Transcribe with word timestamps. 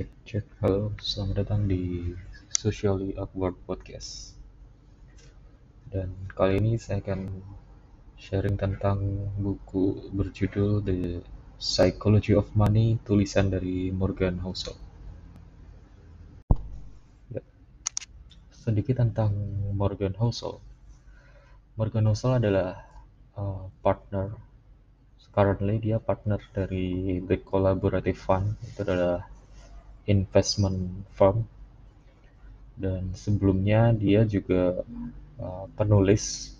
Cek 0.00 0.12
cek, 0.24 0.46
halo, 0.64 0.96
selamat 0.96 1.44
datang 1.44 1.68
di 1.68 2.08
Socially 2.48 3.12
Awkward 3.20 3.52
Podcast. 3.68 4.32
Dan 5.92 6.16
kali 6.32 6.56
ini 6.56 6.80
saya 6.80 7.04
akan 7.04 7.28
sharing 8.16 8.56
tentang 8.56 8.96
buku 9.36 10.08
berjudul 10.08 10.80
The 10.80 11.20
Psychology 11.60 12.32
of 12.32 12.48
Money, 12.56 12.96
tulisan 13.04 13.52
dari 13.52 13.92
Morgan 13.92 14.40
Housel. 14.40 14.72
Ya. 17.28 17.44
Sedikit 18.56 19.04
tentang 19.04 19.36
Morgan 19.76 20.16
Housel. 20.16 20.64
Morgan 21.76 22.08
Housel 22.08 22.40
adalah 22.40 22.88
uh, 23.36 23.68
partner, 23.84 24.32
currently 25.28 25.76
dia 25.76 26.00
partner 26.00 26.40
dari 26.56 27.20
The 27.20 27.36
Collaborative 27.44 28.16
Fund, 28.16 28.56
itu 28.64 28.80
adalah 28.80 29.28
investment 30.08 31.04
firm. 31.12 31.44
Dan 32.80 33.12
sebelumnya 33.12 33.92
dia 33.92 34.24
juga 34.24 34.80
uh, 35.36 35.66
penulis 35.76 36.56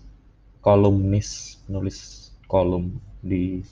kolumnis 0.61 1.57
penulis 1.65 2.29
kolom 2.45 3.01
di 3.25 3.65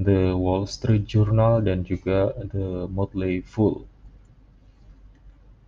The 0.00 0.32
Wall 0.32 0.64
Street 0.66 1.04
Journal 1.04 1.60
dan 1.60 1.84
juga 1.84 2.32
The 2.34 2.88
Motley 2.88 3.44
Fool. 3.44 3.84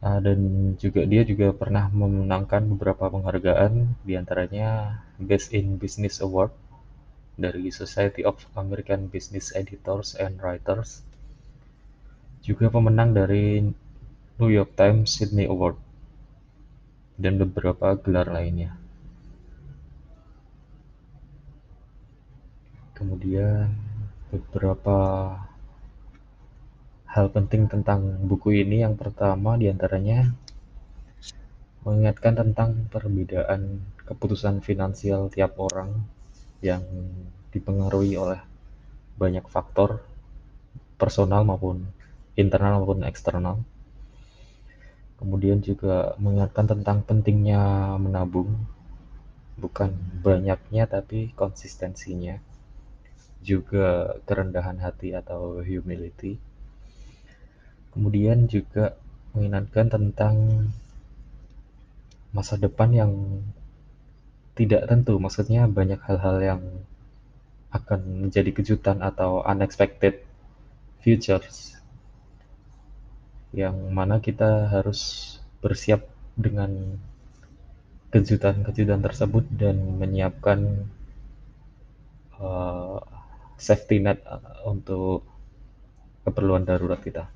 Uh, 0.01 0.21
dan 0.21 0.39
juga 0.81 1.05
dia 1.05 1.25
juga 1.25 1.53
pernah 1.53 1.89
memenangkan 1.93 2.69
beberapa 2.73 3.13
penghargaan 3.13 3.97
di 4.05 4.17
antaranya 4.17 5.01
Best 5.17 5.53
in 5.53 5.77
Business 5.77 6.21
Award 6.21 6.53
dari 7.37 7.69
Society 7.69 8.25
of 8.25 8.41
American 8.57 9.13
Business 9.13 9.53
Editors 9.53 10.17
and 10.17 10.41
Writers 10.41 11.05
juga 12.47 12.71
pemenang 12.71 13.11
dari 13.11 13.59
New 14.39 14.51
York 14.55 14.79
Times 14.79 15.11
Sydney 15.19 15.51
Award 15.51 15.75
dan 17.19 17.43
beberapa 17.43 17.99
gelar 17.99 18.31
lainnya. 18.31 18.79
Kemudian 22.95 23.75
beberapa 24.31 24.99
hal 27.11 27.27
penting 27.35 27.67
tentang 27.67 28.15
buku 28.23 28.63
ini 28.63 28.87
yang 28.87 28.95
pertama 28.95 29.59
di 29.59 29.67
antaranya 29.67 30.31
mengingatkan 31.83 32.47
tentang 32.47 32.87
perbedaan 32.95 33.83
keputusan 34.07 34.63
finansial 34.63 35.27
tiap 35.35 35.59
orang 35.59 35.99
yang 36.63 36.87
dipengaruhi 37.51 38.15
oleh 38.15 38.39
banyak 39.19 39.43
faktor 39.51 39.99
personal 40.95 41.43
maupun 41.43 41.96
internal 42.37 42.85
maupun 42.85 43.03
eksternal. 43.03 43.65
Kemudian 45.17 45.65
juga 45.65 46.13
mengingatkan 46.21 46.69
tentang 46.69 47.01
pentingnya 47.01 47.97
menabung, 47.97 48.53
bukan 49.57 49.97
banyaknya 50.21 50.85
tapi 50.85 51.33
konsistensinya. 51.33 52.37
Juga 53.41 54.21
kerendahan 54.29 54.77
hati 54.77 55.17
atau 55.17 55.65
humility. 55.65 56.37
Kemudian 57.97 58.45
juga 58.45 59.01
mengingatkan 59.33 59.89
tentang 59.89 60.37
masa 62.37 62.61
depan 62.61 62.93
yang 62.93 63.13
tidak 64.53 64.85
tentu, 64.85 65.17
maksudnya 65.17 65.65
banyak 65.65 66.01
hal-hal 66.05 66.37
yang 66.45 66.63
akan 67.73 68.29
menjadi 68.29 68.53
kejutan 68.53 69.01
atau 69.01 69.41
unexpected 69.45 70.21
futures 71.01 71.77
yang 73.57 73.89
mana 73.89 74.21
kita 74.21 74.69
harus 74.69 75.33
bersiap 75.65 76.05
dengan 76.37 77.01
kejutan-kejutan 78.13 79.01
tersebut 79.01 79.49
dan 79.57 79.97
menyiapkan 79.97 80.85
uh, 82.37 83.01
safety 83.57 84.05
net 84.05 84.21
uh, 84.29 84.61
untuk 84.69 85.25
keperluan 86.29 86.69
darurat 86.69 87.01
kita. 87.01 87.33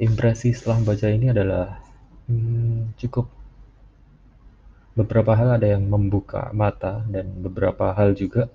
Impresi 0.00 0.56
setelah 0.56 0.80
membaca 0.80 1.08
ini 1.12 1.26
adalah 1.28 1.76
hmm, 2.32 2.96
cukup 2.96 3.28
beberapa 4.96 5.36
hal 5.36 5.60
ada 5.60 5.68
yang 5.68 5.84
membuka 5.84 6.48
mata 6.56 7.04
dan 7.12 7.28
beberapa 7.44 7.92
hal 7.92 8.16
juga 8.16 8.48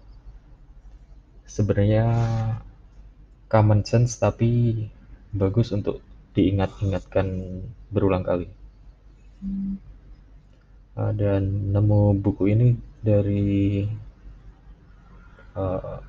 sebenarnya 1.45 2.09
common 3.47 3.85
sense 3.85 4.17
tapi 4.17 4.81
bagus 5.33 5.73
untuk 5.73 5.99
diingat-ingatkan 6.38 7.27
berulang 7.89 8.21
kali. 8.21 8.47
Uh, 10.94 11.11
dan 11.17 11.73
nemu 11.73 12.21
buku 12.21 12.53
ini 12.53 12.77
dari 13.01 13.83
uh, 15.57 15.99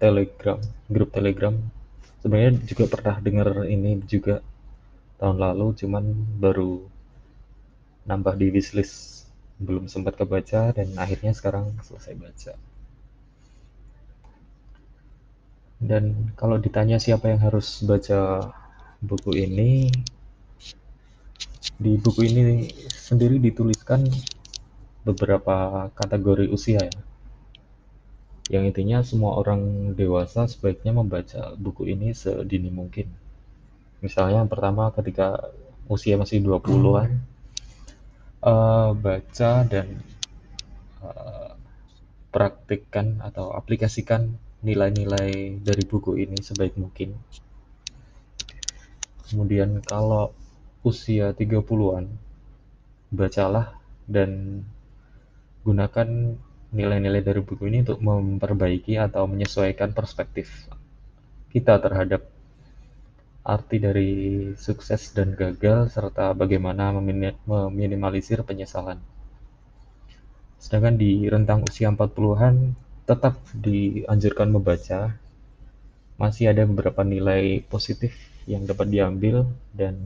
Telegram, 0.00 0.58
grup 0.88 1.12
Telegram. 1.12 1.54
Sebenarnya 2.24 2.60
juga 2.66 2.84
pernah 2.90 3.16
dengar 3.22 3.48
ini 3.68 4.00
juga 4.04 4.42
tahun 5.22 5.38
lalu, 5.38 5.66
cuman 5.84 6.04
baru 6.40 6.82
nambah 8.08 8.34
di 8.40 8.48
wishlist, 8.48 9.28
belum 9.60 9.86
sempat 9.86 10.16
kebaca 10.16 10.72
dan 10.72 10.88
akhirnya 10.96 11.36
sekarang 11.36 11.76
selesai 11.84 12.14
baca. 12.16 12.52
Dan 15.78 16.34
kalau 16.34 16.58
ditanya 16.58 16.98
siapa 16.98 17.30
yang 17.30 17.38
harus 17.38 17.86
baca 17.86 18.50
buku 18.98 19.38
ini, 19.38 19.86
di 21.78 21.94
buku 21.94 22.26
ini 22.26 22.66
sendiri 22.90 23.38
dituliskan 23.38 24.02
beberapa 25.06 25.86
kategori 25.94 26.50
usia 26.50 26.82
ya. 26.82 27.02
Yang 28.48 28.64
intinya 28.74 28.98
semua 29.06 29.38
orang 29.38 29.92
dewasa 29.94 30.50
sebaiknya 30.50 30.90
membaca 30.96 31.54
buku 31.54 31.86
ini 31.94 32.10
sedini 32.10 32.72
mungkin. 32.74 33.06
Misalnya 34.02 34.42
yang 34.42 34.50
pertama 34.50 34.90
ketika 34.90 35.52
usia 35.86 36.18
masih 36.18 36.42
20-an, 36.42 37.10
uh, 38.42 38.50
eh, 38.50 38.90
baca 38.98 39.52
dan 39.68 39.86
uh, 41.04 41.54
praktikkan 42.34 43.20
atau 43.22 43.52
aplikasikan 43.52 44.34
nilai-nilai 44.62 45.62
dari 45.62 45.84
buku 45.86 46.18
ini 46.18 46.38
sebaik 46.38 46.74
mungkin. 46.74 47.14
Kemudian 49.28 49.84
kalau 49.84 50.32
usia 50.82 51.36
30-an, 51.36 52.08
bacalah 53.12 53.76
dan 54.08 54.62
gunakan 55.62 56.08
nilai-nilai 56.72 57.22
dari 57.24 57.40
buku 57.44 57.68
ini 57.68 57.84
untuk 57.84 58.00
memperbaiki 58.00 59.00
atau 59.00 59.24
menyesuaikan 59.28 59.92
perspektif 59.92 60.68
kita 61.48 61.80
terhadap 61.80 62.28
arti 63.48 63.80
dari 63.80 64.12
sukses 64.60 65.16
dan 65.16 65.32
gagal 65.32 65.88
serta 65.88 66.36
bagaimana 66.36 66.92
meminimalisir 66.92 68.44
penyesalan. 68.44 69.00
Sedangkan 70.60 71.00
di 71.00 71.24
rentang 71.24 71.64
usia 71.64 71.88
40-an 71.88 72.76
tetap 73.08 73.40
dianjurkan 73.56 74.52
membaca. 74.52 75.16
Masih 76.20 76.52
ada 76.52 76.68
beberapa 76.68 77.00
nilai 77.00 77.64
positif 77.64 78.12
yang 78.44 78.68
dapat 78.68 78.92
diambil 78.92 79.48
dan 79.72 79.96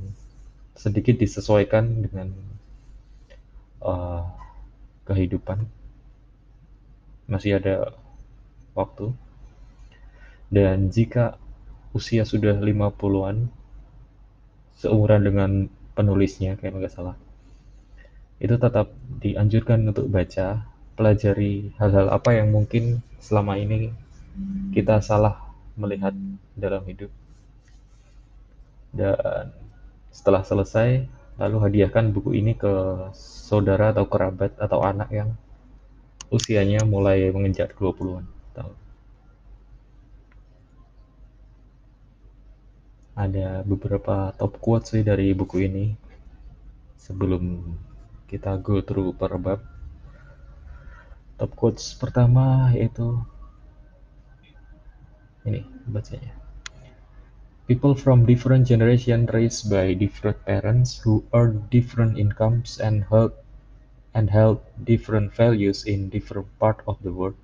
sedikit 0.78 1.18
disesuaikan 1.18 2.06
dengan 2.06 2.30
uh, 3.82 4.22
kehidupan. 5.10 5.66
Masih 7.26 7.58
ada 7.58 7.90
waktu. 8.78 9.10
Dan 10.52 10.92
jika 10.92 11.40
usia 11.96 12.22
sudah 12.22 12.54
50-an, 12.60 13.48
seumuran 14.78 15.22
dengan 15.24 15.50
penulisnya, 15.96 16.60
kayak 16.60 16.76
nggak 16.76 16.92
salah, 16.92 17.16
itu 18.36 18.52
tetap 18.60 18.92
dianjurkan 19.22 19.88
untuk 19.88 20.12
baca 20.12 20.71
pelajari 20.94 21.72
hal-hal 21.80 22.12
apa 22.12 22.36
yang 22.36 22.52
mungkin 22.52 23.00
selama 23.22 23.56
ini 23.56 23.92
kita 24.72 25.00
salah 25.00 25.40
melihat 25.76 26.12
dalam 26.56 26.84
hidup. 26.84 27.08
Dan 28.92 29.48
setelah 30.12 30.44
selesai, 30.44 31.08
lalu 31.40 31.56
hadiahkan 31.64 32.12
buku 32.12 32.36
ini 32.36 32.52
ke 32.52 32.72
saudara 33.16 33.96
atau 33.96 34.04
kerabat 34.04 34.52
atau 34.60 34.84
anak 34.84 35.08
yang 35.08 35.32
usianya 36.28 36.84
mulai 36.84 37.32
menginjak 37.32 37.72
20-an 37.76 38.24
tahun. 38.52 38.76
Ada 43.12 43.64
beberapa 43.64 44.32
top 44.36 44.56
quotes 44.60 44.92
sih 44.92 45.04
dari 45.04 45.32
buku 45.36 45.68
ini 45.68 45.92
sebelum 46.96 47.76
kita 48.28 48.56
go 48.60 48.80
through 48.80 49.12
per 49.16 49.36
bab 49.36 49.71
top 51.42 51.58
quotes 51.58 51.90
pertama 51.98 52.70
yaitu 52.70 53.18
ini 55.42 55.66
bacanya 55.90 56.30
People 57.66 57.98
from 57.98 58.22
different 58.22 58.62
generations 58.70 59.26
raised 59.34 59.66
by 59.66 59.90
different 59.90 60.38
parents 60.46 61.02
who 61.02 61.26
earned 61.34 61.66
different 61.66 62.14
incomes 62.14 62.78
and 62.78 63.02
held 63.10 63.34
and 64.14 64.30
held 64.30 64.62
different 64.86 65.34
values 65.34 65.82
in 65.82 66.10
different 66.10 66.46
parts 66.62 66.86
of 66.86 66.98
the 67.02 67.10
world, 67.10 67.38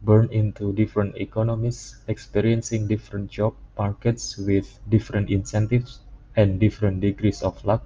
born 0.00 0.28
into 0.32 0.72
different 0.72 1.16
economies, 1.20 2.00
experiencing 2.08 2.88
different 2.88 3.28
job 3.28 3.52
markets 3.76 4.40
with 4.40 4.80
different 4.88 5.28
incentives 5.28 6.00
and 6.36 6.60
different 6.60 7.04
degrees 7.04 7.42
of 7.42 7.56
luck, 7.64 7.84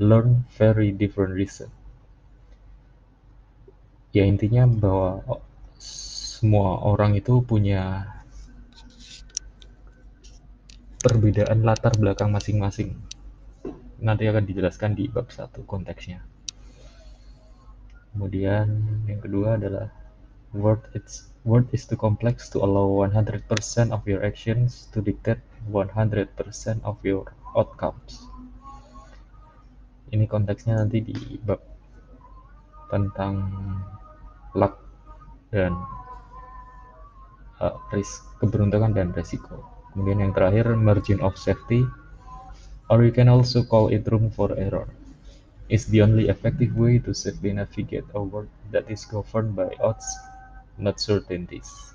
learn 0.00 0.44
very 0.56 0.90
different 0.92 1.32
reason. 1.32 1.70
Ya 4.10 4.26
intinya 4.26 4.66
bahwa 4.66 5.22
semua 5.78 6.82
orang 6.82 7.14
itu 7.14 7.46
punya 7.46 8.10
perbedaan 10.98 11.62
latar 11.62 11.94
belakang 11.94 12.34
masing-masing. 12.34 12.98
Nanti 14.02 14.26
akan 14.26 14.44
dijelaskan 14.44 14.98
di 14.98 15.06
bab 15.06 15.30
satu 15.30 15.62
konteksnya. 15.62 16.26
Kemudian 18.10 18.66
yang 19.06 19.22
kedua 19.22 19.54
adalah 19.54 19.94
word 20.50 20.82
it's 20.98 21.30
word 21.46 21.70
is 21.70 21.86
too 21.86 21.94
complex 21.94 22.50
to 22.50 22.58
allow 22.60 22.90
100% 23.06 23.46
of 23.94 24.02
your 24.04 24.20
actions 24.26 24.90
to 24.90 24.98
dictate 24.98 25.38
100% 25.70 26.26
of 26.82 26.98
your 27.06 27.30
outcomes. 27.54 28.26
Ini 30.10 30.26
konteksnya 30.26 30.82
nanti 30.82 30.98
di 30.98 31.38
bab 31.38 31.62
tentang 32.90 33.46
luck 34.54 34.82
dan 35.50 35.74
uh, 37.60 37.76
risk 37.94 38.26
keberuntungan 38.38 38.94
dan 38.94 39.10
resiko. 39.14 39.62
Kemudian 39.92 40.22
yang 40.22 40.32
terakhir 40.34 40.74
margin 40.78 41.18
of 41.20 41.34
safety 41.34 41.82
or 42.90 43.02
you 43.02 43.14
can 43.14 43.30
also 43.30 43.62
call 43.66 43.90
it 43.90 44.06
room 44.10 44.30
for 44.30 44.54
error 44.58 44.86
is 45.70 45.86
the 45.94 46.02
only 46.02 46.26
effective 46.26 46.74
way 46.74 46.98
to 46.98 47.14
safely 47.14 47.54
navigate 47.54 48.06
a 48.14 48.22
world 48.22 48.50
that 48.74 48.82
is 48.90 49.06
governed 49.06 49.54
by 49.54 49.70
odds, 49.78 50.06
not 50.78 50.98
certainties. 50.98 51.94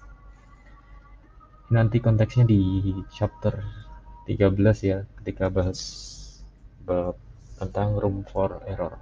Nanti 1.68 2.00
konteksnya 2.00 2.48
di 2.48 2.96
chapter 3.12 3.60
13 4.32 4.80
ya, 4.80 5.04
ketika 5.20 5.52
bahas 5.52 5.80
bab 6.88 7.20
tentang 7.60 8.00
room 8.00 8.24
for 8.32 8.64
error. 8.64 8.96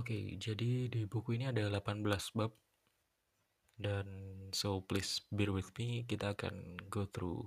Oke, 0.00 0.40
jadi 0.40 0.88
di 0.88 1.04
buku 1.04 1.36
ini 1.36 1.52
ada 1.52 1.68
18 1.68 2.00
bab. 2.32 2.56
Dan 3.76 4.08
so 4.56 4.80
please 4.80 5.20
bear 5.28 5.52
with 5.52 5.76
me 5.76 6.08
kita 6.08 6.32
akan 6.32 6.80
go 6.88 7.04
through 7.04 7.44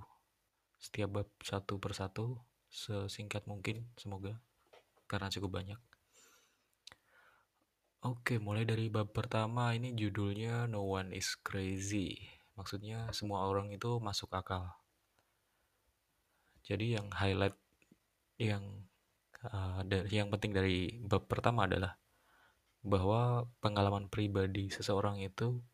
setiap 0.78 1.18
bab 1.18 1.28
satu 1.42 1.82
persatu 1.82 2.38
sesingkat 2.70 3.50
mungkin 3.50 3.90
semoga 3.98 4.38
karena 5.10 5.34
cukup 5.34 5.50
banyak. 5.58 5.80
Oke 8.06 8.38
mulai 8.38 8.62
dari 8.62 8.86
bab 8.86 9.10
pertama 9.10 9.74
ini 9.74 9.90
judulnya 9.90 10.70
no 10.70 10.86
one 10.86 11.10
is 11.10 11.34
crazy. 11.42 12.22
Maksudnya 12.54 13.10
semua 13.10 13.50
orang 13.50 13.74
itu 13.74 13.98
masuk 13.98 14.30
akal. 14.30 14.78
Jadi 16.62 17.02
yang 17.02 17.10
highlight 17.10 17.58
yang 18.38 18.62
uh, 19.42 19.82
yang 20.06 20.30
penting 20.30 20.54
dari 20.54 21.02
bab 21.02 21.26
pertama 21.26 21.66
adalah 21.66 21.98
bahwa 22.84 23.48
pengalaman 23.64 24.12
pribadi 24.12 24.68
seseorang 24.68 25.16
itu 25.24 25.64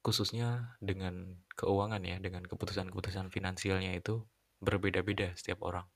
khususnya 0.00 0.76
dengan 0.80 1.40
keuangan 1.56 2.00
ya, 2.04 2.16
dengan 2.20 2.44
keputusan-keputusan 2.44 3.28
finansialnya 3.28 3.96
itu 3.96 4.24
berbeda-beda 4.60 5.36
setiap 5.36 5.64
orang. 5.64 5.88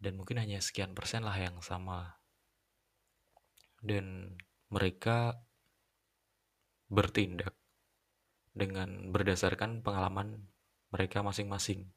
Dan 0.00 0.16
mungkin 0.16 0.40
hanya 0.40 0.60
sekian 0.60 0.92
persen 0.96 1.24
lah 1.24 1.36
yang 1.36 1.60
sama. 1.60 2.20
Dan 3.80 4.36
mereka 4.68 5.40
bertindak 6.88 7.56
dengan 8.52 9.12
berdasarkan 9.12 9.80
pengalaman 9.80 10.48
mereka 10.92 11.24
masing-masing. 11.24 11.92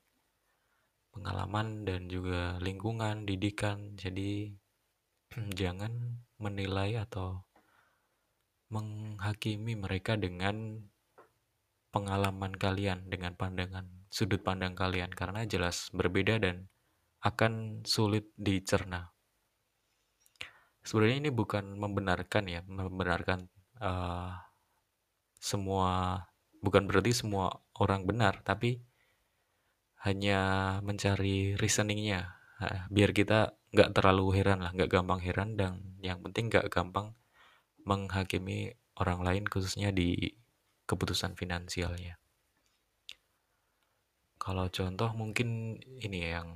Pengalaman 1.12 1.84
dan 1.84 2.08
juga 2.08 2.56
lingkungan, 2.63 3.28
didikan. 3.28 4.00
Jadi 4.00 4.56
jangan 5.60 6.19
menilai 6.42 7.00
atau 7.00 7.45
menghakimi 8.72 9.75
mereka 9.75 10.16
dengan 10.16 10.88
pengalaman 11.92 12.56
kalian, 12.56 13.12
dengan 13.12 13.36
pandangan 13.36 13.83
sudut 14.07 14.39
pandang 14.44 14.75
kalian 14.75 15.12
karena 15.12 15.44
jelas 15.44 15.92
berbeda 15.92 16.39
dan 16.39 16.72
akan 17.24 17.83
sulit 17.83 18.31
dicerna. 18.39 19.12
Sebenarnya 20.81 21.28
ini 21.28 21.31
bukan 21.31 21.77
membenarkan 21.77 22.44
ya, 22.50 22.66
membenarkan 22.66 23.45
uh, 23.77 24.34
semua 25.38 26.25
bukan 26.63 26.89
berarti 26.89 27.13
semua 27.13 27.62
orang 27.77 28.07
benar, 28.07 28.42
tapi 28.42 28.81
hanya 30.01 30.80
mencari 30.81 31.54
reasoningnya 31.60 32.40
uh, 32.62 32.86
biar 32.94 33.12
kita 33.12 33.58
nggak 33.74 33.92
terlalu 33.98 34.38
heran 34.38 34.62
lah, 34.62 34.72
nggak 34.72 34.92
gampang 34.92 35.22
heran 35.25 35.58
dan 35.58 35.98
yang 36.00 36.22
penting 36.22 36.54
nggak 36.54 36.69
gampang 36.69 37.18
menghakimi 37.81 38.78
orang 39.02 39.25
lain 39.25 39.44
khususnya 39.50 39.90
di 39.90 40.38
keputusan 40.86 41.34
finansialnya. 41.34 42.22
Kalau 44.42 44.66
contoh 44.74 45.10
mungkin 45.13 45.78
ini 46.02 46.34
yang 46.34 46.50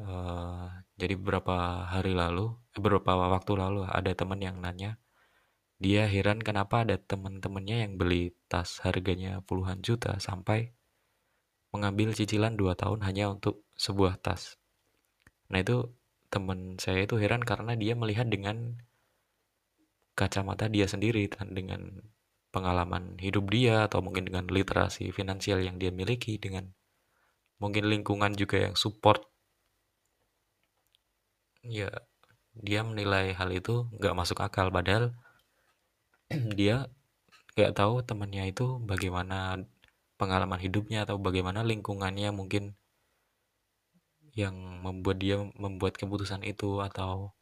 uh, 0.00 0.68
jadi 0.96 1.14
beberapa 1.16 1.84
hari 1.88 2.16
lalu, 2.16 2.56
eh, 2.72 2.80
beberapa 2.80 3.16
waktu 3.16 3.52
lalu 3.56 3.84
ada 3.84 4.12
teman 4.16 4.40
yang 4.40 4.56
nanya, 4.60 4.96
dia 5.76 6.08
heran 6.08 6.40
kenapa 6.40 6.88
ada 6.88 6.96
teman-temannya 6.96 7.84
yang 7.84 7.92
beli 8.00 8.32
tas 8.48 8.80
harganya 8.80 9.44
puluhan 9.44 9.84
juta 9.84 10.16
sampai 10.16 10.72
mengambil 11.68 12.16
cicilan 12.16 12.56
2 12.56 12.72
tahun 12.72 13.04
hanya 13.04 13.28
untuk 13.28 13.60
sebuah 13.76 14.16
tas. 14.24 14.56
Nah 15.50 15.58
itu 15.62 15.90
teman 16.32 16.76
saya 16.82 17.06
itu 17.06 17.14
heran 17.22 17.42
karena 17.46 17.72
dia 17.78 17.94
melihat 17.94 18.26
dengan 18.26 18.76
kacamata 20.16 20.66
dia 20.72 20.88
sendiri 20.88 21.28
dengan 21.52 22.02
pengalaman 22.50 23.20
hidup 23.20 23.52
dia 23.52 23.84
atau 23.84 24.00
mungkin 24.00 24.32
dengan 24.32 24.48
literasi 24.48 25.12
finansial 25.12 25.60
yang 25.60 25.76
dia 25.76 25.92
miliki 25.92 26.40
dengan 26.40 26.72
mungkin 27.60 27.84
lingkungan 27.92 28.32
juga 28.32 28.64
yang 28.64 28.74
support. 28.74 29.28
Ya 31.66 31.92
dia 32.56 32.80
menilai 32.80 33.36
hal 33.36 33.52
itu 33.52 33.84
nggak 34.00 34.16
masuk 34.16 34.40
akal 34.40 34.72
padahal 34.72 35.12
dia 36.58 36.88
nggak 37.56 37.72
tahu 37.76 38.00
temannya 38.08 38.48
itu 38.52 38.80
bagaimana 38.80 39.60
pengalaman 40.16 40.60
hidupnya 40.60 41.04
atau 41.04 41.20
bagaimana 41.20 41.60
lingkungannya 41.60 42.32
mungkin 42.32 42.72
yang 44.36 44.84
membuat 44.84 45.16
dia 45.16 45.40
membuat 45.56 45.96
keputusan 45.96 46.44
itu 46.44 46.84
atau 46.84 47.32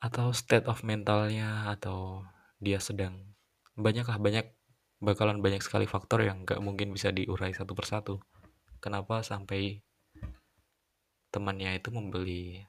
atau 0.00 0.32
state 0.32 0.64
of 0.64 0.80
mentalnya 0.86 1.68
atau 1.68 2.24
dia 2.58 2.80
sedang 2.80 3.36
banyaklah 3.76 4.16
banyak 4.16 4.46
bakalan 4.98 5.38
banyak 5.44 5.62
sekali 5.62 5.86
faktor 5.86 6.24
yang 6.26 6.42
gak 6.42 6.58
mungkin 6.58 6.90
bisa 6.90 7.14
diurai 7.14 7.54
satu 7.54 7.76
persatu. 7.76 8.18
Kenapa 8.80 9.20
sampai 9.20 9.84
temannya 11.28 11.76
itu 11.76 11.92
membeli 11.92 12.64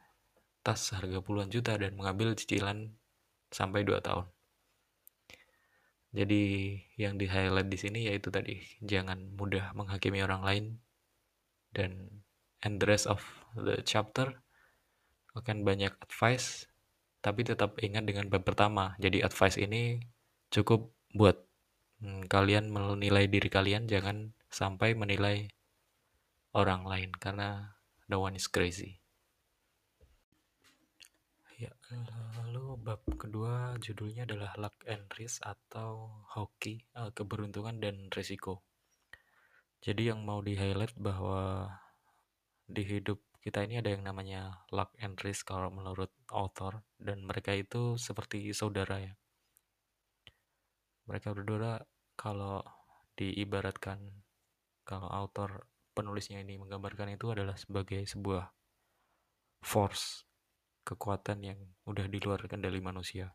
tas 0.61 0.91
harga 0.91 1.23
puluhan 1.23 1.47
juta 1.47 1.79
dan 1.79 1.95
mengambil 1.95 2.35
cicilan 2.35 2.93
sampai 3.49 3.87
2 3.87 4.03
tahun? 4.03 4.27
Jadi 6.09 6.41
yang 6.97 7.21
di 7.21 7.29
highlight 7.29 7.69
di 7.69 7.77
sini 7.77 8.09
yaitu 8.09 8.33
tadi 8.33 8.57
jangan 8.81 9.29
mudah 9.37 9.77
menghakimi 9.77 10.25
orang 10.25 10.41
lain 10.41 10.65
dan 11.69 12.18
and 12.63 12.79
the 12.79 12.87
rest 12.87 13.07
of 13.07 13.23
the 13.55 13.79
chapter 13.83 14.41
akan 15.37 15.63
banyak 15.63 15.93
advice 16.03 16.69
tapi 17.19 17.43
tetap 17.43 17.75
ingat 17.83 18.07
dengan 18.07 18.31
bab 18.31 18.47
pertama. 18.47 18.95
Jadi 18.95 19.19
advice 19.19 19.59
ini 19.59 19.99
cukup 20.51 20.91
buat 21.11 21.35
hmm, 21.99 22.31
kalian 22.31 22.71
menilai 22.71 23.27
diri 23.27 23.51
kalian, 23.51 23.91
jangan 23.91 24.31
sampai 24.47 24.95
menilai 24.95 25.51
orang 26.55 26.87
lain 26.87 27.11
karena 27.13 27.75
no 28.07 28.23
one 28.23 28.39
is 28.39 28.47
crazy. 28.47 29.03
Ya, 31.59 31.75
lalu 32.39 32.79
bab 32.79 33.03
kedua 33.19 33.75
judulnya 33.83 34.23
adalah 34.23 34.55
luck 34.55 34.79
and 34.87 35.03
risk 35.19 35.43
atau 35.43 36.23
hoki, 36.31 36.87
uh, 36.95 37.11
keberuntungan 37.11 37.83
dan 37.83 38.07
resiko. 38.15 38.63
Jadi 39.83 40.07
yang 40.07 40.23
mau 40.23 40.39
di 40.39 40.55
highlight 40.55 40.95
bahwa 40.95 41.67
di 42.69 42.85
hidup 42.85 43.17
kita 43.41 43.65
ini 43.65 43.81
ada 43.81 43.89
yang 43.89 44.05
namanya 44.05 44.61
luck 44.69 44.93
and 45.01 45.17
risk 45.25 45.49
kalau 45.49 45.73
menurut 45.73 46.13
author 46.29 46.85
dan 47.01 47.25
mereka 47.25 47.55
itu 47.57 47.97
seperti 47.97 48.53
saudara 48.53 49.01
ya. 49.01 49.13
Mereka 51.09 51.33
berdua 51.33 51.81
kalau 52.13 52.61
diibaratkan 53.17 53.97
kalau 54.85 55.09
author 55.09 55.65
penulisnya 55.97 56.45
ini 56.45 56.61
menggambarkan 56.61 57.17
itu 57.17 57.33
adalah 57.33 57.57
sebagai 57.57 58.05
sebuah 58.05 58.53
force 59.65 60.29
kekuatan 60.85 61.43
yang 61.43 61.59
udah 61.89 62.05
di 62.05 62.21
luar 62.21 62.45
kendali 62.45 62.79
manusia. 62.79 63.33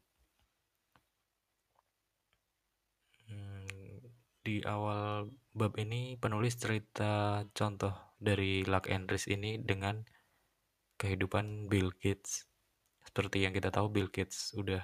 Hmm, 3.27 3.67
di 4.45 4.63
awal 4.63 5.33
bab 5.57 5.75
ini 5.81 6.15
penulis 6.21 6.55
cerita 6.61 7.43
contoh 7.51 8.14
dari 8.25 8.65
luck 8.65 8.89
and 8.89 9.05
risk 9.13 9.29
ini 9.29 9.61
dengan 9.61 10.01
kehidupan 10.97 11.69
Bill 11.69 11.93
Gates. 11.93 12.49
Seperti 13.05 13.45
yang 13.45 13.53
kita 13.53 13.69
tahu 13.69 13.93
Bill 13.93 14.09
Gates 14.09 14.57
udah 14.57 14.81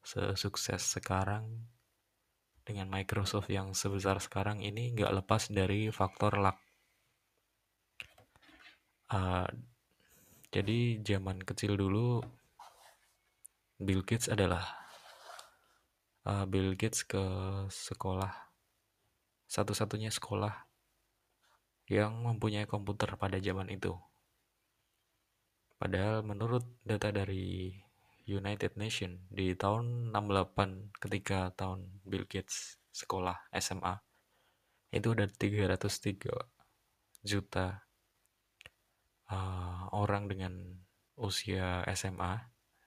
sesukses 0.00 0.80
sekarang 0.80 1.68
dengan 2.64 2.88
Microsoft 2.88 3.52
yang 3.52 3.76
sebesar 3.76 4.16
sekarang 4.24 4.64
ini 4.64 4.96
nggak 4.96 5.12
lepas 5.20 5.52
dari 5.52 5.92
faktor 5.92 6.40
luck. 6.40 6.56
Uh, 9.10 9.44
jadi 10.54 11.02
zaman 11.02 11.42
kecil 11.42 11.74
dulu 11.74 12.22
Bill 13.76 14.06
Gates 14.06 14.30
adalah 14.30 14.62
uh, 16.24 16.46
Bill 16.46 16.78
Gates 16.78 17.02
ke 17.02 17.20
sekolah 17.66 18.30
satu-satunya 19.50 20.14
sekolah 20.14 20.69
yang 21.90 22.22
mempunyai 22.22 22.70
komputer 22.70 23.18
pada 23.18 23.42
zaman 23.42 23.66
itu. 23.66 23.98
Padahal 25.74 26.22
menurut 26.22 26.62
data 26.86 27.10
dari 27.10 27.74
United 28.30 28.78
Nation 28.78 29.26
di 29.26 29.58
tahun 29.58 30.14
68 30.14 31.02
ketika 31.02 31.50
tahun 31.58 31.82
Bill 32.06 32.30
Gates 32.30 32.78
sekolah 32.94 33.50
SMA 33.58 33.98
itu 34.94 35.18
ada 35.18 35.26
303 35.26 37.26
juta 37.26 37.82
uh, 39.30 39.90
orang 39.90 40.30
dengan 40.30 40.54
usia 41.18 41.82
SMA 41.90 42.38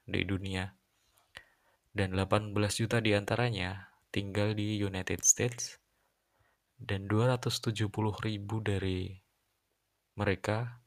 di 0.07 0.23
dunia 0.23 0.71
dan 1.91 2.15
18 2.15 2.55
juta 2.55 3.03
di 3.03 3.11
antaranya 3.11 3.91
tinggal 4.15 4.55
di 4.55 4.79
United 4.79 5.27
States 5.27 5.82
dan 6.79 7.05
270 7.09 7.89
ribu 8.21 8.61
dari 8.61 9.13
mereka 10.17 10.81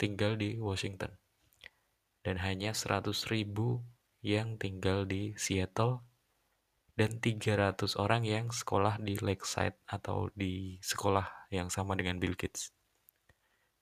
tinggal 0.00 0.40
di 0.40 0.56
Washington 0.56 1.12
dan 2.20 2.36
hanya 2.40 2.76
100 2.76 3.12
ribu 3.32 3.80
yang 4.20 4.60
tinggal 4.60 5.08
di 5.08 5.32
Seattle 5.40 6.04
dan 6.92 7.16
300 7.16 7.96
orang 7.96 8.28
yang 8.28 8.52
sekolah 8.52 9.00
di 9.00 9.16
Lakeside 9.16 9.80
atau 9.88 10.28
di 10.36 10.76
sekolah 10.84 11.48
yang 11.48 11.72
sama 11.72 11.96
dengan 11.96 12.20
Bill 12.20 12.36
Gates. 12.36 12.76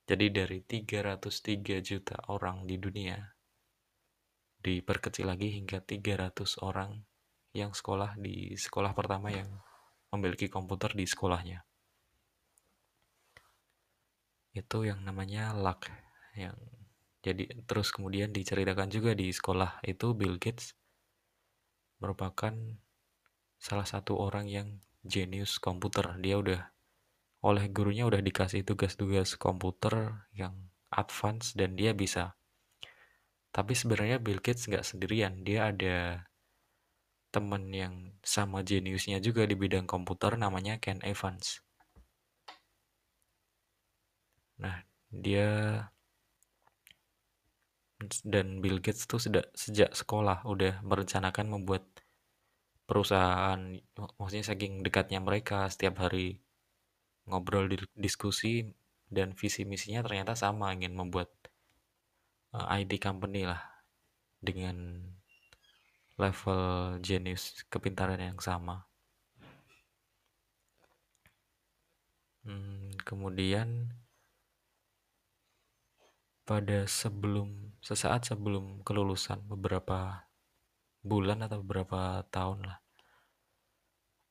Jadi 0.07 0.31
dari 0.31 0.63
303 0.63 1.83
juta 1.83 2.15
orang 2.31 2.63
di 2.63 2.79
dunia 2.79 3.19
diperkecil 4.59 5.27
lagi 5.27 5.55
hingga 5.59 5.83
300 5.83 6.63
orang 6.63 6.95
yang 7.51 7.75
sekolah 7.75 8.15
di 8.15 8.55
sekolah 8.55 8.95
pertama 8.95 9.31
yang 9.31 9.47
memiliki 10.13 10.49
komputer 10.49 10.93
di 10.93 11.05
sekolahnya. 11.05 11.65
Itu 14.53 14.83
yang 14.85 15.05
namanya 15.05 15.53
luck 15.53 15.87
yang 16.33 16.57
jadi 17.19 17.51
terus 17.67 17.91
kemudian 17.91 18.31
diceritakan 18.31 18.87
juga 18.87 19.11
di 19.11 19.27
sekolah 19.29 19.83
itu 19.83 20.15
Bill 20.15 20.39
Gates 20.39 20.71
merupakan 21.99 22.55
salah 23.59 23.83
satu 23.83 24.15
orang 24.15 24.47
yang 24.47 24.67
jenius 25.03 25.59
komputer. 25.59 26.15
Dia 26.23 26.39
udah 26.39 26.61
oleh 27.43 27.67
gurunya 27.71 28.07
udah 28.07 28.23
dikasih 28.23 28.63
tugas-tugas 28.63 29.35
komputer 29.35 30.27
yang 30.31 30.71
advance 30.91 31.55
dan 31.55 31.75
dia 31.75 31.91
bisa. 31.91 32.39
Tapi 33.51 33.75
sebenarnya 33.75 34.23
Bill 34.23 34.39
Gates 34.39 34.71
nggak 34.71 34.87
sendirian. 34.87 35.43
Dia 35.43 35.75
ada 35.75 36.28
temen 37.29 37.69
yang 37.73 37.95
sama 38.25 38.65
jeniusnya 38.65 39.21
juga 39.21 39.45
di 39.45 39.53
bidang 39.53 39.85
komputer 39.85 40.35
namanya 40.37 40.81
Ken 40.81 40.99
Evans. 41.05 41.61
Nah, 44.59 44.83
dia 45.13 45.47
dan 48.23 48.63
Bill 48.63 48.79
Gates 48.79 49.03
tuh 49.05 49.19
sudah 49.19 49.43
sejak 49.51 49.91
sekolah 49.91 50.47
udah 50.47 50.79
merencanakan 50.87 51.51
membuat 51.51 51.83
perusahaan 52.87 53.59
maksudnya 54.17 54.45
saking 54.47 54.81
dekatnya 54.81 55.19
mereka 55.21 55.67
setiap 55.67 55.99
hari 56.07 56.39
ngobrol 57.27 57.69
di 57.69 57.77
diskusi 57.93 58.65
dan 59.11 59.35
visi 59.35 59.67
misinya 59.67 60.01
ternyata 60.01 60.33
sama 60.33 60.73
ingin 60.73 60.95
membuat 60.95 61.29
uh, 62.55 62.65
eh, 62.73 62.87
IT 62.87 62.97
company 63.03 63.45
lah 63.45 63.61
dengan 64.39 65.05
level 66.19 66.61
genius 66.99 67.63
kepintaran 67.71 68.19
yang 68.19 68.39
sama. 68.43 68.85
Hmm, 72.43 72.91
kemudian 73.07 73.95
pada 76.43 76.83
sebelum 76.89 77.77
sesaat 77.79 78.27
sebelum 78.27 78.81
kelulusan 78.83 79.39
beberapa 79.47 80.27
bulan 81.05 81.45
atau 81.45 81.61
beberapa 81.63 82.25
tahun 82.27 82.67
lah 82.67 82.79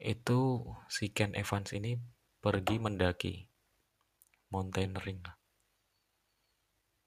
itu 0.02 0.66
si 0.90 1.10
Ken 1.14 1.32
Evans 1.38 1.70
ini 1.74 1.94
pergi 2.42 2.76
mendaki 2.82 3.34
mountaineering 4.50 5.22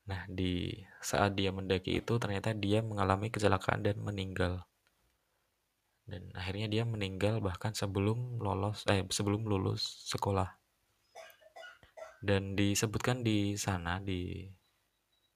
Nah, 0.09 0.25
di 0.27 0.73
saat 0.99 1.37
dia 1.37 1.53
mendaki 1.53 2.01
itu 2.01 2.13
ternyata 2.17 2.51
dia 2.57 2.83
mengalami 2.83 3.31
kecelakaan 3.31 3.85
dan 3.85 4.01
meninggal. 4.01 4.65
Dan 6.11 6.27
akhirnya 6.35 6.67
dia 6.67 6.83
meninggal 6.83 7.39
bahkan 7.39 7.71
sebelum 7.71 8.43
lolos 8.43 8.83
eh 8.91 9.07
sebelum 9.07 9.47
lulus 9.47 10.11
sekolah. 10.11 10.51
Dan 12.19 12.59
disebutkan 12.59 13.23
di 13.23 13.55
sana 13.55 14.03
di 14.03 14.43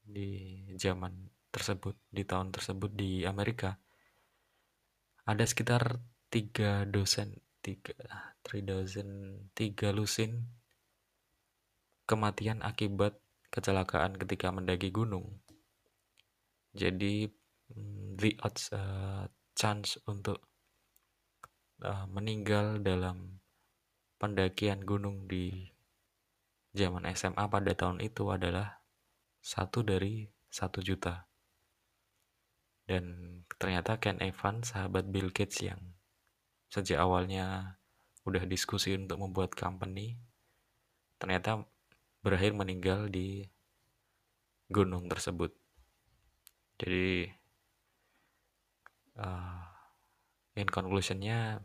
di 0.04 0.28
zaman 0.76 1.16
tersebut, 1.48 1.96
di 2.12 2.28
tahun 2.28 2.52
tersebut 2.52 2.92
di 2.92 3.24
Amerika, 3.24 3.80
ada 5.24 5.48
sekitar 5.48 5.96
tiga 6.28 6.84
dosen, 6.84 7.40
tiga, 7.64 7.96
three 8.44 8.62
dozen, 8.62 9.40
tiga 9.56 9.96
lusin 9.96 10.44
kematian 12.06 12.60
akibat 12.62 13.18
kecelakaan 13.50 14.20
ketika 14.20 14.52
mendaki 14.52 14.92
gunung. 14.92 15.40
Jadi 16.76 17.32
mm, 17.72 18.20
the 18.20 18.36
odds 18.44 18.70
uh, 18.76 19.26
chance 19.56 19.96
untuk 20.06 20.44
uh, 21.86 22.06
meninggal 22.10 22.82
dalam 22.82 23.38
pendakian 24.18 24.82
gunung 24.82 25.30
di 25.30 25.70
zaman 26.74 27.06
SMA 27.14 27.46
pada 27.48 27.72
tahun 27.78 28.02
itu 28.02 28.34
adalah 28.34 28.82
satu 29.40 29.86
dari 29.86 30.26
satu 30.50 30.82
juta. 30.82 31.30
Dan 32.86 33.38
ternyata 33.58 33.98
Ken 34.02 34.18
Evans, 34.22 34.74
sahabat 34.74 35.10
Bill 35.10 35.30
Gates 35.30 35.62
yang 35.62 35.80
sejak 36.70 36.98
awalnya 37.02 37.78
udah 38.26 38.44
diskusi 38.50 38.98
untuk 38.98 39.22
membuat 39.22 39.54
company, 39.54 40.18
ternyata 41.22 41.66
berakhir 42.26 42.58
meninggal 42.58 43.10
di 43.10 43.46
gunung 44.70 45.06
tersebut. 45.06 45.54
Jadi, 46.82 47.30
uh, 49.22 49.64
in 50.58 50.68
conclusionnya, 50.68 51.62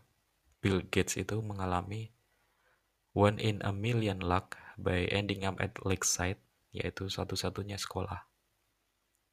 Bill 0.60 0.84
Gates 0.92 1.16
itu 1.16 1.40
mengalami 1.40 2.12
one 3.16 3.40
in 3.40 3.64
a 3.64 3.72
million 3.72 4.20
luck 4.20 4.60
by 4.76 5.08
ending 5.08 5.48
up 5.48 5.56
at 5.56 5.76
lakeside 5.82 6.38
yaitu 6.70 7.10
satu-satunya 7.10 7.80
sekolah 7.80 8.28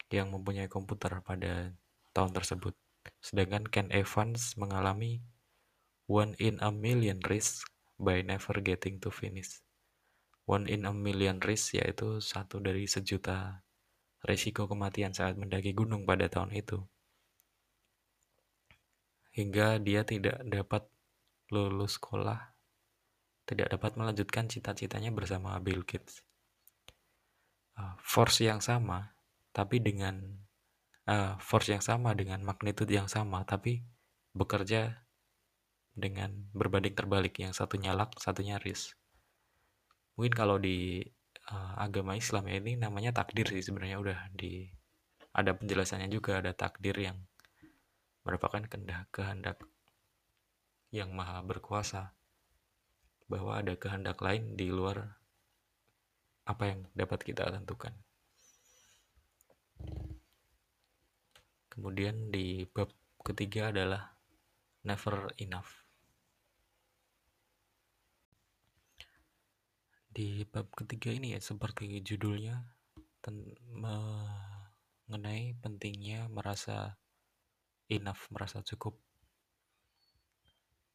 yang 0.10 0.32
mempunyai 0.32 0.72
komputer 0.72 1.20
pada 1.22 1.76
tahun 2.16 2.32
tersebut. 2.32 2.74
Sedangkan 3.20 3.68
Ken 3.68 3.92
Evans 3.92 4.56
mengalami 4.56 5.20
one 6.08 6.34
in 6.40 6.58
a 6.64 6.72
million 6.72 7.20
risk 7.28 7.68
by 8.00 8.24
never 8.24 8.64
getting 8.64 8.98
to 9.04 9.12
finish. 9.12 9.60
One 10.48 10.72
in 10.72 10.88
a 10.88 10.96
million 10.96 11.44
risk 11.44 11.76
yaitu 11.76 12.24
satu 12.24 12.64
dari 12.64 12.88
sejuta 12.88 13.68
resiko 14.24 14.66
kematian 14.66 15.12
saat 15.12 15.36
mendaki 15.36 15.76
gunung 15.76 16.08
pada 16.08 16.32
tahun 16.32 16.56
itu. 16.56 16.88
Hingga 19.36 19.84
dia 19.84 20.02
tidak 20.02 20.42
dapat 20.48 20.88
lulus 21.52 21.96
sekolah, 21.96 22.54
tidak 23.48 23.72
dapat 23.72 23.96
melanjutkan 23.96 24.52
cita-citanya 24.52 25.10
bersama 25.16 25.56
Bill 25.64 25.88
Gates. 25.88 26.22
Uh, 27.78 27.94
force 28.02 28.42
yang 28.42 28.58
sama 28.58 29.14
tapi 29.54 29.78
dengan 29.78 30.18
uh, 31.06 31.38
force 31.38 31.70
yang 31.70 31.82
sama 31.82 32.18
dengan 32.18 32.42
magnitude 32.42 32.90
yang 32.90 33.06
sama 33.06 33.46
tapi 33.46 33.86
bekerja 34.34 35.06
dengan 35.98 36.50
berbanding 36.54 36.94
terbalik 36.94 37.38
yang 37.42 37.54
satunya 37.54 37.94
luck 37.94 38.18
satunya 38.22 38.62
risk. 38.62 38.94
Mungkin 40.18 40.34
kalau 40.34 40.58
di 40.62 41.02
uh, 41.50 41.74
agama 41.78 42.14
Islam 42.14 42.50
ya 42.50 42.62
ini 42.62 42.78
namanya 42.78 43.14
takdir 43.14 43.50
sih 43.50 43.62
sebenarnya 43.66 43.98
udah 43.98 44.20
di 44.34 44.70
ada 45.34 45.54
penjelasannya 45.54 46.10
juga 46.10 46.42
ada 46.42 46.54
takdir 46.54 46.98
yang 46.98 47.18
merupakan 48.26 48.62
kehendak 49.14 49.58
yang 50.92 51.12
maha 51.12 51.44
berkuasa 51.44 52.16
bahwa 53.28 53.60
ada 53.60 53.76
kehendak 53.76 54.24
lain 54.24 54.56
di 54.56 54.72
luar 54.72 55.20
apa 56.48 56.64
yang 56.72 56.88
dapat 56.96 57.20
kita 57.28 57.52
tentukan. 57.52 57.92
Kemudian 61.68 62.32
di 62.32 62.64
bab 62.72 62.90
ketiga 63.22 63.70
adalah 63.70 64.16
never 64.88 65.28
enough. 65.44 65.86
Di 70.08 70.48
bab 70.48 70.72
ketiga 70.74 71.12
ini 71.14 71.36
ya 71.36 71.44
seperti 71.44 72.00
judulnya 72.02 72.64
mengenai 73.76 75.52
pentingnya 75.60 76.32
merasa 76.32 76.96
enough, 77.92 78.32
merasa 78.32 78.64
cukup 78.64 78.96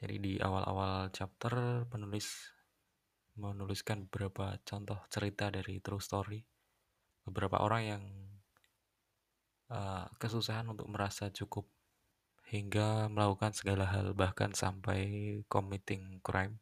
jadi 0.03 0.19
di 0.19 0.33
awal-awal 0.43 1.15
chapter 1.15 1.87
penulis 1.87 2.51
menuliskan 3.39 4.11
beberapa 4.11 4.59
contoh 4.67 4.99
cerita 5.07 5.47
dari 5.47 5.79
true 5.79 6.03
story. 6.03 6.43
Beberapa 7.23 7.63
orang 7.63 7.83
yang 7.87 8.03
uh, 9.71 10.11
kesusahan 10.19 10.67
untuk 10.67 10.91
merasa 10.91 11.31
cukup 11.31 11.71
hingga 12.51 13.07
melakukan 13.15 13.55
segala 13.55 13.87
hal 13.87 14.11
bahkan 14.19 14.51
sampai 14.59 15.39
committing 15.47 16.19
crime 16.19 16.59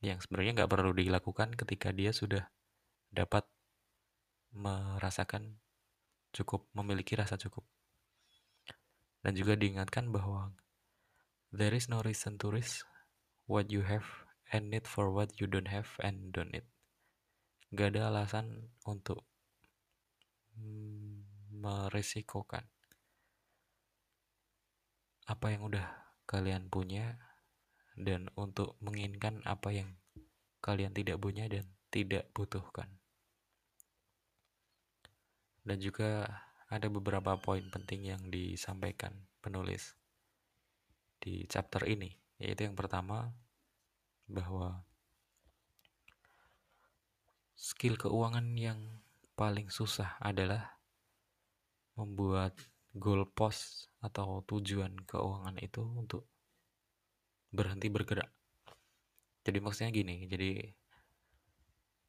yang 0.00 0.16
sebenarnya 0.24 0.64
nggak 0.64 0.72
perlu 0.72 0.96
dilakukan 0.96 1.52
ketika 1.52 1.92
dia 1.92 2.16
sudah 2.16 2.48
dapat 3.12 3.44
merasakan 4.56 5.60
cukup 6.32 6.64
memiliki 6.72 7.12
rasa 7.12 7.36
cukup. 7.36 7.68
Dan 9.20 9.36
juga 9.36 9.52
diingatkan 9.52 10.08
bahwa 10.08 10.56
There 11.54 11.70
is 11.70 11.86
no 11.86 12.02
reason 12.02 12.34
to 12.42 12.50
risk 12.50 12.82
what 13.46 13.70
you 13.70 13.86
have 13.86 14.02
and 14.50 14.74
need 14.74 14.90
for 14.90 15.14
what 15.14 15.38
you 15.38 15.46
don't 15.46 15.70
have 15.70 15.86
and 16.02 16.34
don't 16.34 16.50
need. 16.50 16.66
Gak 17.70 17.94
ada 17.94 18.10
alasan 18.10 18.74
untuk 18.82 19.22
meresikokan 21.54 22.66
apa 25.30 25.46
yang 25.54 25.70
udah 25.70 25.86
kalian 26.26 26.66
punya 26.74 27.22
dan 27.94 28.34
untuk 28.34 28.74
menginginkan 28.82 29.38
apa 29.46 29.70
yang 29.70 29.94
kalian 30.58 30.90
tidak 30.90 31.22
punya 31.22 31.46
dan 31.46 31.70
tidak 31.94 32.34
butuhkan. 32.34 32.90
Dan 35.62 35.78
juga 35.78 36.26
ada 36.66 36.90
beberapa 36.90 37.38
poin 37.38 37.62
penting 37.70 38.10
yang 38.10 38.26
disampaikan 38.26 39.14
penulis 39.38 39.94
di 41.20 41.44
chapter 41.50 41.84
ini, 41.86 42.12
yaitu 42.38 42.66
yang 42.66 42.76
pertama 42.76 43.32
bahwa 44.26 44.84
skill 47.54 47.96
keuangan 47.96 48.56
yang 48.56 48.80
paling 49.34 49.72
susah 49.72 50.16
adalah 50.20 50.78
membuat 51.94 52.54
goal 52.94 53.26
post 53.26 53.90
atau 53.98 54.42
tujuan 54.46 54.94
keuangan 55.06 55.58
itu 55.58 55.82
untuk 55.82 56.30
berhenti 57.50 57.90
bergerak. 57.90 58.30
Jadi 59.44 59.58
maksudnya 59.60 59.90
gini, 59.90 60.26
jadi 60.26 60.72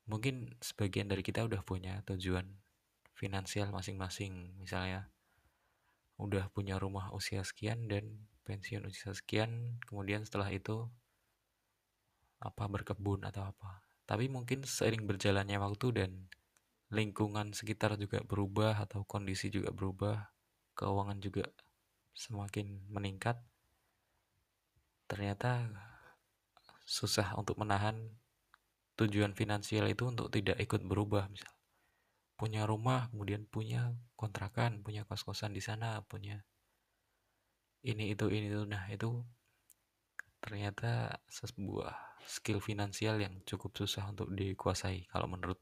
mungkin 0.05 0.53
sebagian 0.61 1.09
dari 1.09 1.25
kita 1.25 1.45
udah 1.45 1.61
punya 1.65 2.01
tujuan 2.05 2.45
finansial 3.17 3.73
masing-masing, 3.73 4.55
misalnya 4.61 5.09
udah 6.15 6.47
punya 6.53 6.79
rumah 6.79 7.11
usia 7.11 7.43
sekian 7.43 7.91
dan 7.91 8.27
pensiun 8.45 8.85
usia 8.85 9.11
sekian 9.11 9.81
kemudian 9.89 10.21
setelah 10.23 10.47
itu 10.53 10.85
apa 12.39 12.69
berkebun 12.69 13.25
atau 13.25 13.49
apa. 13.49 13.81
Tapi 14.05 14.29
mungkin 14.29 14.61
seiring 14.61 15.09
berjalannya 15.09 15.57
waktu 15.57 15.87
dan 15.97 16.11
lingkungan 16.93 17.57
sekitar 17.57 17.97
juga 17.97 18.21
berubah 18.21 18.77
atau 18.85 19.01
kondisi 19.09 19.49
juga 19.49 19.73
berubah 19.73 20.29
keuangan 20.77 21.17
juga 21.17 21.49
semakin 22.13 22.85
meningkat 22.93 23.41
ternyata 25.09 25.65
susah 26.85 27.33
untuk 27.33 27.57
menahan 27.57 27.97
tujuan 28.95 29.33
finansial 29.33 29.89
itu 29.89 30.05
untuk 30.05 30.29
tidak 30.29 30.61
ikut 30.61 30.85
berubah 30.85 31.27
misal. 31.33 31.51
Punya 32.37 32.69
rumah 32.69 33.09
kemudian 33.09 33.49
punya 33.49 33.95
kontrakan 34.13 34.85
punya 34.85 35.03
kos-kosan 35.09 35.51
di 35.51 35.63
sana 35.65 36.05
punya 36.05 36.45
ini 37.85 38.17
itu 38.17 38.25
ini 38.33 38.49
itu. 38.49 38.65
Nah 38.65 38.89
itu 38.89 39.21
ternyata 40.41 41.21
sebuah 41.29 41.93
skill 42.25 42.57
finansial 42.57 43.21
yang 43.21 43.41
cukup 43.45 43.77
susah 43.77 44.09
untuk 44.09 44.33
dikuasai 44.33 45.05
kalau 45.09 45.29
menurut 45.29 45.61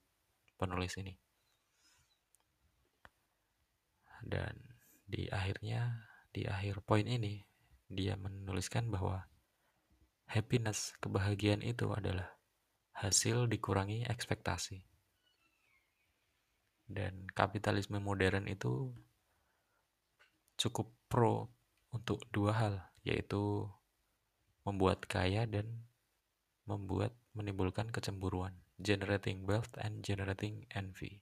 penulis 0.55 0.95
ini. 0.95 1.19
Dan 4.23 4.55
di 5.03 5.27
akhirnya 5.27 6.07
di 6.31 6.47
akhir 6.47 6.87
poin 6.87 7.03
ini 7.03 7.43
dia 7.91 8.15
menuliskan 8.15 8.87
bahwa 8.87 9.27
happiness 10.31 10.95
kebahagiaan 11.03 11.59
itu 11.59 11.91
adalah 11.91 12.31
hasil 12.95 13.51
dikurangi 13.51 14.07
ekspektasi. 14.07 14.79
Dan 16.87 17.27
kapitalisme 17.35 17.99
modern 17.99 18.47
itu 18.47 18.95
cukup 20.55 20.95
pro 21.11 21.51
untuk 21.93 22.25
dua 22.33 22.51
hal, 22.57 22.75
yaitu 23.05 23.69
membuat 24.65 25.05
kaya 25.05 25.45
dan 25.45 25.85
membuat 26.65 27.13
menimbulkan 27.37 27.93
kecemburuan, 27.93 28.57
generating 28.81 29.45
wealth 29.45 29.71
and 29.77 30.01
generating 30.01 30.65
envy. 30.73 31.21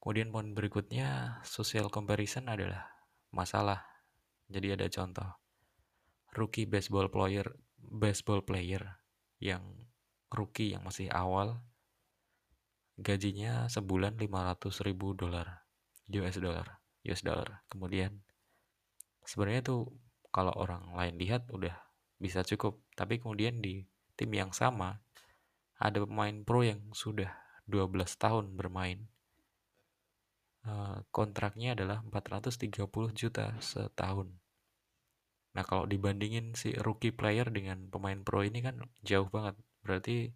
Kemudian 0.00 0.30
poin 0.30 0.54
berikutnya, 0.54 1.40
social 1.42 1.90
comparison 1.90 2.46
adalah 2.46 2.86
masalah. 3.34 3.82
Jadi 4.46 4.78
ada 4.78 4.86
contoh, 4.86 5.26
rookie 6.38 6.70
baseball 6.70 7.10
player, 7.10 7.50
baseball 7.76 8.46
player 8.46 9.02
yang 9.42 9.66
rookie 10.30 10.78
yang 10.78 10.86
masih 10.86 11.10
awal, 11.10 11.58
gajinya 12.96 13.66
sebulan 13.66 14.14
500 14.14 14.86
ribu 14.86 15.12
dolar, 15.12 15.66
US 16.14 16.38
dollar, 16.38 16.78
US 17.02 17.22
dollar. 17.26 17.66
Kemudian 17.66 18.22
sebenarnya 19.26 19.62
tuh 19.66 19.90
kalau 20.30 20.54
orang 20.54 20.94
lain 20.94 21.18
lihat 21.18 21.50
udah 21.50 21.74
bisa 22.16 22.46
cukup. 22.46 22.80
Tapi 22.94 23.20
kemudian 23.20 23.60
di 23.60 23.84
tim 24.16 24.30
yang 24.32 24.54
sama 24.54 25.02
ada 25.76 26.00
pemain 26.00 26.40
pro 26.46 26.64
yang 26.64 26.80
sudah 26.96 27.34
12 27.68 27.92
tahun 28.16 28.56
bermain. 28.56 29.04
Eh, 30.66 30.98
kontraknya 31.14 31.76
adalah 31.76 32.02
430 32.06 33.12
juta 33.12 33.54
setahun. 33.62 34.32
Nah 35.54 35.64
kalau 35.64 35.88
dibandingin 35.88 36.52
si 36.52 36.74
rookie 36.76 37.14
player 37.14 37.48
dengan 37.48 37.88
pemain 37.88 38.20
pro 38.20 38.42
ini 38.42 38.60
kan 38.60 38.82
jauh 39.04 39.28
banget. 39.30 39.56
Berarti 39.80 40.32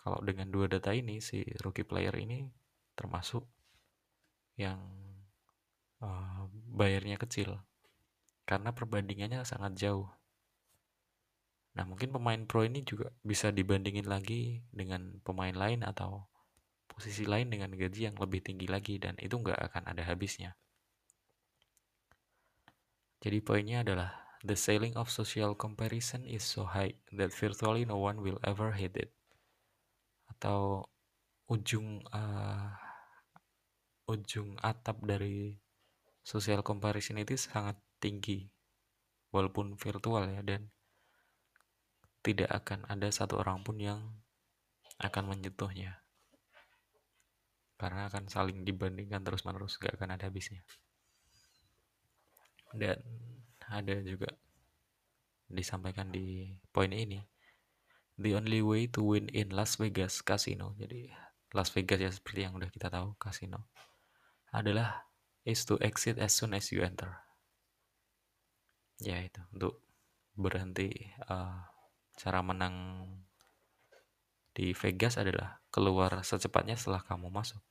kalau 0.00 0.22
dengan 0.24 0.48
dua 0.48 0.64
data 0.64 0.96
ini 0.96 1.20
si 1.20 1.44
rookie 1.60 1.84
player 1.84 2.14
ini 2.16 2.48
termasuk 2.96 3.44
yang 4.56 4.80
uh, 6.00 6.48
bayarnya 6.72 7.20
kecil 7.20 7.60
karena 8.50 8.74
perbandingannya 8.74 9.46
sangat 9.46 9.78
jauh. 9.78 10.10
Nah, 11.78 11.86
mungkin 11.86 12.10
pemain 12.10 12.42
pro 12.50 12.66
ini 12.66 12.82
juga 12.82 13.14
bisa 13.22 13.54
dibandingin 13.54 14.10
lagi 14.10 14.66
dengan 14.74 15.22
pemain 15.22 15.54
lain 15.54 15.86
atau 15.86 16.26
posisi 16.90 17.22
lain 17.22 17.46
dengan 17.46 17.70
gaji 17.70 18.10
yang 18.10 18.18
lebih 18.18 18.42
tinggi 18.42 18.66
lagi 18.66 18.98
dan 18.98 19.14
itu 19.22 19.38
nggak 19.38 19.70
akan 19.70 19.94
ada 19.94 20.02
habisnya. 20.02 20.58
Jadi 23.22 23.38
poinnya 23.38 23.86
adalah 23.86 24.10
the 24.42 24.58
ceiling 24.58 24.98
of 24.98 25.06
social 25.14 25.54
comparison 25.54 26.26
is 26.26 26.42
so 26.42 26.66
high 26.66 26.90
that 27.14 27.30
virtually 27.30 27.86
no 27.86 28.02
one 28.02 28.18
will 28.18 28.42
ever 28.42 28.74
hit 28.74 28.98
it. 28.98 29.14
Atau 30.26 30.90
ujung 31.46 32.02
uh, 32.10 32.74
ujung 34.10 34.58
atap 34.58 34.98
dari 35.06 35.54
social 36.20 36.60
comparison 36.60 37.20
itu 37.20 37.36
sangat 37.36 37.80
tinggi 38.00 38.48
walaupun 39.30 39.78
virtual 39.78 40.26
ya 40.28 40.42
dan 40.42 40.68
tidak 42.20 42.52
akan 42.52 42.84
ada 42.88 43.08
satu 43.08 43.40
orang 43.40 43.64
pun 43.64 43.80
yang 43.80 44.00
akan 45.00 45.32
menyentuhnya. 45.32 46.04
Karena 47.80 48.12
akan 48.12 48.28
saling 48.28 48.68
dibandingkan 48.68 49.24
terus-menerus 49.24 49.80
gak 49.80 49.96
akan 49.96 50.20
ada 50.20 50.28
habisnya. 50.28 50.60
Dan 52.76 53.00
ada 53.64 53.96
juga 54.04 54.28
disampaikan 55.50 56.12
di 56.12 56.54
poin 56.70 56.92
ini 56.94 57.18
the 58.20 58.36
only 58.38 58.62
way 58.62 58.86
to 58.86 59.02
win 59.02 59.26
in 59.34 59.50
Las 59.50 59.82
Vegas 59.82 60.22
Casino 60.22 60.78
jadi 60.78 61.10
Las 61.50 61.74
Vegas 61.74 61.98
ya 61.98 62.10
seperti 62.14 62.46
yang 62.46 62.54
udah 62.54 62.70
kita 62.70 62.86
tahu 62.86 63.18
kasino 63.18 63.66
adalah 64.54 65.09
is 65.44 65.64
to 65.64 65.80
exit 65.80 66.20
as 66.20 66.36
soon 66.36 66.52
as 66.52 66.68
you 66.72 66.84
enter. 66.84 67.20
Ya 69.00 69.20
itu. 69.24 69.40
Untuk 69.56 69.80
berhenti 70.36 70.92
uh, 71.28 71.64
cara 72.16 72.40
menang 72.44 73.06
di 74.52 74.76
Vegas 74.76 75.16
adalah 75.16 75.62
keluar 75.72 76.20
secepatnya 76.20 76.76
setelah 76.76 77.00
kamu 77.00 77.32
masuk. 77.32 77.62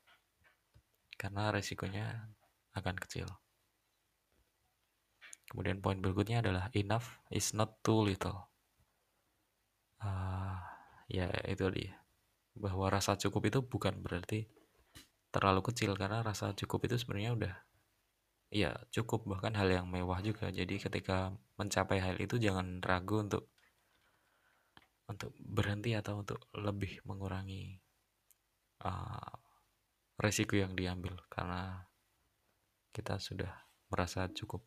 Karena 1.19 1.53
resikonya 1.53 2.33
akan 2.73 2.95
kecil. 2.97 3.27
Kemudian 5.49 5.81
poin 5.81 5.97
berikutnya 5.97 6.45
adalah 6.45 6.69
enough 6.77 7.21
is 7.33 7.57
not 7.57 7.81
too 7.81 8.05
little. 8.05 8.49
Uh, 9.99 10.57
ya 11.09 11.27
itu 11.49 11.65
dia. 11.73 11.97
Bahwa 12.53 12.89
rasa 12.89 13.17
cukup 13.17 13.49
itu 13.49 13.59
bukan 13.65 13.97
berarti 13.99 14.45
terlalu 15.29 15.61
kecil 15.71 15.93
karena 15.93 16.25
rasa 16.25 16.53
cukup 16.57 16.89
itu 16.89 16.95
sebenarnya 16.97 17.31
udah 17.37 17.55
ya 18.49 18.73
cukup 18.89 19.29
bahkan 19.29 19.53
hal 19.53 19.69
yang 19.69 19.85
mewah 19.85 20.19
juga. 20.25 20.49
Jadi 20.49 20.81
ketika 20.81 21.33
mencapai 21.61 22.01
hal 22.01 22.17
itu 22.17 22.41
jangan 22.41 22.81
ragu 22.81 23.21
untuk 23.21 23.49
untuk 25.09 25.33
berhenti 25.41 25.97
atau 25.97 26.21
untuk 26.21 26.37
lebih 26.53 27.01
mengurangi 27.05 27.81
uh, 28.85 29.33
resiko 30.21 30.57
yang 30.57 30.77
diambil 30.77 31.17
karena 31.29 31.85
kita 32.93 33.17
sudah 33.17 33.49
merasa 33.89 34.29
cukup. 34.33 34.61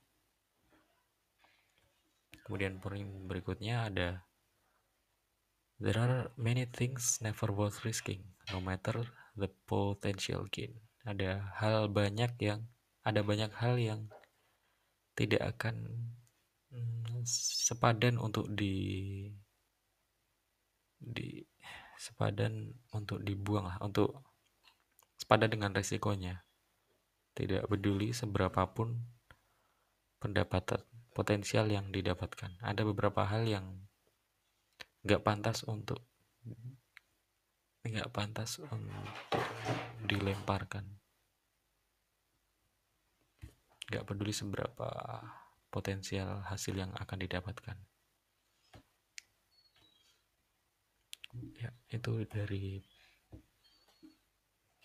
Kemudian 2.42 2.82
poin 2.82 3.06
berikutnya 3.30 3.86
ada 3.86 4.26
there 5.78 5.98
are 5.98 6.30
many 6.34 6.66
things 6.66 7.22
never 7.22 7.50
worth 7.54 7.86
risking 7.86 8.22
no 8.50 8.58
matter 8.58 9.06
the 9.36 9.48
potential 9.68 10.46
gain. 10.52 10.76
Ada 11.02 11.42
hal 11.58 11.90
banyak 11.90 12.32
yang 12.38 12.68
ada 13.02 13.20
banyak 13.26 13.50
hal 13.58 13.74
yang 13.80 14.06
tidak 15.18 15.42
akan 15.56 16.06
hmm, 16.70 17.26
sepadan 17.26 18.16
untuk 18.22 18.46
di 18.54 19.26
di 21.02 21.42
sepadan 21.98 22.70
untuk 22.94 23.18
dibuang 23.22 23.66
lah 23.66 23.78
untuk 23.82 24.22
sepadan 25.18 25.50
dengan 25.50 25.74
resikonya. 25.74 26.46
Tidak 27.32 27.64
peduli 27.66 28.12
seberapapun 28.12 28.92
pendapatan 30.20 30.84
potensial 31.16 31.66
yang 31.66 31.88
didapatkan. 31.90 32.60
Ada 32.60 32.84
beberapa 32.84 33.24
hal 33.24 33.48
yang 33.48 33.66
nggak 35.02 35.24
pantas 35.26 35.66
untuk 35.66 36.04
nggak 37.82 38.14
pantas 38.14 38.62
untuk 38.62 39.10
dilemparkan. 40.06 40.86
Nggak 43.90 44.06
peduli 44.06 44.30
seberapa 44.30 44.90
potensial 45.72 46.46
hasil 46.46 46.78
yang 46.78 46.94
akan 46.94 47.18
didapatkan. 47.26 47.76
Ya 51.58 51.72
itu 51.88 52.28
dari 52.28 52.84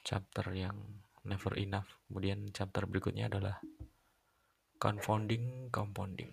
chapter 0.02 0.48
yang 0.56 1.04
never 1.28 1.54
enough. 1.60 1.92
Kemudian 2.08 2.50
chapter 2.56 2.88
berikutnya 2.88 3.28
adalah 3.28 3.60
confounding 4.80 5.68
compounding. 5.70 6.32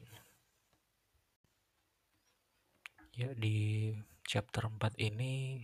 Ya 3.14 3.30
di 3.34 3.90
chapter 4.26 4.66
4 4.66 4.98
ini 4.98 5.62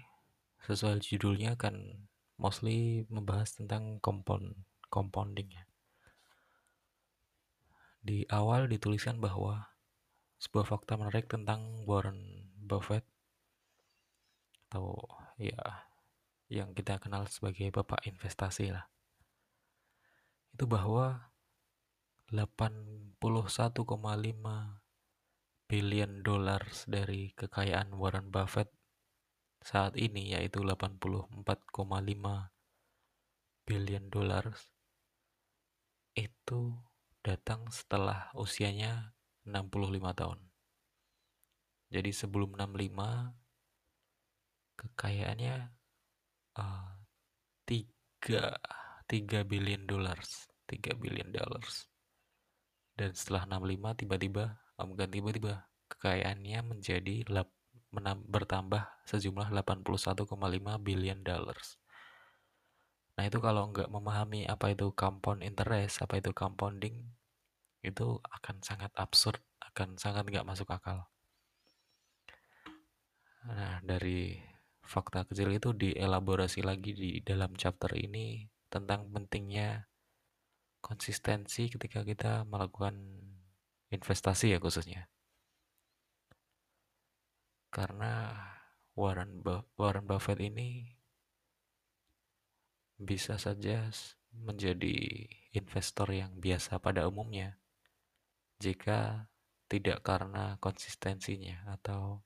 sesuai 0.64 1.01
judulnya 1.01 1.57
kan 1.57 2.09
mostly 2.40 3.05
membahas 3.12 3.57
tentang 3.57 4.01
compound 4.01 4.57
compounding 4.88 5.53
ya. 5.53 5.64
Di 8.01 8.25
awal 8.33 8.66
dituliskan 8.66 9.20
bahwa 9.20 9.77
sebuah 10.40 10.64
fakta 10.64 10.96
menarik 10.96 11.29
tentang 11.29 11.85
Warren 11.85 12.49
Buffett 12.57 13.05
atau 14.73 14.96
ya 15.37 15.85
yang 16.49 16.73
kita 16.73 16.96
kenal 16.96 17.29
sebagai 17.29 17.68
bapak 17.68 18.09
investasi 18.09 18.73
lah. 18.73 18.88
Itu 20.57 20.64
bahwa 20.64 21.31
81,5 22.33 23.20
billion 25.70 26.12
dollars 26.27 26.88
dari 26.90 27.31
kekayaan 27.37 27.94
Warren 27.94 28.35
Buffett 28.35 28.80
saat 29.61 29.96
ini 29.96 30.33
yaitu 30.37 30.64
84,5 30.64 31.31
billion 33.68 34.05
dollars 34.09 34.73
itu 36.16 36.75
datang 37.20 37.68
setelah 37.68 38.33
usianya 38.35 39.14
65 39.44 40.01
tahun. 40.16 40.40
Jadi 41.90 42.11
sebelum 42.14 42.57
65 42.57 43.37
kekayaannya 44.81 45.57
uh, 46.57 46.90
3 47.68 48.57
3 49.11 49.42
billion 49.44 49.83
dollars, 49.85 50.49
3 50.70 50.96
billion 50.96 51.29
dollars. 51.35 51.90
Dan 52.94 53.12
setelah 53.12 53.44
65 53.59 54.07
tiba-tiba 54.07 54.44
uh, 54.79 54.87
bukan 54.87 55.09
tiba-tiba 55.11 55.66
kekayaannya 55.90 56.59
menjadi 56.62 57.27
lap, 57.29 57.51
menam, 57.51 57.60
bertambah 58.31 58.87
sejumlah 59.07 59.50
81,5 59.50 60.31
billion 60.79 61.18
dollars. 61.26 61.76
Nah 63.18 63.29
itu 63.29 63.37
kalau 63.42 63.68
nggak 63.68 63.90
memahami 63.90 64.46
apa 64.46 64.72
itu 64.72 64.94
compound 64.94 65.42
interest, 65.44 66.00
apa 66.00 66.22
itu 66.22 66.31
compounding, 66.33 67.05
itu 67.83 68.16
akan 68.24 68.57
sangat 68.64 68.94
absurd, 68.96 69.42
akan 69.61 69.98
sangat 69.98 70.24
nggak 70.31 70.46
masuk 70.46 70.70
akal. 70.70 71.11
Nah 73.44 73.83
dari 73.85 74.40
fakta 74.81 75.29
kecil 75.29 75.53
itu 75.53 75.76
dielaborasi 75.76 76.64
lagi 76.64 76.96
di 76.96 77.11
dalam 77.20 77.53
chapter 77.59 77.92
ini 77.94 78.48
tentang 78.70 79.11
pentingnya 79.11 79.90
konsistensi 80.81 81.68
ketika 81.68 82.00
kita 82.07 82.48
melakukan 82.48 82.96
investasi 83.92 84.57
ya 84.57 84.59
khususnya. 84.62 85.11
Karena 87.70 88.35
Warren, 88.98 89.40
Warren 89.78 90.06
Buffett 90.06 90.42
ini 90.42 90.90
bisa 93.00 93.40
saja 93.40 93.88
menjadi 94.35 95.26
investor 95.56 96.12
yang 96.12 96.37
biasa 96.38 96.78
pada 96.78 97.09
umumnya 97.09 97.59
jika 98.61 99.30
tidak 99.70 100.04
karena 100.04 100.61
konsistensinya 100.61 101.64
atau 101.70 102.20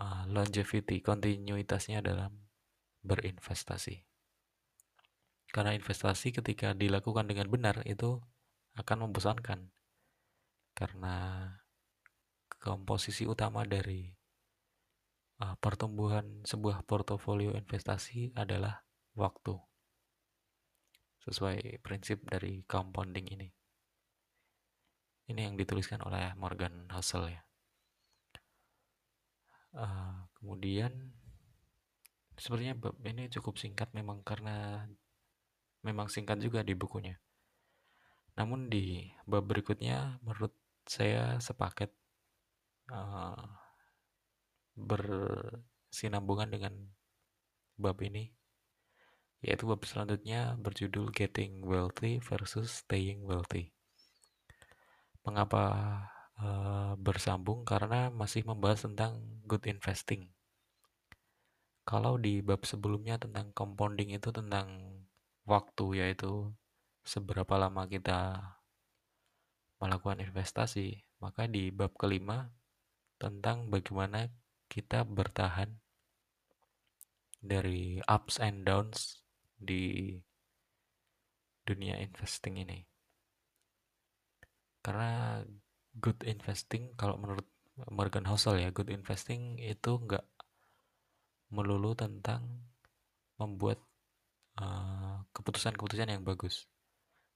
uh, 0.00 0.24
longevity, 0.26 1.04
kontinuitasnya 1.04 2.02
dalam 2.02 2.48
berinvestasi. 3.04 4.02
Karena 5.52 5.76
investasi 5.76 6.32
ketika 6.32 6.72
dilakukan 6.72 7.28
dengan 7.28 7.52
benar 7.52 7.84
itu 7.84 8.18
akan 8.74 9.08
membosankan. 9.08 9.68
Karena 10.72 11.44
komposisi 12.62 13.26
utama 13.26 13.66
dari 13.66 14.06
uh, 15.42 15.58
pertumbuhan 15.58 16.46
sebuah 16.46 16.86
portofolio 16.86 17.58
investasi 17.58 18.38
adalah 18.38 18.86
waktu 19.18 19.58
sesuai 21.26 21.82
prinsip 21.82 22.22
dari 22.26 22.62
compounding 22.66 23.26
ini. 23.34 23.48
Ini 25.26 25.50
yang 25.50 25.58
dituliskan 25.58 26.02
oleh 26.06 26.34
Morgan 26.38 26.86
Housel 26.94 27.34
ya. 27.34 27.42
Uh, 29.72 30.30
kemudian 30.38 31.14
sepertinya 32.36 32.76
ini 33.06 33.26
cukup 33.30 33.58
singkat 33.58 33.90
memang 33.96 34.20
karena 34.22 34.86
memang 35.82 36.06
singkat 36.10 36.38
juga 36.38 36.62
di 36.62 36.74
bukunya. 36.78 37.18
Namun 38.38 38.70
di 38.70 39.10
bab 39.26 39.46
berikutnya 39.46 40.22
menurut 40.26 40.54
saya 40.86 41.38
sepaket 41.38 41.94
uh, 42.92 43.40
bersinambungan 44.76 46.52
dengan 46.52 46.74
bab 47.80 47.96
ini 48.04 48.30
yaitu 49.42 49.66
bab 49.66 49.82
selanjutnya 49.82 50.54
berjudul 50.54 51.10
Getting 51.10 51.66
Wealthy 51.66 52.22
versus 52.22 52.86
Staying 52.86 53.26
Wealthy. 53.26 53.74
Mengapa 55.26 55.64
uh, 56.38 56.94
bersambung? 56.94 57.66
Karena 57.66 58.06
masih 58.14 58.46
membahas 58.46 58.86
tentang 58.86 59.18
good 59.42 59.66
investing. 59.66 60.30
Kalau 61.82 62.22
di 62.22 62.38
bab 62.38 62.62
sebelumnya 62.62 63.18
tentang 63.18 63.50
compounding 63.50 64.14
itu 64.14 64.30
tentang 64.30 65.02
waktu 65.42 66.06
yaitu 66.06 66.54
seberapa 67.02 67.58
lama 67.58 67.90
kita 67.90 68.38
melakukan 69.82 70.22
investasi, 70.22 71.02
maka 71.18 71.50
di 71.50 71.74
bab 71.74 71.98
kelima 71.98 72.54
tentang 73.22 73.70
bagaimana 73.70 74.26
kita 74.66 75.06
bertahan 75.06 75.78
dari 77.38 78.02
ups 78.02 78.42
and 78.42 78.66
downs 78.66 79.22
di 79.54 80.18
dunia 81.62 82.02
investing 82.02 82.58
ini. 82.58 82.82
Karena 84.82 85.38
good 85.94 86.18
investing 86.26 86.98
kalau 86.98 87.14
menurut 87.14 87.46
Morgan 87.94 88.26
Housel 88.26 88.58
ya, 88.58 88.74
good 88.74 88.90
investing 88.90 89.58
itu 89.62 90.02
nggak 90.02 90.26
melulu 91.54 91.94
tentang 91.94 92.66
membuat 93.38 93.78
uh, 94.58 95.22
keputusan-keputusan 95.30 96.10
uh, 96.10 96.14
yang 96.18 96.24
bagus, 96.26 96.66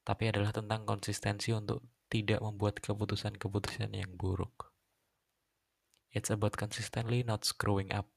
tapi 0.03 0.31
adalah 0.31 0.51
tentang 0.51 0.83
konsistensi 0.89 1.55
untuk 1.55 1.83
tidak 2.07 2.43
membuat 2.43 2.79
keputusan-keputusan 2.83 3.95
yang 3.95 4.15
buruk. 4.15 4.76
It's 6.17 6.33
about 6.33 6.57
consistently 6.57 7.21
not 7.21 7.45
screwing 7.45 7.93
up. 7.93 8.09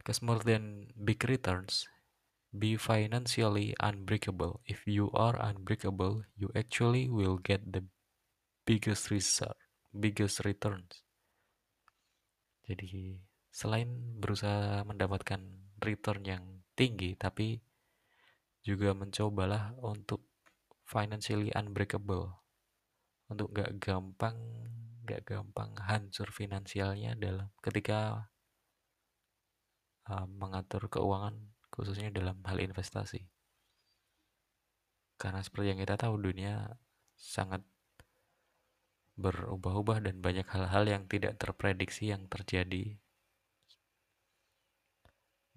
Because 0.00 0.24
more 0.24 0.40
than 0.40 0.96
big 0.96 1.20
returns, 1.28 1.84
be 2.56 2.80
financially 2.80 3.76
unbreakable. 3.76 4.64
If 4.64 4.88
you 4.88 5.12
are 5.12 5.36
unbreakable, 5.36 6.24
you 6.40 6.48
actually 6.56 7.12
will 7.12 7.36
get 7.36 7.68
the 7.68 7.84
biggest 8.64 9.12
result, 9.12 9.60
biggest 9.92 10.40
returns. 10.48 11.04
Jadi 12.64 13.20
selain 13.52 14.16
berusaha 14.16 14.88
mendapatkan 14.88 15.44
return 15.84 16.24
yang 16.24 16.64
tinggi, 16.72 17.12
tapi 17.12 17.60
juga 18.64 18.96
mencobalah 18.96 19.76
untuk 19.84 20.24
financially 20.88 21.52
unbreakable, 21.52 22.40
untuk 23.28 23.52
gak 23.52 23.76
gampang 23.76 24.40
gak 25.08 25.24
gampang 25.24 25.72
hancur 25.80 26.28
finansialnya 26.28 27.16
dalam 27.16 27.48
ketika 27.64 28.28
uh, 30.12 30.26
mengatur 30.28 30.92
keuangan 30.92 31.36
khususnya 31.72 32.12
dalam 32.12 32.36
hal 32.44 32.60
investasi. 32.60 33.24
Karena 35.16 35.40
seperti 35.40 35.72
yang 35.72 35.80
kita 35.80 35.96
tahu 35.96 36.20
dunia 36.20 36.78
sangat 37.16 37.64
berubah-ubah 39.18 39.98
dan 40.06 40.22
banyak 40.22 40.46
hal-hal 40.46 40.84
yang 40.86 41.04
tidak 41.10 41.34
terprediksi 41.42 42.14
yang 42.14 42.30
terjadi. 42.30 42.94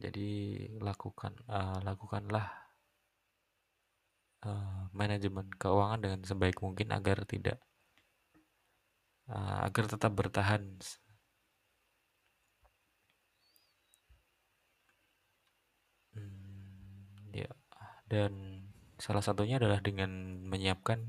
Jadi 0.01 0.29
lakukan 0.81 1.37
uh, 1.45 1.77
lakukanlah 1.85 2.49
uh, 4.49 4.89
manajemen 4.97 5.45
keuangan 5.61 6.01
dengan 6.01 6.21
sebaik 6.25 6.57
mungkin 6.65 6.89
agar 6.89 7.21
tidak 7.29 7.61
uh, 9.31 9.57
agar 9.67 9.85
tetap 9.87 10.11
bertahan. 10.13 10.77
Dan 18.11 18.67
salah 18.99 19.23
satunya 19.23 19.55
adalah 19.55 19.79
dengan 19.79 20.11
menyiapkan 20.43 20.99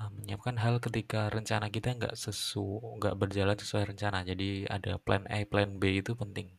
uh, 0.00 0.08
menyiapkan 0.16 0.56
hal 0.56 0.80
ketika 0.80 1.28
rencana 1.28 1.68
kita 1.68 1.92
nggak 2.00 2.16
sesu 2.16 2.80
nggak 2.96 3.12
berjalan 3.20 3.60
sesuai 3.60 3.92
rencana. 3.92 4.24
Jadi 4.24 4.64
ada 4.64 4.96
plan 4.96 5.28
A 5.28 5.44
plan 5.44 5.76
B 5.76 6.00
itu 6.00 6.16
penting. 6.16 6.56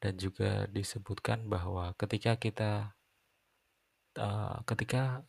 Dan 0.00 0.16
juga 0.16 0.64
disebutkan 0.72 1.44
bahwa 1.52 1.92
ketika 2.00 2.40
kita 2.40 2.96
uh, 4.16 4.64
ketika 4.64 5.28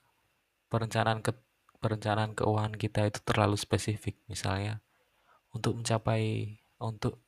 perencanaan 0.72 1.20
ke 1.20 1.36
perencanaan 1.80 2.36
keuangan 2.36 2.76
kita 2.76 3.08
itu 3.08 3.20
terlalu 3.24 3.56
spesifik 3.56 4.20
misalnya 4.28 4.84
untuk 5.56 5.80
mencapai 5.80 6.60
untuk 6.78 7.24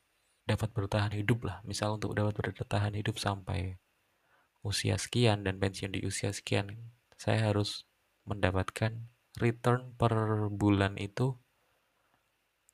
dapat 0.46 0.70
bertahan 0.70 1.12
hidup 1.16 1.46
lah. 1.46 1.58
Misal 1.66 1.96
untuk 1.96 2.14
dapat 2.14 2.36
bertahan 2.38 2.94
hidup 2.94 3.18
sampai 3.18 3.80
usia 4.62 4.94
sekian 5.00 5.42
dan 5.42 5.58
pensiun 5.58 5.96
di 5.96 6.06
usia 6.06 6.30
sekian, 6.30 6.94
saya 7.18 7.50
harus 7.50 7.86
mendapatkan 8.28 9.10
return 9.42 9.96
per 9.98 10.14
bulan 10.54 10.94
itu 11.00 11.34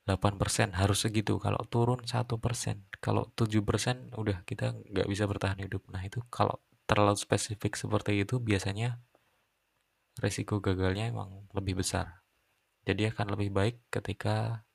8% 0.09 0.73
harus 0.73 1.05
segitu. 1.05 1.37
Kalau 1.37 1.61
turun 1.69 2.01
1% 2.05 2.89
kalau 3.05 3.29
7% 3.37 4.17
udah 4.17 4.41
kita 4.49 4.73
nggak 4.73 5.09
bisa 5.09 5.29
bertahan 5.29 5.61
hidup. 5.61 5.85
Nah 5.93 6.01
itu 6.01 6.25
kalau 6.33 6.61
terlalu 6.89 7.21
spesifik 7.21 7.77
seperti 7.77 8.25
itu 8.25 8.41
biasanya 8.41 9.05
resiko 10.19 10.59
gagalnya 10.59 11.11
emang 11.11 11.49
lebih 11.55 11.81
besar 11.81 12.23
jadi 12.85 13.15
akan 13.15 13.39
lebih 13.39 13.51
baik 13.55 13.77
ketika 13.91 14.67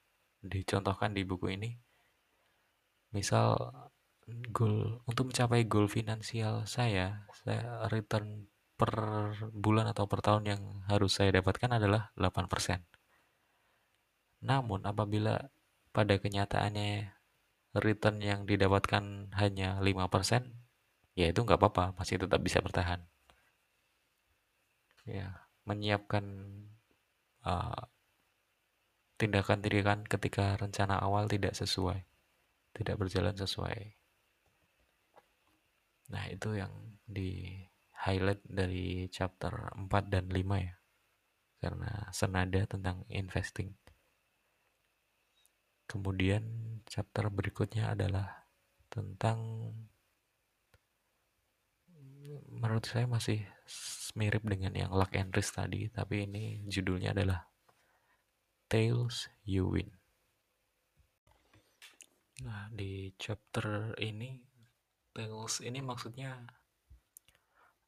dicontohkan 0.43 1.15
di 1.15 1.23
buku 1.23 1.55
ini 1.55 1.79
misal 3.13 3.55
goal 4.49 5.03
untuk 5.05 5.31
mencapai 5.31 5.67
goal 5.67 5.91
finansial 5.91 6.63
saya, 6.63 7.27
saya 7.43 7.87
return 7.91 8.47
per 8.73 8.91
bulan 9.53 9.91
atau 9.91 10.07
per 10.07 10.23
tahun 10.23 10.43
yang 10.47 10.61
harus 10.89 11.19
saya 11.19 11.29
dapatkan 11.35 11.77
adalah 11.77 12.09
8%. 12.17 12.81
Namun 14.43 14.83
apabila 14.83 15.51
pada 15.93 16.15
kenyataannya 16.17 17.13
return 17.77 18.17
yang 18.19 18.43
didapatkan 18.49 19.31
hanya 19.37 19.79
5%, 19.79 20.49
ya 21.13 21.29
itu 21.29 21.39
nggak 21.45 21.59
apa-apa, 21.59 21.95
masih 21.99 22.19
tetap 22.25 22.41
bisa 22.41 22.59
bertahan. 22.59 23.05
Ya, 25.03 25.43
menyiapkan 25.67 26.23
uh, 27.43 27.83
tindakan-tindakan 29.19 30.07
ketika 30.07 30.55
rencana 30.55 30.99
awal 30.99 31.27
tidak 31.27 31.55
sesuai, 31.55 32.03
tidak 32.75 32.95
berjalan 32.95 33.35
sesuai 33.35 33.99
Nah, 36.13 36.29
itu 36.29 36.53
yang 36.53 36.73
di 37.09 37.57
highlight 38.05 38.45
dari 38.45 39.09
chapter 39.09 39.73
4 39.73 40.13
dan 40.13 40.29
5 40.29 40.61
ya. 40.61 40.75
Karena 41.57 41.91
senada 42.13 42.61
tentang 42.69 43.01
investing. 43.09 43.73
Kemudian 45.89 46.43
chapter 46.85 47.33
berikutnya 47.33 47.97
adalah 47.97 48.45
tentang 48.93 49.71
menurut 52.53 52.85
saya 52.85 53.09
masih 53.09 53.41
mirip 54.13 54.45
dengan 54.45 54.73
yang 54.77 54.93
luck 54.93 55.13
and 55.17 55.33
risk 55.33 55.57
tadi, 55.57 55.89
tapi 55.89 56.29
ini 56.29 56.65
judulnya 56.69 57.13
adalah 57.17 57.49
Tails 58.69 59.29
You 59.45 59.69
Win. 59.69 59.89
Nah, 62.43 62.67
di 62.73 63.13
chapter 63.17 63.93
ini 64.01 64.41
Tails 65.13 65.61
ini 65.61 65.79
maksudnya 65.79 66.41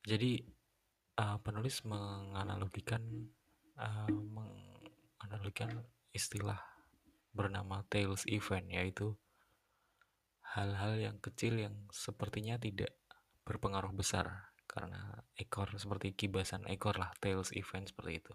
jadi 0.06 0.38
uh, 1.18 1.38
penulis 1.42 1.82
menganalogikan 1.82 3.02
uh, 3.82 4.06
menganalogikan 4.06 5.82
istilah 6.14 6.62
bernama 7.36 7.84
tails 7.92 8.24
event 8.30 8.70
yaitu 8.72 9.18
hal-hal 10.56 10.96
yang 10.96 11.18
kecil 11.20 11.60
yang 11.60 11.76
sepertinya 11.92 12.56
tidak 12.56 12.96
berpengaruh 13.44 13.92
besar 13.92 14.55
karena 14.66 15.24
ekor 15.38 15.72
seperti 15.78 16.14
kibasan 16.14 16.66
ekor 16.68 16.98
lah 16.98 17.14
tails 17.22 17.54
event 17.56 17.90
seperti 17.90 18.22
itu. 18.22 18.34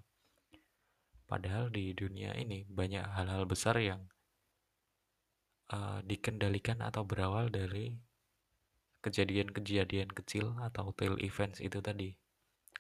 Padahal 1.27 1.71
di 1.71 1.95
dunia 1.95 2.35
ini 2.35 2.67
banyak 2.67 3.07
hal-hal 3.07 3.47
besar 3.47 3.79
yang 3.79 4.03
uh, 5.71 6.03
dikendalikan 6.03 6.83
atau 6.83 7.07
berawal 7.07 7.51
dari 7.51 7.95
kejadian-kejadian 9.01 10.13
kecil 10.13 10.59
atau 10.61 10.93
tail 10.93 11.17
events 11.25 11.63
itu 11.63 11.81
tadi 11.81 12.13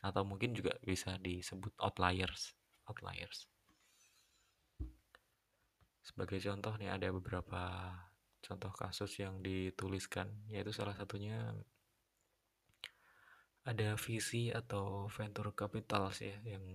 atau 0.04 0.24
mungkin 0.24 0.52
juga 0.52 0.76
bisa 0.84 1.16
disebut 1.20 1.72
outliers 1.80 2.56
outliers 2.88 3.48
sebagai 6.04 6.40
contoh 6.40 6.76
nih 6.76 6.92
ada 6.92 7.08
beberapa 7.12 7.92
contoh 8.40 8.72
kasus 8.72 9.20
yang 9.20 9.40
dituliskan 9.44 10.28
yaitu 10.48 10.72
salah 10.72 10.96
satunya 10.96 11.52
ada 13.70 13.94
visi 13.94 14.50
atau 14.50 15.06
venture 15.06 15.54
capital 15.54 16.10
sih 16.10 16.34
ya 16.34 16.58
yang 16.58 16.66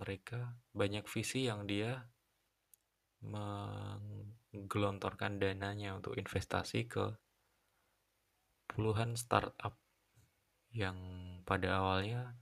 mereka 0.00 0.56
banyak 0.72 1.04
visi 1.04 1.44
yang 1.44 1.68
dia 1.68 2.08
menggelontorkan 3.20 5.36
dananya 5.36 5.92
untuk 5.92 6.16
investasi 6.16 6.88
ke 6.88 7.12
puluhan 8.68 9.16
startup 9.16 9.80
yang 10.72 10.96
pada 11.44 11.84
awalnya 11.84 12.36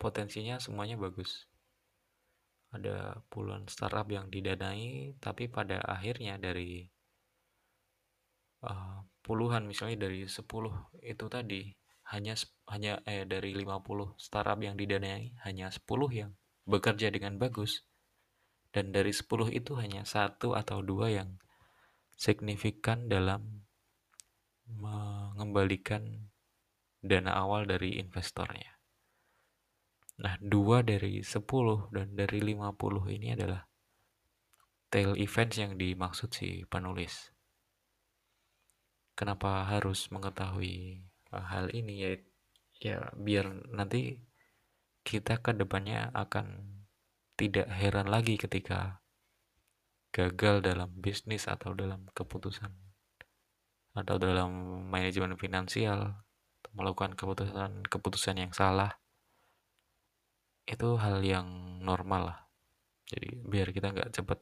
potensinya 0.00 0.56
semuanya 0.56 0.96
bagus. 0.96 1.44
ada 2.70 3.18
puluhan 3.26 3.66
startup 3.66 4.06
yang 4.06 4.30
didanai, 4.30 5.18
tapi 5.18 5.50
pada 5.50 5.82
akhirnya 5.82 6.38
dari 6.38 6.86
uh, 8.62 9.02
puluhan 9.30 9.62
misalnya 9.70 10.10
dari 10.10 10.26
10 10.26 10.42
itu 11.06 11.26
tadi 11.30 11.70
hanya 12.10 12.34
hanya 12.66 12.98
eh 13.06 13.22
dari 13.22 13.54
50 13.54 14.18
startup 14.18 14.58
yang 14.58 14.74
didanai 14.74 15.38
hanya 15.46 15.70
10 15.70 15.86
yang 16.10 16.34
bekerja 16.66 17.14
dengan 17.14 17.38
bagus 17.38 17.86
dan 18.74 18.90
dari 18.90 19.14
10 19.14 19.54
itu 19.54 19.78
hanya 19.78 20.02
satu 20.02 20.58
atau 20.58 20.82
dua 20.82 21.14
yang 21.14 21.38
signifikan 22.18 23.06
dalam 23.06 23.62
mengembalikan 24.66 26.30
dana 26.98 27.38
awal 27.38 27.70
dari 27.70 28.02
investornya. 28.02 28.82
Nah, 30.20 30.34
dua 30.42 30.82
dari 30.82 31.22
10 31.22 31.94
dan 31.94 32.18
dari 32.18 32.38
50 32.42 33.14
ini 33.14 33.38
adalah 33.38 33.62
tail 34.90 35.14
events 35.14 35.54
yang 35.54 35.78
dimaksud 35.78 36.34
si 36.34 36.66
penulis 36.66 37.30
kenapa 39.20 39.68
harus 39.68 40.08
mengetahui 40.08 41.04
hal 41.28 41.68
ini 41.76 41.94
ya 42.00 42.12
ya 42.80 42.98
biar 43.12 43.52
nanti 43.68 44.16
kita 45.04 45.44
ke 45.44 45.52
depannya 45.52 46.08
akan 46.16 46.80
tidak 47.36 47.68
heran 47.68 48.08
lagi 48.08 48.40
ketika 48.40 49.04
gagal 50.16 50.64
dalam 50.64 50.88
bisnis 50.96 51.44
atau 51.44 51.76
dalam 51.76 52.08
keputusan 52.16 52.72
atau 53.92 54.16
dalam 54.16 54.50
manajemen 54.88 55.36
finansial 55.36 56.24
melakukan 56.74 57.18
keputusan-keputusan 57.18 58.36
yang 58.38 58.52
salah. 58.54 58.98
Itu 60.66 60.96
hal 61.02 61.20
yang 61.26 61.80
normal 61.82 62.22
lah. 62.30 62.40
Jadi 63.10 63.42
biar 63.42 63.74
kita 63.74 63.90
nggak 63.90 64.14
cepet 64.14 64.38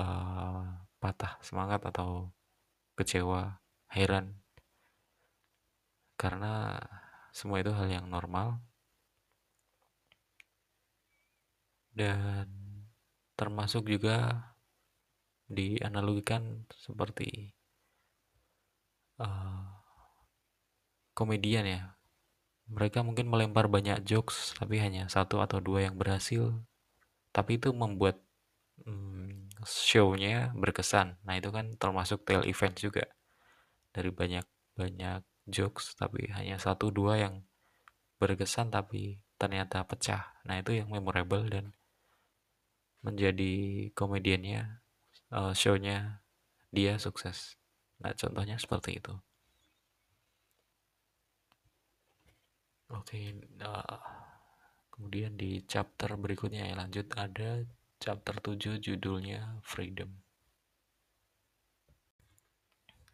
uh, 0.00 0.64
patah 0.96 1.36
semangat 1.44 1.84
atau 1.84 2.32
kecewa, 3.00 3.64
heran. 3.88 4.36
Karena 6.20 6.76
semua 7.32 7.64
itu 7.64 7.72
hal 7.72 7.88
yang 7.88 8.06
normal. 8.12 8.60
Dan 11.96 12.46
termasuk 13.40 13.88
juga 13.88 14.50
dianalogikan 15.50 16.68
seperti 16.76 17.56
uh, 19.18 19.66
komedian 21.16 21.66
ya. 21.66 21.82
Mereka 22.70 23.02
mungkin 23.02 23.26
melempar 23.26 23.66
banyak 23.66 24.06
jokes, 24.06 24.54
tapi 24.54 24.78
hanya 24.78 25.10
satu 25.10 25.42
atau 25.42 25.58
dua 25.58 25.90
yang 25.90 25.98
berhasil. 25.98 26.54
Tapi 27.34 27.58
itu 27.58 27.74
membuat 27.74 28.22
hmm, 28.86 29.09
show-nya 29.66 30.52
berkesan. 30.56 31.20
Nah, 31.26 31.34
itu 31.36 31.52
kan 31.52 31.76
termasuk 31.76 32.24
tail 32.24 32.44
event 32.48 32.74
juga. 32.76 33.04
Dari 33.90 34.10
banyak-banyak 34.14 35.22
jokes 35.50 35.98
tapi 35.98 36.30
hanya 36.30 36.62
satu 36.62 36.94
dua 36.94 37.18
yang 37.18 37.42
berkesan 38.22 38.70
tapi 38.70 39.18
ternyata 39.40 39.82
pecah. 39.84 40.36
Nah, 40.46 40.60
itu 40.60 40.76
yang 40.76 40.88
memorable 40.92 41.48
dan 41.48 41.72
menjadi 43.00 43.88
komediannya 43.96 44.84
uh, 45.32 45.52
show-nya 45.56 46.20
dia 46.68 47.00
sukses. 47.00 47.56
Nah, 48.04 48.12
contohnya 48.12 48.60
seperti 48.60 49.00
itu. 49.00 49.16
Oke, 52.90 53.14
okay, 53.14 53.24
uh, 53.62 54.02
kemudian 54.90 55.38
di 55.38 55.62
chapter 55.64 56.12
berikutnya 56.18 56.68
ya 56.68 56.74
lanjut 56.76 57.06
ada 57.14 57.62
chapter 58.00 58.40
7 58.40 58.80
judulnya 58.80 59.60
Freedom. 59.60 60.08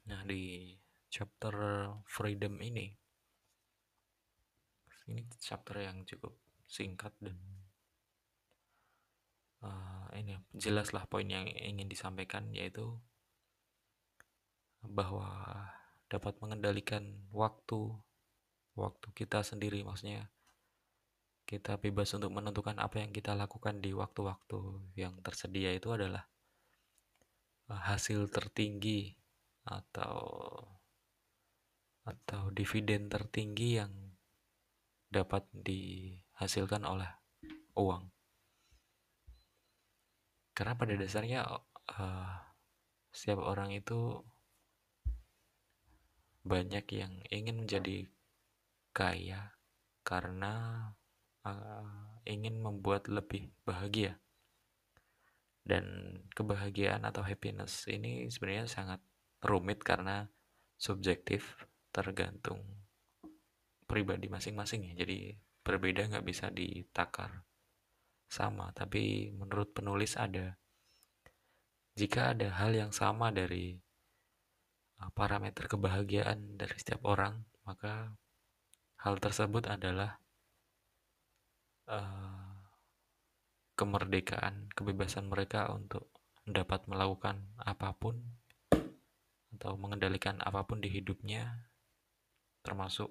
Nah, 0.07 0.22
di 0.22 0.70
chapter 1.11 1.55
Freedom 2.07 2.55
ini 2.62 2.94
ini 5.07 5.22
chapter 5.38 5.87
yang 5.87 6.03
cukup 6.03 6.35
singkat 6.66 7.14
dan 7.22 7.38
uh, 9.62 10.11
ini 10.18 10.35
jelaslah 10.51 11.07
poin 11.07 11.27
yang 11.31 11.46
ingin 11.46 11.87
disampaikan 11.87 12.51
yaitu 12.51 12.99
bahwa 14.83 15.31
dapat 16.11 16.35
mengendalikan 16.42 17.27
waktu 17.31 17.94
waktu 18.75 19.09
kita 19.14 19.46
sendiri 19.46 19.83
maksudnya 19.87 20.27
kita 21.46 21.78
bebas 21.78 22.11
untuk 22.18 22.35
menentukan 22.35 22.74
apa 22.82 22.98
yang 22.98 23.14
kita 23.14 23.38
lakukan 23.38 23.78
di 23.78 23.94
waktu-waktu 23.94 24.59
yang 24.98 25.14
tersedia 25.22 25.70
itu 25.70 25.94
adalah 25.94 26.26
eh, 27.70 27.82
hasil 27.87 28.26
tertinggi 28.35 29.14
atau 29.66 30.26
atau 32.06 32.54
dividen 32.54 33.11
tertinggi 33.11 33.82
yang 33.82 33.90
dapat 35.11 35.46
dihasilkan 35.50 36.87
oleh 36.87 37.11
uang. 37.74 38.11
Karena 40.54 40.78
pada 40.78 40.94
dasarnya 40.94 41.44
uh, 41.98 42.35
setiap 43.11 43.42
orang 43.42 43.74
itu 43.74 44.22
banyak 46.46 46.87
yang 46.94 47.12
ingin 47.28 47.66
menjadi 47.66 48.06
kaya 48.94 49.52
karena 50.06 50.94
uh, 51.46 51.87
ingin 52.26 52.59
membuat 52.59 53.06
lebih 53.06 53.54
bahagia. 53.62 54.18
Dan 55.66 56.18
kebahagiaan 56.35 57.02
atau 57.06 57.26
happiness 57.26 57.87
ini 57.90 58.30
sebenarnya 58.30 58.66
sangat 58.70 59.00
rumit 59.42 59.82
karena 59.82 60.26
subjektif 60.78 61.59
tergantung 61.90 62.62
pribadi 63.87 64.26
masing-masing 64.26 64.90
ya. 64.90 65.06
Jadi 65.06 65.35
berbeda 65.62 66.11
nggak 66.11 66.26
bisa 66.26 66.50
ditakar 66.50 67.46
sama. 68.26 68.70
Tapi 68.74 69.35
menurut 69.35 69.74
penulis 69.74 70.14
ada 70.18 70.54
jika 71.96 72.37
ada 72.37 72.52
hal 72.61 72.76
yang 72.76 72.92
sama 72.92 73.32
dari 73.32 73.72
uh, 75.00 75.11
parameter 75.16 75.64
kebahagiaan 75.64 76.61
dari 76.61 76.76
setiap 76.76 77.09
orang 77.09 77.40
maka 77.64 78.12
hal 79.00 79.16
tersebut 79.16 79.64
adalah 79.66 80.20
uh, 81.90 82.46
kemerdekaan, 83.77 84.70
kebebasan 84.72 85.29
mereka 85.29 85.70
untuk 85.70 86.11
dapat 86.46 86.87
melakukan 86.87 87.42
apa 87.59 87.90
pun 87.99 88.22
atau 89.57 89.72
mengendalikan 89.81 90.38
apa 90.44 90.62
pun 90.68 90.85
di 90.85 90.92
hidupnya, 90.92 91.66
termasuk 92.61 93.09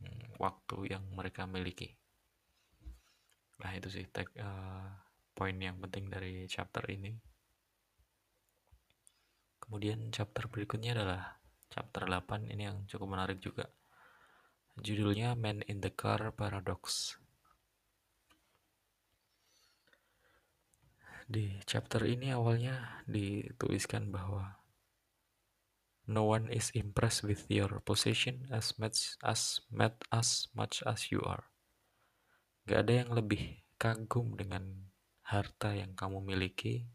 hmm, 0.00 0.40
waktu 0.40 0.96
yang 0.96 1.04
mereka 1.12 1.44
miliki. 1.44 1.94
Nah 3.60 3.76
itu 3.76 3.92
sih 3.92 4.04
uh, 4.08 4.88
poin 5.36 5.56
yang 5.60 5.76
penting 5.84 6.08
dari 6.08 6.48
chapter 6.48 6.80
ini. 6.88 7.12
Kemudian 9.60 10.10
chapter 10.10 10.48
berikutnya 10.50 10.96
adalah 10.96 11.38
chapter 11.70 12.02
8 12.08 12.50
ini 12.50 12.66
yang 12.66 12.82
cukup 12.90 13.14
menarik 13.14 13.38
juga. 13.38 13.70
Judulnya 14.80 15.38
Man 15.38 15.62
in 15.68 15.78
the 15.78 15.92
Car 15.92 16.32
Paradox. 16.34 17.14
Di 21.30 21.62
chapter 21.62 22.02
ini 22.10 22.34
awalnya 22.34 23.06
dituliskan 23.06 24.10
bahwa 24.10 24.58
no 26.10 26.26
one 26.26 26.50
is 26.50 26.74
impressed 26.74 27.22
with 27.22 27.46
your 27.46 27.78
possession 27.86 28.50
as 28.50 28.74
much 28.82 29.14
as 29.22 29.62
met 29.70 29.94
as 30.10 30.50
much 30.58 30.82
as 30.82 31.14
you 31.14 31.22
are. 31.22 31.46
Gak 32.66 32.82
ada 32.82 33.06
yang 33.06 33.14
lebih 33.14 33.62
kagum 33.78 34.34
dengan 34.34 34.90
harta 35.22 35.70
yang 35.70 35.94
kamu 35.94 36.18
miliki 36.18 36.90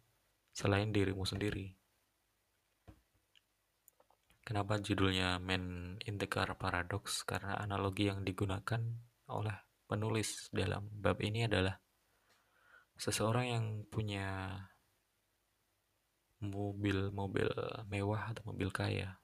selain 0.51 0.91
dirimu 0.91 1.23
sendiri. 1.23 1.79
Kenapa 4.43 4.83
judulnya 4.83 5.39
Man 5.39 5.95
in 6.03 6.19
the 6.19 6.27
Car 6.27 6.51
Paradox? 6.59 7.23
Karena 7.23 7.55
analogi 7.55 8.11
yang 8.11 8.27
digunakan 8.27 8.83
oleh 9.31 9.55
penulis 9.87 10.51
dalam 10.51 10.91
bab 10.91 11.23
ini 11.23 11.47
adalah 11.47 11.84
seseorang 12.95 13.45
yang 13.51 13.65
punya 13.87 14.59
mobil-mobil 16.39 17.49
mewah 17.89 18.31
atau 18.31 18.51
mobil 18.51 18.69
kaya 18.69 19.17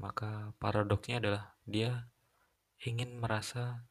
maka 0.00 0.56
paradoksnya 0.56 1.20
adalah 1.20 1.52
dia 1.68 2.08
ingin 2.80 3.20
merasa 3.20 3.84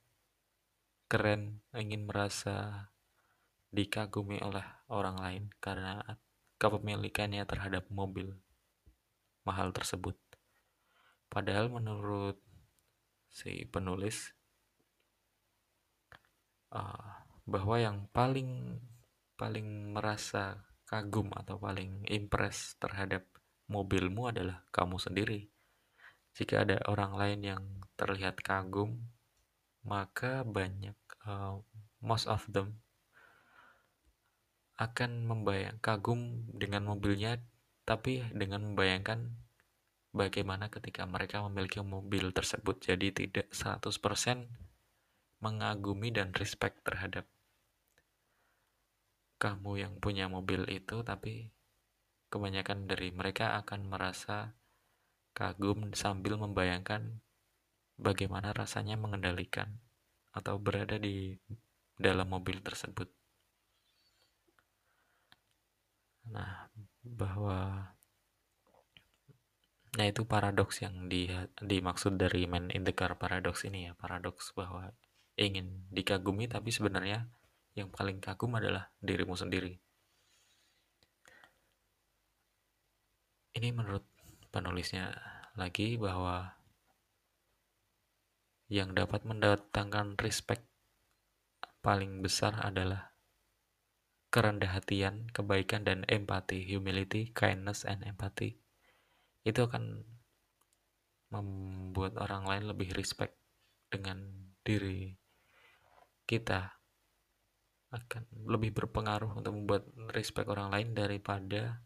keren, 1.05 1.61
ingin 1.77 2.09
merasa 2.09 2.89
dikagumi 3.69 4.41
oleh 4.41 4.65
orang 4.89 5.21
lain 5.21 5.43
karena 5.61 6.01
kepemilikannya 6.57 7.45
terhadap 7.45 7.85
mobil 7.93 8.41
mahal 9.45 9.69
tersebut. 9.69 10.17
Padahal 11.29 11.69
menurut 11.69 12.41
si 13.29 13.69
penulis, 13.69 14.33
uh, 16.73 17.18
bahwa 17.49 17.81
yang 17.81 18.05
paling 18.13 18.77
paling 19.33 19.95
merasa 19.97 20.69
kagum 20.85 21.33
atau 21.33 21.57
paling 21.57 22.05
impress 22.05 22.77
terhadap 22.77 23.25
mobilmu 23.69 24.29
adalah 24.29 24.65
kamu 24.69 25.01
sendiri. 25.01 25.49
Jika 26.37 26.65
ada 26.65 26.77
orang 26.85 27.17
lain 27.17 27.39
yang 27.41 27.63
terlihat 27.97 28.41
kagum, 28.41 29.09
maka 29.81 30.45
banyak 30.45 30.97
uh, 31.25 31.61
most 32.01 32.29
of 32.29 32.45
them 32.49 32.79
akan 34.79 35.27
membayang 35.27 35.75
kagum 35.83 36.47
dengan 36.55 36.87
mobilnya 36.87 37.43
tapi 37.83 38.23
dengan 38.31 38.63
membayangkan 38.63 39.35
bagaimana 40.15 40.71
ketika 40.71 41.03
mereka 41.03 41.43
memiliki 41.43 41.83
mobil 41.83 42.31
tersebut 42.31 42.79
jadi 42.79 43.11
tidak 43.11 43.51
100% 43.51 43.91
mengagumi 45.43 46.15
dan 46.15 46.31
respect 46.31 46.79
terhadap 46.87 47.27
kamu 49.39 49.87
yang 49.87 49.93
punya 50.03 50.27
mobil 50.27 50.67
itu 50.67 50.99
tapi 51.01 51.49
kebanyakan 52.29 52.85
dari 52.85 53.09
mereka 53.09 53.57
akan 53.63 53.87
merasa 53.87 54.53
kagum 55.31 55.95
sambil 55.95 56.35
membayangkan 56.35 57.23
bagaimana 57.95 58.51
rasanya 58.51 58.99
mengendalikan 58.99 59.79
atau 60.35 60.59
berada 60.59 60.99
di 60.99 61.39
dalam 61.95 62.27
mobil 62.29 62.59
tersebut. 62.61 63.07
Nah, 66.29 66.69
bahwa 67.01 67.89
Nah, 69.89 70.05
itu 70.05 70.21
paradoks 70.21 70.85
yang 70.85 71.09
di, 71.09 71.25
dimaksud 71.57 72.21
dari 72.21 72.45
man 72.45 72.69
in 72.69 72.85
the 72.85 72.93
car 72.93 73.17
paradox 73.17 73.65
ini 73.65 73.89
ya, 73.89 73.97
paradoks 73.97 74.53
bahwa 74.53 74.93
ingin 75.33 75.89
dikagumi 75.89 76.45
tapi 76.45 76.69
sebenarnya 76.69 77.25
yang 77.78 77.89
paling 77.93 78.17
kagum 78.17 78.57
adalah 78.57 78.89
dirimu 79.01 79.38
sendiri. 79.38 79.78
Ini 83.53 83.70
menurut 83.74 84.05
penulisnya 84.49 85.13
lagi 85.57 85.99
bahwa 85.99 86.53
yang 88.70 88.93
dapat 88.93 89.26
mendatangkan 89.26 90.15
respect 90.22 90.63
paling 91.82 92.22
besar 92.22 92.53
adalah 92.61 93.09
kerendah 94.30 94.78
hatian, 94.78 95.26
kebaikan, 95.34 95.82
dan 95.82 96.05
empati, 96.05 96.61
humility, 96.70 97.34
kindness, 97.34 97.82
and 97.82 98.05
empathy, 98.05 98.61
itu 99.41 99.65
akan 99.65 100.05
membuat 101.34 102.17
orang 102.22 102.45
lain 102.45 102.70
lebih 102.70 102.93
respect 102.93 103.34
dengan 103.89 104.22
diri 104.61 105.17
kita 106.30 106.78
akan 107.89 108.23
lebih 108.45 108.71
berpengaruh 108.73 109.33
untuk 109.33 109.53
membuat 109.53 109.83
respect 110.13 110.45
orang 110.49 110.69
lain 110.69 110.93
daripada 110.93 111.81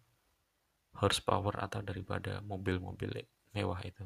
horsepower 1.00 1.56
atau 1.58 1.80
daripada 1.80 2.44
mobil-mobil 2.44 3.24
mewah 3.56 3.80
itu. 3.88 4.04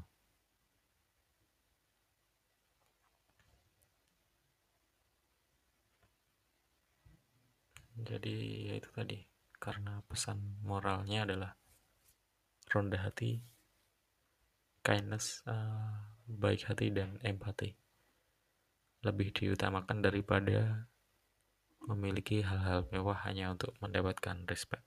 jadi 7.97 8.35
ya 8.69 8.73
itu 8.77 8.89
tadi 8.93 9.25
karena 9.57 10.05
pesan 10.05 10.61
moralnya 10.61 11.25
adalah 11.25 11.51
ronda 12.69 13.01
hati 13.01 13.41
kindness 14.85 15.41
uh, 15.49 16.13
baik 16.29 16.69
hati 16.69 16.93
dan 16.93 17.17
empati 17.25 17.73
lebih 19.01 19.33
diutamakan 19.33 20.05
daripada 20.05 20.85
memiliki 21.85 22.41
hal-hal 22.41 22.89
mewah 22.89 23.19
hanya 23.27 23.53
untuk 23.53 23.77
mendapatkan 23.83 24.47
respect 24.49 24.83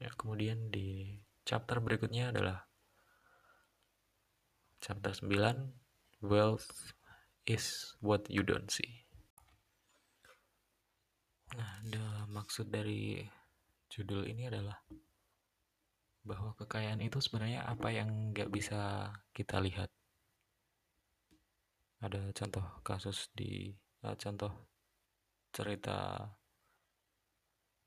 ya 0.00 0.08
kemudian 0.16 0.72
di 0.72 1.20
chapter 1.44 1.82
berikutnya 1.84 2.32
adalah 2.32 2.64
chapter 4.80 5.12
9 5.12 6.24
wealth 6.24 6.96
is 7.44 7.92
what 8.00 8.24
you 8.32 8.40
don't 8.40 8.72
see 8.72 9.10
Nah, 11.58 11.82
the 11.82 12.04
maksud 12.30 12.70
dari 12.70 13.26
judul 13.90 14.22
ini 14.22 14.46
adalah 14.46 14.78
bahwa 16.22 16.54
kekayaan 16.54 17.02
itu 17.02 17.18
sebenarnya 17.18 17.66
apa 17.66 17.90
yang 17.90 18.30
nggak 18.30 18.52
bisa 18.54 19.10
kita 19.34 19.58
lihat. 19.58 19.90
Ada 21.98 22.30
contoh 22.30 22.62
kasus 22.86 23.34
di 23.34 23.74
uh, 24.06 24.14
contoh 24.14 24.69
cerita 25.50 26.30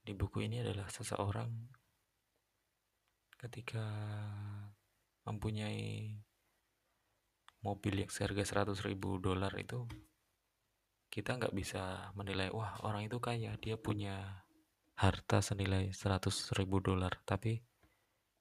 di 0.03 0.11
buku 0.11 0.43
ini 0.43 0.59
adalah 0.59 0.91
seseorang 0.91 1.51
ketika 3.39 3.83
mempunyai 5.23 6.19
mobil 7.63 8.03
yang 8.03 8.11
seharga 8.11 8.67
100 8.67 8.87
ribu 8.87 9.19
dolar 9.23 9.51
itu 9.55 9.87
kita 11.07 11.39
nggak 11.39 11.55
bisa 11.55 12.11
menilai 12.19 12.51
wah 12.51 12.75
orang 12.83 13.07
itu 13.07 13.21
kaya 13.23 13.55
dia 13.59 13.79
punya 13.79 14.43
harta 14.97 15.41
senilai 15.41 15.89
100 15.93 16.29
ribu 16.57 16.77
dolar. 16.79 17.17
Tapi 17.25 17.61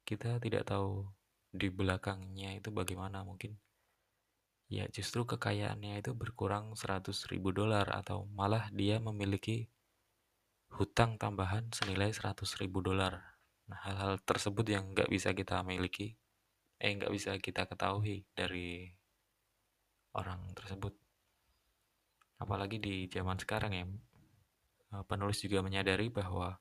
kita 0.04 0.38
tidak 0.42 0.68
tahu 0.68 1.08
di 1.52 1.68
belakangnya 1.72 2.56
itu 2.56 2.68
bagaimana. 2.72 3.24
Mungkin 3.24 3.56
ya 4.72 4.88
justru 4.88 5.28
kekayaannya 5.28 6.00
itu 6.00 6.16
berkurang 6.16 6.72
100 6.72 7.28
ribu 7.28 7.52
dolar 7.52 7.84
atau 7.92 8.24
malah 8.32 8.72
dia 8.72 8.96
memiliki 8.96 9.68
hutang 10.72 11.20
tambahan 11.20 11.68
senilai 11.76 12.08
100 12.08 12.48
ribu 12.56 12.80
dolar. 12.80 13.20
Nah 13.68 13.78
hal-hal 13.84 14.16
tersebut 14.24 14.64
yang 14.64 14.96
nggak 14.96 15.12
bisa 15.12 15.36
kita 15.36 15.60
miliki 15.60 16.16
eh 16.82 16.90
nggak 16.98 17.12
bisa 17.12 17.36
kita 17.38 17.68
ketahui 17.68 18.24
dari 18.32 18.88
orang 20.16 20.40
tersebut. 20.56 20.96
Apalagi 22.40 22.80
di 22.80 23.06
zaman 23.12 23.36
sekarang 23.36 23.72
ya 23.76 23.84
eh, 24.96 25.04
penulis 25.04 25.38
juga 25.44 25.60
menyadari 25.60 26.08
bahwa 26.08 26.56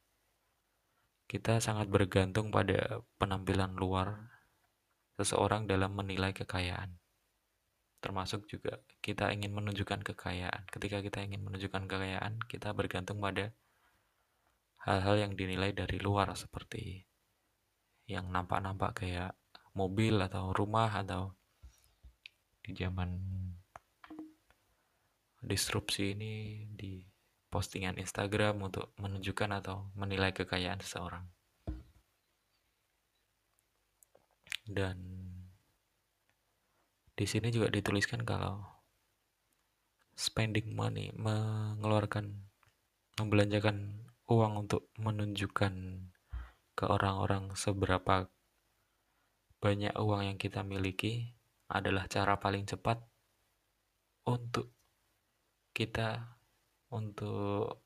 kita 1.32 1.64
sangat 1.64 1.88
bergantung 1.88 2.51
pada 2.51 2.99
penampilan 3.16 3.72
luar 3.80 4.36
seseorang 5.16 5.64
dalam 5.64 5.95
menilai 5.95 6.36
kekayaan 6.36 7.01
termasuk 8.02 8.49
juga 8.49 8.82
kita 8.99 9.30
ingin 9.30 9.54
menunjukkan 9.54 10.02
kekayaan 10.02 10.66
ketika 10.74 11.06
kita 11.06 11.22
ingin 11.22 11.45
menunjukkan 11.45 11.86
kekayaan 11.86 12.41
kita 12.49 12.74
bergantung 12.74 13.22
pada 13.22 13.54
hal-hal 14.82 15.30
yang 15.30 15.34
dinilai 15.38 15.70
dari 15.72 16.02
luar 16.02 16.34
seperti 16.34 17.06
yang 18.10 18.34
nampak-nampak 18.34 19.06
kayak 19.06 19.38
mobil 19.78 20.18
atau 20.18 20.52
rumah 20.52 20.89
atau 20.89 21.38
di 22.66 22.74
zaman 22.74 23.22
disrupsi 25.41 26.14
ini 26.14 26.66
di 26.74 27.02
postingan 27.52 27.97
Instagram 27.97 28.62
untuk 28.64 28.93
menunjukkan 29.02 29.49
atau 29.62 29.91
menilai 29.97 30.32
kekayaan 30.32 30.80
seseorang. 30.80 31.26
Dan 34.64 35.20
di 37.22 37.30
sini 37.30 37.53
juga 37.53 37.69
dituliskan 37.69 38.26
kalau 38.26 38.65
spending 40.17 40.74
money 40.74 41.13
mengeluarkan 41.13 42.49
membelanjakan 43.22 44.09
uang 44.26 44.65
untuk 44.65 44.89
menunjukkan 44.97 45.74
ke 46.74 46.86
orang-orang 46.89 47.53
seberapa 47.53 48.26
banyak 49.61 49.93
uang 50.01 50.34
yang 50.34 50.38
kita 50.41 50.65
miliki 50.65 51.38
adalah 51.69 52.09
cara 52.09 52.41
paling 52.41 52.65
cepat 52.65 52.97
untuk 54.26 54.74
kita 55.78 56.41
untuk 56.89 57.86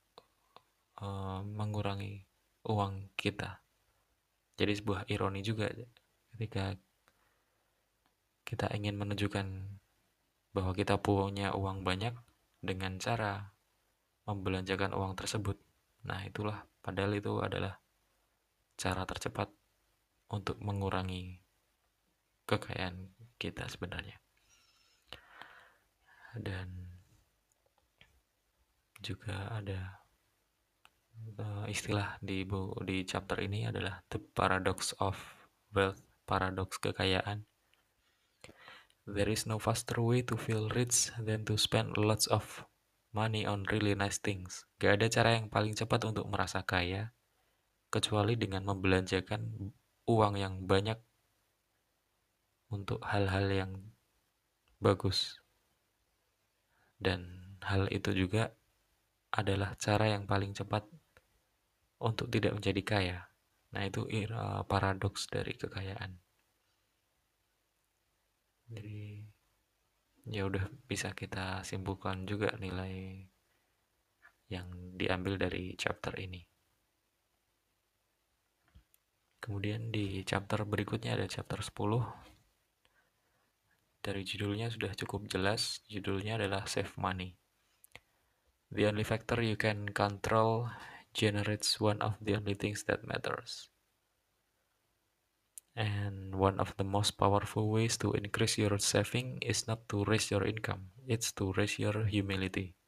uh, 1.03 1.43
mengurangi 1.43 2.23
uang 2.71 3.11
kita. 3.19 3.59
Jadi 4.55 4.79
sebuah 4.79 5.11
ironi 5.11 5.43
juga 5.43 5.67
ketika 6.31 6.71
kita 8.46 8.70
ingin 8.78 8.96
menunjukkan 8.96 9.48
bahwa 10.56 10.72
kita 10.72 11.02
punya 11.02 11.52
uang 11.52 11.84
banyak 11.84 12.14
dengan 12.64 13.02
cara 13.02 13.52
membelanjakan 14.30 14.93
uang 14.93 15.18
tersebut. 15.18 15.58
Nah, 16.06 16.22
itulah 16.24 16.64
padahal 16.80 17.18
itu 17.18 17.41
adalah 17.41 17.82
cara 18.78 19.04
tercepat 19.04 19.50
untuk 20.30 20.62
mengurangi 20.62 21.41
kekayaan 22.46 23.14
kita 23.41 23.66
sebenarnya. 23.66 24.18
Dan 26.36 26.68
juga 29.00 29.50
ada 29.54 30.02
uh, 31.39 31.66
istilah 31.70 32.18
di 32.20 32.43
di 32.84 32.98
chapter 33.06 33.38
ini 33.39 33.70
adalah 33.70 34.02
the 34.10 34.20
paradox 34.20 34.91
of 34.98 35.16
wealth, 35.72 36.02
paradoks 36.26 36.82
kekayaan. 36.82 37.46
There 39.06 39.30
is 39.30 39.45
no 39.45 39.62
faster 39.62 40.01
way 40.01 40.26
to 40.26 40.34
feel 40.34 40.66
rich 40.74 41.14
than 41.22 41.45
to 41.45 41.62
spend 41.62 41.93
lots 41.93 42.26
of 42.26 42.66
money 43.14 43.45
on 43.45 43.70
really 43.70 43.93
nice 43.93 44.18
things. 44.18 44.66
Gak 44.82 44.97
ada 44.97 45.08
cara 45.14 45.38
yang 45.38 45.47
paling 45.47 45.78
cepat 45.78 46.10
untuk 46.10 46.26
merasa 46.26 46.66
kaya 46.66 47.14
kecuali 47.93 48.34
dengan 48.34 48.66
membelanjakan 48.66 49.72
uang 50.10 50.36
yang 50.41 50.66
banyak 50.66 50.97
untuk 52.74 52.99
hal-hal 53.06 53.45
yang 53.45 53.72
bagus. 54.82 55.38
Dan 56.97 57.56
hal 57.62 57.86
itu 57.93 58.10
juga 58.10 58.58
adalah 59.30 59.78
cara 59.78 60.18
yang 60.18 60.26
paling 60.26 60.58
cepat 60.58 60.82
untuk 62.01 62.28
tidak 62.34 62.58
menjadi 62.58 62.82
kaya. 62.82 63.18
Nah, 63.70 63.86
itu 63.86 64.10
paradoks 64.66 65.30
dari 65.30 65.53
kekayaan. 65.53 66.24
Jadi 68.76 69.23
ya 70.28 70.43
udah 70.43 70.67
bisa 70.84 71.15
kita 71.15 71.63
simpulkan 71.63 72.28
juga 72.28 72.51
nilai 72.59 73.23
yang 74.51 74.67
diambil 74.99 75.39
dari 75.39 75.80
chapter 75.80 76.11
ini. 76.19 76.43
Kemudian 79.39 79.93
di 79.93 80.26
chapter 80.26 80.65
berikutnya 80.65 81.15
ada 81.15 81.30
chapter 81.30 81.61
10. 81.61 81.71
Dari 84.01 84.21
judulnya 84.26 84.73
sudah 84.73 84.91
cukup 84.97 85.30
jelas, 85.30 85.86
judulnya 85.86 86.38
adalah 86.41 86.65
save 86.65 86.93
money. 86.97 87.38
The 88.73 88.89
only 88.89 89.05
factor 89.05 89.39
you 89.39 89.55
can 89.55 89.93
control 89.93 90.73
generates 91.13 91.78
one 91.80 92.01
of 92.01 92.17
the 92.19 92.36
only 92.36 92.57
things 92.57 92.84
that 92.89 93.05
matters. 93.05 93.69
And 95.76 96.36
one 96.39 96.55
of 96.63 96.71
the 96.80 96.88
most 96.88 97.19
powerful 97.19 97.67
ways 97.67 97.99
to 97.99 98.15
increase 98.15 98.55
your 98.55 98.80
saving 98.80 99.43
is 99.43 99.67
not 99.67 99.84
to 99.91 100.07
raise 100.07 100.32
your 100.32 100.47
income, 100.47 100.95
it's 101.03 101.36
to 101.36 101.51
raise 101.59 101.76
your 101.76 102.07
humility. 102.07 102.80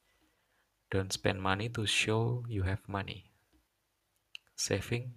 Don't 0.88 1.12
spend 1.12 1.44
money 1.44 1.68
to 1.76 1.84
show 1.84 2.48
you 2.48 2.64
have 2.64 2.80
money. 2.88 3.28
Saving 4.56 5.12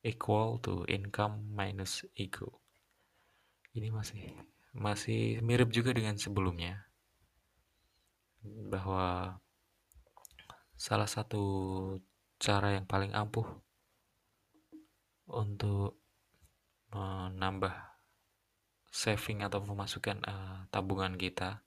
equal 0.00 0.56
to 0.64 0.88
income 0.88 1.52
minus 1.52 2.08
ego. 2.16 2.64
Ini 3.76 3.92
masih 3.92 4.32
masih 4.72 5.44
mirip 5.44 5.68
juga 5.68 5.92
dengan 5.92 6.16
sebelumnya 6.16 6.88
bahwa 8.72 9.36
salah 10.78 11.10
satu 11.10 11.44
cara 12.40 12.80
yang 12.80 12.88
paling 12.88 13.12
ampuh 13.12 13.44
untuk 15.28 16.00
menambah 16.92 17.74
saving 18.88 19.44
atau 19.44 19.60
memasukkan 19.60 20.24
uh, 20.24 20.64
tabungan 20.72 21.20
kita 21.20 21.60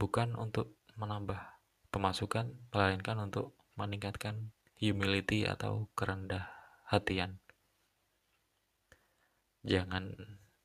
bukan 0.00 0.34
untuk 0.34 0.74
menambah 0.96 1.38
pemasukan 1.92 2.50
melainkan 2.74 3.20
untuk 3.22 3.54
meningkatkan 3.78 4.50
humility 4.78 5.46
atau 5.46 5.90
kerendah 5.94 6.50
hatian. 6.90 7.38
Jangan 9.64 10.14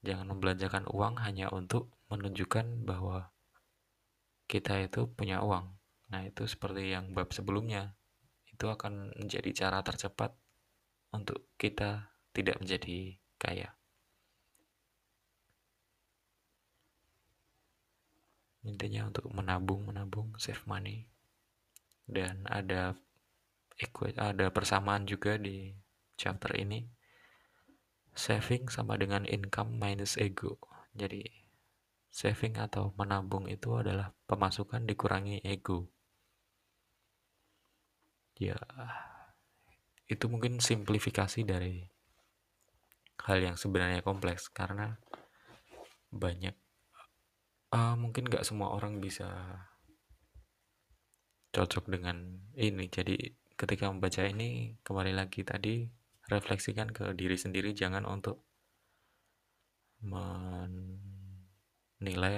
jangan 0.01 0.31
membelanjakan 0.31 0.87
uang 0.89 1.21
hanya 1.21 1.51
untuk 1.53 1.93
menunjukkan 2.09 2.87
bahwa 2.87 3.31
kita 4.49 4.81
itu 4.81 5.05
punya 5.13 5.45
uang. 5.45 5.77
Nah 6.09 6.21
itu 6.25 6.49
seperti 6.49 6.95
yang 6.97 7.13
bab 7.13 7.29
sebelumnya. 7.29 7.93
Itu 8.49 8.67
akan 8.73 9.13
menjadi 9.15 9.53
cara 9.53 9.85
tercepat 9.85 10.33
untuk 11.13 11.47
kita 11.55 12.11
tidak 12.33 12.59
menjadi 12.59 13.21
kaya. 13.39 13.71
Intinya 18.67 19.07
untuk 19.07 19.31
menabung, 19.31 19.87
menabung, 19.87 20.35
save 20.35 20.61
money. 20.67 21.07
Dan 22.03 22.43
ada 22.51 22.93
ada 24.19 24.45
persamaan 24.51 25.07
juga 25.07 25.39
di 25.39 25.71
chapter 26.19 26.53
ini. 26.59 26.83
Saving 28.11 28.67
sama 28.67 28.99
dengan 28.99 29.23
income 29.23 29.79
minus 29.79 30.19
ego. 30.19 30.59
Jadi 30.91 31.23
saving 32.11 32.59
atau 32.59 32.91
menabung 32.99 33.47
itu 33.47 33.79
adalah 33.79 34.11
pemasukan 34.27 34.83
dikurangi 34.83 35.39
ego 35.45 35.87
ya 38.39 38.55
itu 40.07 40.25
mungkin 40.31 40.63
simplifikasi 40.63 41.43
dari 41.43 41.83
hal 43.25 43.39
yang 43.43 43.55
sebenarnya 43.59 43.99
kompleks 44.05 44.47
karena 44.51 44.95
banyak 46.09 46.55
uh, 47.75 47.95
mungkin 47.99 48.25
nggak 48.29 48.45
semua 48.47 48.71
orang 48.75 49.01
bisa 49.03 49.27
cocok 51.51 51.89
dengan 51.91 52.39
ini. 52.55 52.87
Jadi 52.87 53.17
ketika 53.59 53.91
membaca 53.91 54.23
ini 54.23 54.79
kembali 54.85 55.13
lagi 55.13 55.43
tadi 55.43 55.89
refleksikan 56.29 56.93
ke 56.93 57.11
diri 57.17 57.35
sendiri 57.35 57.73
jangan 57.75 58.05
untuk 58.07 58.45
menilai 59.99 60.85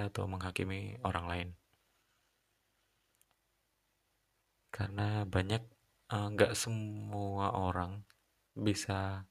atau 0.10 0.26
menghakimi 0.26 0.98
orang 1.06 1.26
lain. 1.30 1.50
Karena 4.72 5.28
banyak 5.28 5.62
Eh, 6.12 6.28
nggak 6.28 6.52
uh, 6.52 6.60
semua 6.60 7.56
orang 7.56 8.04
bisa 8.52 9.24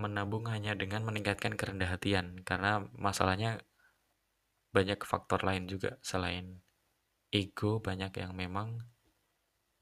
menabung 0.00 0.48
hanya 0.48 0.72
dengan 0.72 1.04
meningkatkan 1.04 1.54
kerendah 1.60 1.92
hatian 1.92 2.40
karena 2.48 2.88
masalahnya 2.96 3.60
banyak 4.72 5.00
faktor 5.04 5.44
lain 5.44 5.68
juga. 5.68 6.00
Selain 6.00 6.64
ego 7.30 7.78
banyak 7.78 8.12
yang 8.16 8.32
memang 8.34 8.80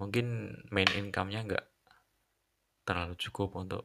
mungkin 0.03 0.59
main 0.75 0.91
income-nya 0.91 1.47
nggak 1.47 1.67
terlalu 2.83 3.15
cukup 3.21 3.55
untuk 3.55 3.85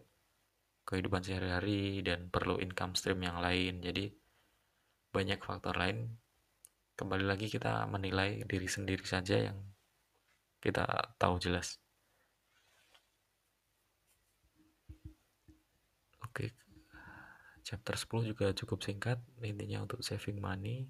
kehidupan 0.83 1.23
sehari-hari 1.23 2.03
dan 2.03 2.27
perlu 2.27 2.59
income 2.59 2.97
stream 2.97 3.23
yang 3.23 3.39
lain. 3.39 3.79
Jadi 3.79 4.11
banyak 5.13 5.39
faktor 5.39 5.77
lain. 5.77 6.17
Kembali 6.93 7.25
lagi 7.25 7.49
kita 7.49 7.89
menilai 7.89 8.45
diri 8.45 8.69
sendiri 8.69 9.01
saja 9.03 9.49
yang 9.49 9.57
kita 10.61 10.85
tahu 11.17 11.35
jelas. 11.41 11.81
Oke, 16.23 16.49
chapter 17.73 18.21
10 18.21 18.29
juga 18.37 18.53
cukup 18.53 18.85
singkat, 18.85 19.17
intinya 19.41 19.81
untuk 19.81 20.05
saving 20.05 20.37
money. 20.37 20.85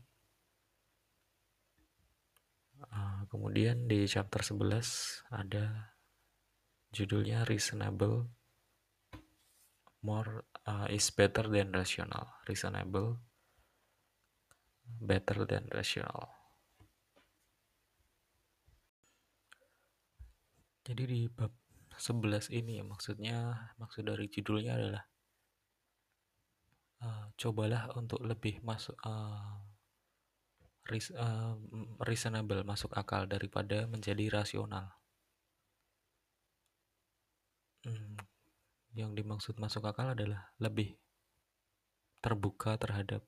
Uh, 2.84 3.24
kemudian 3.32 3.88
di 3.88 4.04
chapter 4.04 4.44
11 4.44 5.24
ada 5.32 5.96
judulnya 6.92 7.48
reasonable 7.48 8.28
more 10.04 10.44
uh, 10.68 10.92
is 10.92 11.08
better 11.16 11.48
than 11.48 11.72
rational. 11.72 12.36
Reasonable 12.52 13.24
better 14.84 15.48
than 15.48 15.72
rational. 15.72 16.28
Jadi 20.84 21.04
di 21.08 21.22
bab 21.32 21.56
11 21.96 22.52
ini 22.52 22.84
ya 22.84 22.84
maksudnya 22.84 23.72
maksud 23.80 24.04
dari 24.04 24.28
judulnya 24.28 24.76
adalah 24.76 25.13
uh, 27.04 27.26
cobalah 27.36 27.92
untuk 28.00 28.24
lebih 28.24 28.64
masuk 28.64 28.96
uh, 29.04 29.60
uh, 31.20 31.56
reasonable 32.02 32.64
masuk 32.64 32.96
akal 32.96 33.28
daripada 33.28 33.86
menjadi 33.92 34.32
rasional. 34.32 34.96
Hmm, 37.84 38.16
yang 38.96 39.12
dimaksud 39.12 39.60
masuk 39.60 39.84
akal 39.84 40.16
adalah 40.16 40.56
lebih 40.64 40.96
terbuka 42.24 42.80
terhadap 42.80 43.28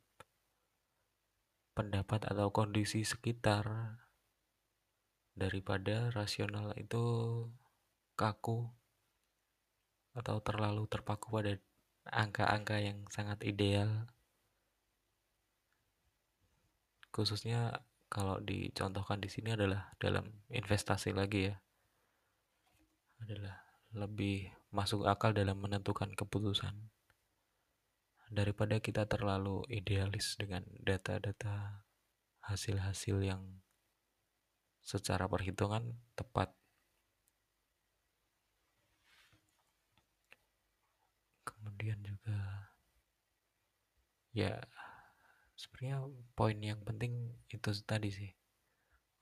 pendapat 1.75 2.23
atau 2.23 2.55
kondisi 2.55 3.03
sekitar 3.03 3.67
daripada 5.35 6.07
rasional 6.15 6.71
itu 6.79 7.03
kaku 8.15 8.71
atau 10.15 10.39
terlalu 10.39 10.87
terpaku 10.87 11.27
pada 11.27 11.59
angka-angka 12.09 12.77
yang 12.81 13.05
sangat 13.09 13.41
ideal 13.45 14.09
khususnya 17.09 17.81
kalau 18.11 18.37
dicontohkan 18.43 19.17
di 19.23 19.29
sini 19.31 19.55
adalah 19.55 19.93
dalam 19.97 20.29
investasi 20.51 21.15
lagi 21.15 21.49
ya 21.49 21.55
adalah 23.23 23.57
lebih 23.95 24.51
masuk 24.75 25.07
akal 25.07 25.31
dalam 25.31 25.57
menentukan 25.57 26.11
keputusan 26.13 26.75
daripada 28.29 28.81
kita 28.81 29.05
terlalu 29.05 29.63
idealis 29.69 30.35
dengan 30.35 30.65
data-data 30.81 31.85
hasil-hasil 32.45 33.17
yang 33.21 33.41
secara 34.85 35.25
perhitungan 35.25 35.97
tepat. 36.13 36.53
Kemudian 41.65 41.97
juga 42.05 42.69
ya 44.37 44.61
sebenarnya 45.57 46.05
poin 46.37 46.61
yang 46.61 46.77
penting 46.85 47.33
itu 47.49 47.73
tadi 47.81 48.13
sih 48.13 48.31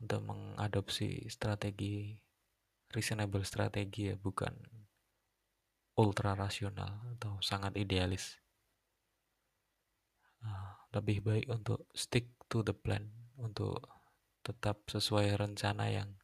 untuk 0.03 0.27
mengadopsi 0.27 1.23
strategi 1.31 2.19
reasonable 2.91 3.47
strategi 3.47 4.11
ya, 4.11 4.19
bukan 4.19 4.51
ultra 5.95 6.35
rasional 6.35 7.01
atau 7.17 7.39
sangat 7.39 7.73
idealis. 7.79 8.37
Uh, 10.43 10.75
lebih 10.91 11.23
baik 11.23 11.47
untuk 11.47 11.87
stick 11.95 12.35
to 12.51 12.61
the 12.61 12.75
plan, 12.75 13.07
untuk 13.39 13.79
tetap 14.43 14.83
sesuai 14.91 15.39
rencana 15.39 15.87
yang 15.87 16.19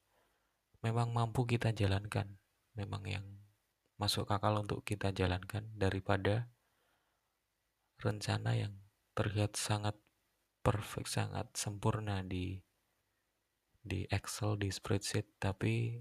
memang 0.83 1.15
mampu 1.15 1.47
kita 1.47 1.71
jalankan, 1.71 2.35
memang 2.75 3.07
yang 3.07 3.25
masuk 3.99 4.31
akal 4.31 4.55
untuk 4.55 4.81
kita 4.87 5.11
jalankan 5.11 5.67
daripada 5.75 6.47
rencana 7.99 8.55
yang 8.55 8.73
terlihat 9.11 9.59
sangat 9.59 9.99
perfect, 10.63 11.11
sangat 11.11 11.51
sempurna 11.51 12.23
di 12.23 12.63
di 13.83 14.07
Excel, 14.07 14.55
di 14.55 14.71
spreadsheet, 14.71 15.27
tapi 15.35 15.99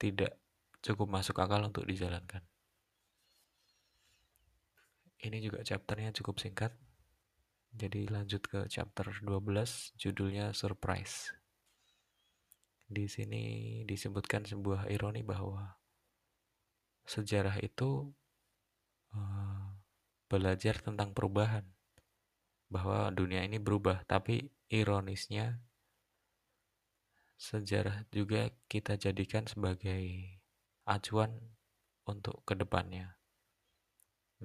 tidak 0.00 0.40
cukup 0.80 1.12
masuk 1.12 1.36
akal 1.36 1.60
untuk 1.60 1.84
dijalankan. 1.84 2.40
Ini 5.18 5.42
juga 5.42 5.66
chapternya 5.66 6.14
cukup 6.14 6.38
singkat. 6.38 6.72
Jadi 7.74 8.08
lanjut 8.08 8.40
ke 8.48 8.64
chapter 8.70 9.10
12, 9.10 9.92
judulnya 9.98 10.56
Surprise. 10.56 11.34
Di 12.88 13.04
sini 13.10 13.44
disebutkan 13.84 14.48
sebuah 14.48 14.88
ironi 14.88 15.20
bahwa 15.20 15.77
sejarah 17.08 17.56
itu 17.64 18.12
uh, 19.16 19.72
belajar 20.28 20.76
tentang 20.84 21.16
perubahan. 21.16 21.64
Bahwa 22.68 23.08
dunia 23.08 23.48
ini 23.48 23.56
berubah, 23.56 24.04
tapi 24.04 24.52
ironisnya 24.68 25.64
sejarah 27.40 28.04
juga 28.12 28.52
kita 28.68 29.00
jadikan 29.00 29.48
sebagai 29.48 30.36
acuan 30.84 31.32
untuk 32.04 32.44
ke 32.44 32.52
depannya. 32.52 33.16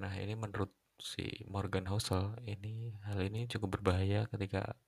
Nah 0.00 0.14
ini 0.16 0.32
menurut 0.32 0.72
si 0.96 1.44
Morgan 1.44 1.84
Housel 1.90 2.32
ini 2.48 2.96
hal 3.04 3.20
ini 3.28 3.44
cukup 3.44 3.76
berbahaya 3.76 4.24
ketika 4.32 4.78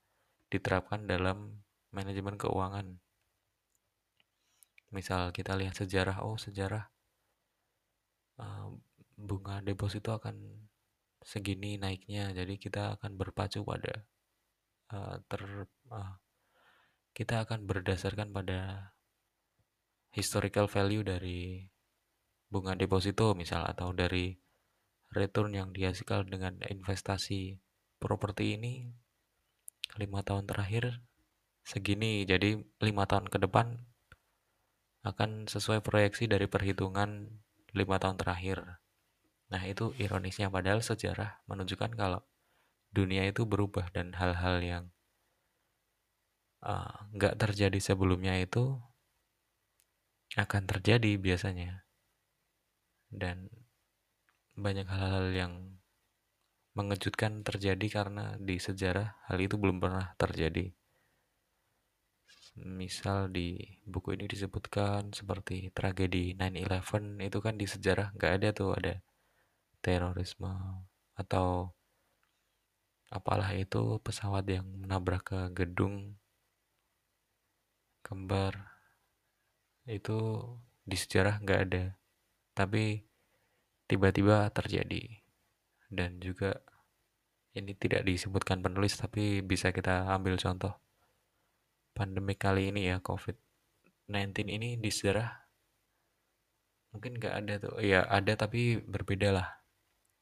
diterapkan 0.49 1.05
dalam 1.05 1.61
manajemen 1.93 2.41
keuangan. 2.41 3.03
Misal 4.95 5.35
kita 5.35 5.59
lihat 5.59 5.77
sejarah, 5.77 6.23
oh 6.25 6.39
sejarah 6.39 6.96
bunga 9.17 9.65
deposito 9.65 10.13
akan 10.13 10.37
segini 11.25 11.81
naiknya, 11.81 12.31
jadi 12.37 12.55
kita 12.61 13.01
akan 13.01 13.17
berpacu 13.17 13.65
pada 13.65 14.05
uh, 14.93 15.17
ter 15.27 15.43
uh, 15.91 16.15
kita 17.17 17.49
akan 17.49 17.65
berdasarkan 17.65 18.31
pada 18.31 18.93
historical 20.13 20.69
value 20.69 21.01
dari 21.03 21.65
bunga 22.53 22.77
deposito 22.77 23.33
misal 23.33 23.65
atau 23.67 23.91
dari 23.97 24.37
return 25.11 25.57
yang 25.57 25.73
dihasilkan 25.73 26.29
dengan 26.29 26.61
investasi 26.61 27.57
properti 27.97 28.61
ini 28.61 28.87
lima 29.97 30.21
tahun 30.21 30.45
terakhir 30.45 31.01
segini. 31.65 32.23
Jadi 32.29 32.61
lima 32.85 33.09
tahun 33.09 33.33
ke 33.33 33.39
depan 33.49 33.81
akan 35.07 35.49
sesuai 35.49 35.81
proyeksi 35.81 36.29
dari 36.29 36.47
perhitungan 36.51 37.43
lima 37.77 38.01
tahun 38.01 38.17
terakhir. 38.17 38.81
Nah 39.53 39.63
itu 39.69 39.93
ironisnya 40.01 40.49
padahal 40.49 40.81
sejarah 40.81 41.45
menunjukkan 41.47 41.93
kalau 41.95 42.25
dunia 42.91 43.29
itu 43.29 43.45
berubah 43.45 43.93
dan 43.93 44.17
hal-hal 44.17 44.59
yang 44.65 44.85
Eh, 46.67 46.95
nggak 47.15 47.35
uh, 47.37 47.41
terjadi 47.47 47.79
sebelumnya 47.79 48.35
itu 48.43 48.75
akan 50.35 50.63
terjadi 50.67 51.15
biasanya. 51.15 51.87
Dan 53.07 53.47
banyak 54.59 54.89
hal-hal 54.91 55.27
yang 55.31 55.53
mengejutkan 56.75 57.47
terjadi 57.47 57.87
karena 58.03 58.35
di 58.41 58.59
sejarah 58.59 59.15
hal 59.31 59.39
itu 59.39 59.55
belum 59.57 59.79
pernah 59.79 60.13
terjadi 60.19 60.75
misal 62.57 63.29
di 63.29 63.61
buku 63.85 64.17
ini 64.17 64.25
disebutkan 64.25 65.13
seperti 65.13 65.69
tragedi 65.77 66.33
9-11 66.33 67.29
itu 67.29 67.39
kan 67.45 67.55
di 67.61 67.67
sejarah 67.69 68.17
nggak 68.17 68.33
ada 68.41 68.49
tuh 68.57 68.71
ada 68.73 68.95
terorisme 69.85 70.53
atau 71.17 71.77
apalah 73.13 73.53
itu 73.55 74.01
pesawat 74.03 74.45
yang 74.49 74.67
menabrak 74.67 75.23
ke 75.29 75.41
gedung 75.53 76.17
kembar. 78.01 78.73
Itu 79.87 80.43
di 80.83 80.97
sejarah 80.99 81.43
nggak 81.43 81.61
ada 81.71 81.85
tapi 82.57 83.05
tiba-tiba 83.85 84.49
terjadi. 84.51 85.23
Dan 85.87 86.19
juga 86.19 86.57
ini 87.55 87.73
tidak 87.79 88.03
disebutkan 88.03 88.65
penulis 88.65 88.99
tapi 88.99 89.41
bisa 89.45 89.71
kita 89.71 90.11
ambil 90.11 90.35
contoh 90.35 90.86
pandemi 91.97 92.37
kali 92.37 92.69
ini 92.69 92.93
ya 92.93 93.01
COVID-19 93.01 94.53
ini 94.53 94.77
di 94.77 94.91
sejarah 94.93 95.33
mungkin 96.93 97.17
nggak 97.17 97.35
ada 97.35 97.55
tuh 97.57 97.81
ya 97.81 98.05
ada 98.05 98.37
tapi 98.37 98.77
berbeda 98.85 99.33
lah 99.33 99.49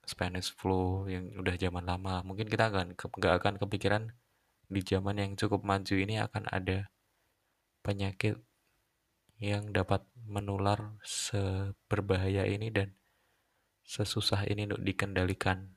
Spanish 0.06 0.54
flu 0.54 1.10
yang 1.10 1.34
udah 1.34 1.58
zaman 1.58 1.82
lama 1.82 2.22
mungkin 2.22 2.46
kita 2.46 2.70
akan 2.70 2.94
nggak 2.94 3.34
akan 3.42 3.54
kepikiran 3.58 4.14
di 4.70 4.80
zaman 4.86 5.18
yang 5.18 5.32
cukup 5.34 5.66
maju 5.66 5.94
ini 5.98 6.22
akan 6.22 6.46
ada 6.54 6.94
penyakit 7.82 8.38
yang 9.42 9.74
dapat 9.74 10.06
menular 10.24 10.96
seberbahaya 11.02 12.46
ini 12.46 12.70
dan 12.70 12.94
sesusah 13.84 14.48
ini 14.48 14.64
untuk 14.64 14.80
dikendalikan. 14.80 15.76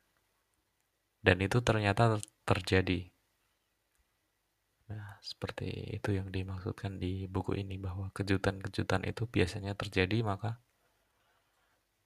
Dan 1.19 1.43
itu 1.43 1.59
ternyata 1.59 2.21
terjadi. 2.47 3.11
Nah, 4.87 5.19
seperti 5.19 5.99
itu 5.99 6.15
yang 6.15 6.31
dimaksudkan 6.31 6.95
di 6.95 7.27
buku 7.27 7.59
ini 7.59 7.75
bahwa 7.75 8.07
kejutan-kejutan 8.15 9.03
itu 9.03 9.27
biasanya 9.27 9.75
terjadi 9.75 10.23
maka 10.23 10.63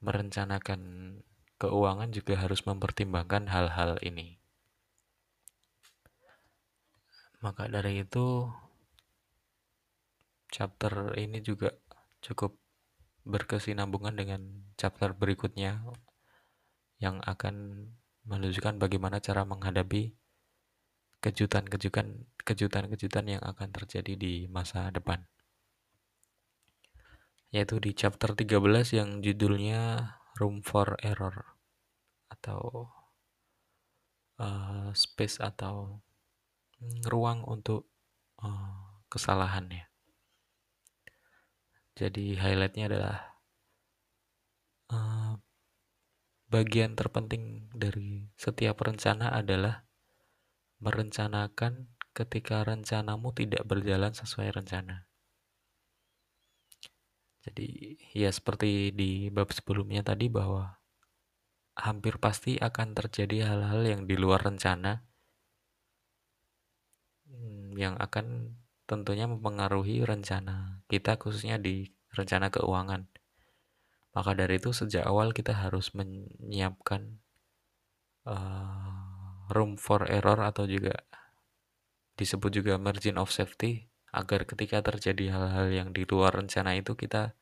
merencanakan 0.01 0.81
keuangan 1.61 2.09
juga 2.09 2.41
harus 2.41 2.65
mempertimbangkan 2.65 3.45
hal-hal 3.53 4.01
ini. 4.01 4.41
Maka 7.45 7.69
dari 7.69 8.01
itu 8.01 8.49
chapter 10.49 11.13
ini 11.21 11.41
juga 11.45 11.69
cukup 12.25 12.57
berkesinambungan 13.25 14.17
dengan 14.17 14.41
chapter 14.73 15.13
berikutnya 15.13 15.85
yang 16.97 17.21
akan 17.21 17.85
menunjukkan 18.25 18.77
bagaimana 18.77 19.21
cara 19.21 19.45
menghadapi 19.45 20.17
kejutan-kejutan 21.21 22.25
kejutan-kejutan 22.41 23.37
yang 23.37 23.43
akan 23.43 23.69
terjadi 23.69 24.13
di 24.17 24.33
masa 24.49 24.89
depan. 24.89 25.23
Yaitu 27.51 27.77
di 27.83 27.91
chapter 27.91 28.31
13 28.33 28.97
yang 28.97 29.09
judulnya 29.19 30.15
Room 30.39 30.63
for 30.63 30.95
Error 31.03 31.59
atau 32.31 32.87
uh, 34.39 34.89
space 34.95 35.37
atau 35.43 35.99
ruang 37.05 37.45
untuk 37.45 37.91
uh, 38.41 39.03
kesalahan 39.11 39.67
ya. 39.69 39.85
Jadi 41.99 42.39
highlightnya 42.39 42.87
adalah 42.87 43.17
uh, 44.89 45.35
bagian 46.49 46.97
terpenting 46.97 47.69
dari 47.71 48.27
setiap 48.35 48.81
rencana 48.81 49.31
adalah 49.31 49.85
merencanakan 50.81 51.93
ketika 52.11 52.63
rencanamu 52.67 53.31
tidak 53.31 53.63
berjalan 53.63 54.11
sesuai 54.11 54.51
rencana. 54.51 55.07
Jadi 57.41 57.97
ya 58.13 58.29
seperti 58.29 58.93
di 58.93 59.33
bab 59.33 59.49
sebelumnya 59.49 60.05
tadi 60.05 60.29
bahwa 60.29 60.77
hampir 61.73 62.21
pasti 62.21 62.61
akan 62.61 62.93
terjadi 62.93 63.49
hal-hal 63.49 63.81
yang 63.81 64.01
di 64.05 64.13
luar 64.13 64.45
rencana 64.45 65.01
hmm, 67.25 67.73
yang 67.79 67.97
akan 67.97 68.53
tentunya 68.85 69.25
mempengaruhi 69.25 70.03
rencana 70.05 70.83
kita 70.85 71.17
khususnya 71.17 71.57
di 71.57 71.89
rencana 72.13 72.53
keuangan. 72.53 73.07
Maka 74.11 74.35
dari 74.35 74.59
itu 74.59 74.75
sejak 74.75 75.07
awal 75.07 75.31
kita 75.31 75.55
harus 75.55 75.95
menyiapkan 75.95 77.23
uh, 78.27 79.47
room 79.55 79.79
for 79.79 80.03
error 80.05 80.43
atau 80.43 80.67
juga 80.67 80.99
disebut 82.19 82.51
juga 82.61 82.79
margin 82.81 83.17
of 83.17 83.31
safety 83.31 83.87
agar 84.11 84.43
ketika 84.43 84.83
terjadi 84.83 85.31
hal-hal 85.31 85.67
yang 85.71 85.89
di 85.95 86.03
luar 86.03 86.35
rencana 86.35 86.75
itu 86.75 86.95
kita 86.99 87.33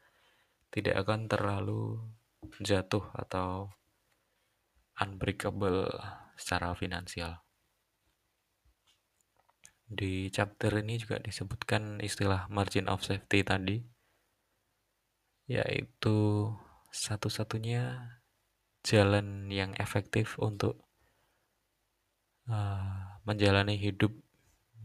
tidak 0.70 1.02
akan 1.02 1.26
terlalu 1.26 1.98
jatuh 2.62 3.10
atau 3.18 3.74
unbreakable 5.02 5.90
secara 6.38 6.78
finansial. 6.78 7.42
di 9.90 10.30
chapter 10.30 10.70
ini 10.86 11.02
juga 11.02 11.18
disebutkan 11.18 11.98
istilah 12.06 12.46
margin 12.54 12.86
of 12.86 13.02
safety 13.02 13.42
tadi, 13.42 13.82
yaitu 15.50 16.46
satu-satunya 16.94 17.98
jalan 18.86 19.50
yang 19.50 19.74
efektif 19.82 20.38
untuk 20.38 20.78
uh, 22.46 23.18
menjalani 23.26 23.82
hidup 23.82 24.14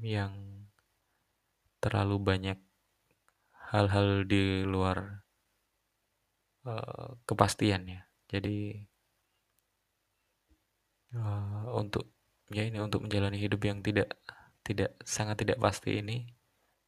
yang 0.04 0.32
terlalu 1.80 2.20
banyak 2.20 2.58
hal-hal 3.72 4.28
di 4.28 4.62
luar 4.62 5.24
uh, 6.68 7.16
kepastian 7.24 7.88
ya. 7.88 8.00
Jadi 8.28 8.86
uh, 11.16 11.74
untuk 11.74 12.12
ya 12.52 12.64
ini 12.68 12.78
untuk 12.80 13.04
menjalani 13.04 13.40
hidup 13.40 13.64
yang 13.64 13.80
tidak 13.80 14.14
tidak 14.64 14.96
sangat 15.04 15.44
tidak 15.44 15.58
pasti 15.60 16.00
ini 16.00 16.28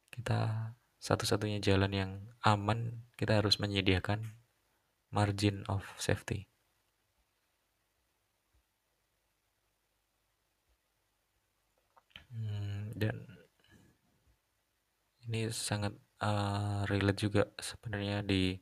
kita 0.09 0.73
satu-satunya 0.97 1.61
jalan 1.61 1.91
yang 1.93 2.11
aman 2.41 3.05
kita 3.17 3.37
harus 3.37 3.61
menyediakan 3.61 4.37
margin 5.13 5.61
of 5.69 5.85
safety. 6.01 6.49
Dan 12.97 13.37
ini 15.27 15.53
sangat 15.53 15.93
uh, 16.23 16.87
relate 16.89 17.19
juga 17.19 17.43
sebenarnya 17.59 18.23
di 18.25 18.57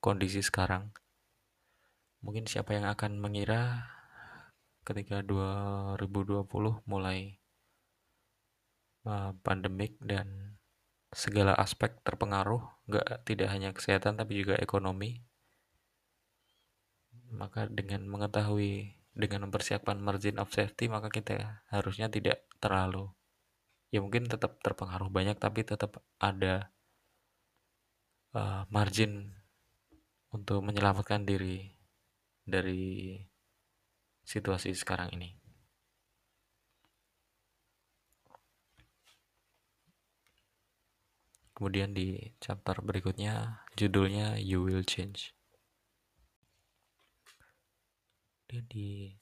kondisi 0.00 0.40
sekarang. 0.40 0.94
Mungkin 2.22 2.48
siapa 2.48 2.74
yang 2.74 2.86
akan 2.88 3.18
mengira 3.20 3.90
ketika 4.86 5.20
2020 5.22 6.86
mulai 6.86 7.42
uh, 9.04 9.34
pandemik 9.42 9.98
dan 9.98 10.58
segala 11.10 11.58
aspek 11.58 11.98
terpengaruh, 12.06 12.62
nggak 12.86 13.26
tidak 13.26 13.48
hanya 13.50 13.70
kesehatan 13.74 14.14
tapi 14.14 14.46
juga 14.46 14.54
ekonomi. 14.62 15.26
Maka 17.34 17.66
dengan 17.66 18.06
mengetahui 18.06 18.94
dengan 19.16 19.48
mempersiapkan 19.48 19.96
margin 19.96 20.36
of 20.36 20.52
safety 20.52 20.92
maka 20.92 21.08
kita 21.08 21.64
harusnya 21.72 22.12
tidak 22.12 22.44
terlalu 22.60 23.15
ya 23.96 24.04
mungkin 24.04 24.28
tetap 24.28 24.60
terpengaruh 24.60 25.08
banyak 25.08 25.40
tapi 25.40 25.64
tetap 25.64 26.04
ada 26.20 26.68
uh, 28.36 28.68
margin 28.68 29.32
untuk 30.36 30.60
menyelamatkan 30.60 31.24
diri 31.24 31.72
dari 32.44 33.16
situasi 34.20 34.76
sekarang 34.76 35.16
ini. 35.16 35.32
Kemudian 41.56 41.96
di 41.96 42.36
chapter 42.36 42.84
berikutnya 42.84 43.64
judulnya 43.80 44.36
You 44.36 44.68
Will 44.68 44.84
Change. 44.84 45.32
Dan 48.44 48.68
di 48.68 49.16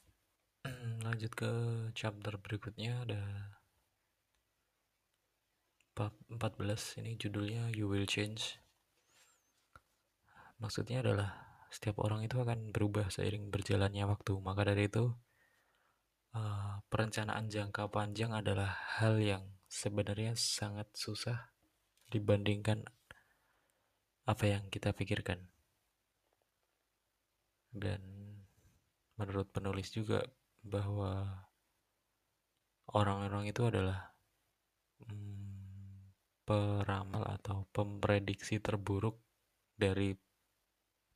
lanjut 1.07 1.31
ke 1.31 1.51
chapter 1.95 2.35
berikutnya 2.35 3.07
ada 3.07 3.54
14 5.95 6.99
ini 6.99 7.15
judulnya 7.15 7.71
You 7.71 7.87
Will 7.87 8.03
Change. 8.03 8.59
Maksudnya 10.59 10.99
adalah 10.99 11.31
setiap 11.71 12.03
orang 12.03 12.27
itu 12.27 12.35
akan 12.35 12.75
berubah 12.75 13.07
seiring 13.07 13.47
berjalannya 13.47 14.03
waktu. 14.03 14.35
Maka 14.43 14.67
dari 14.67 14.91
itu 14.91 15.15
uh, 16.35 16.83
perencanaan 16.91 17.47
jangka 17.47 17.87
panjang 17.87 18.35
adalah 18.35 18.75
hal 18.99 19.19
yang 19.23 19.43
sebenarnya 19.71 20.35
sangat 20.35 20.91
susah 20.91 21.55
dibandingkan 22.11 22.83
apa 24.27 24.43
yang 24.47 24.67
kita 24.67 24.91
pikirkan. 24.91 25.47
Dan 27.71 28.03
menurut 29.15 29.47
penulis 29.51 29.91
juga 29.95 30.23
bahwa 30.59 31.43
orang-orang 32.91 33.51
itu 33.51 33.67
adalah 33.67 34.15
hmm, 35.03 35.34
peramal 36.45 37.25
atau 37.25 37.65
pemprediksi 37.73 38.61
terburuk 38.61 39.17
dari 39.73 40.13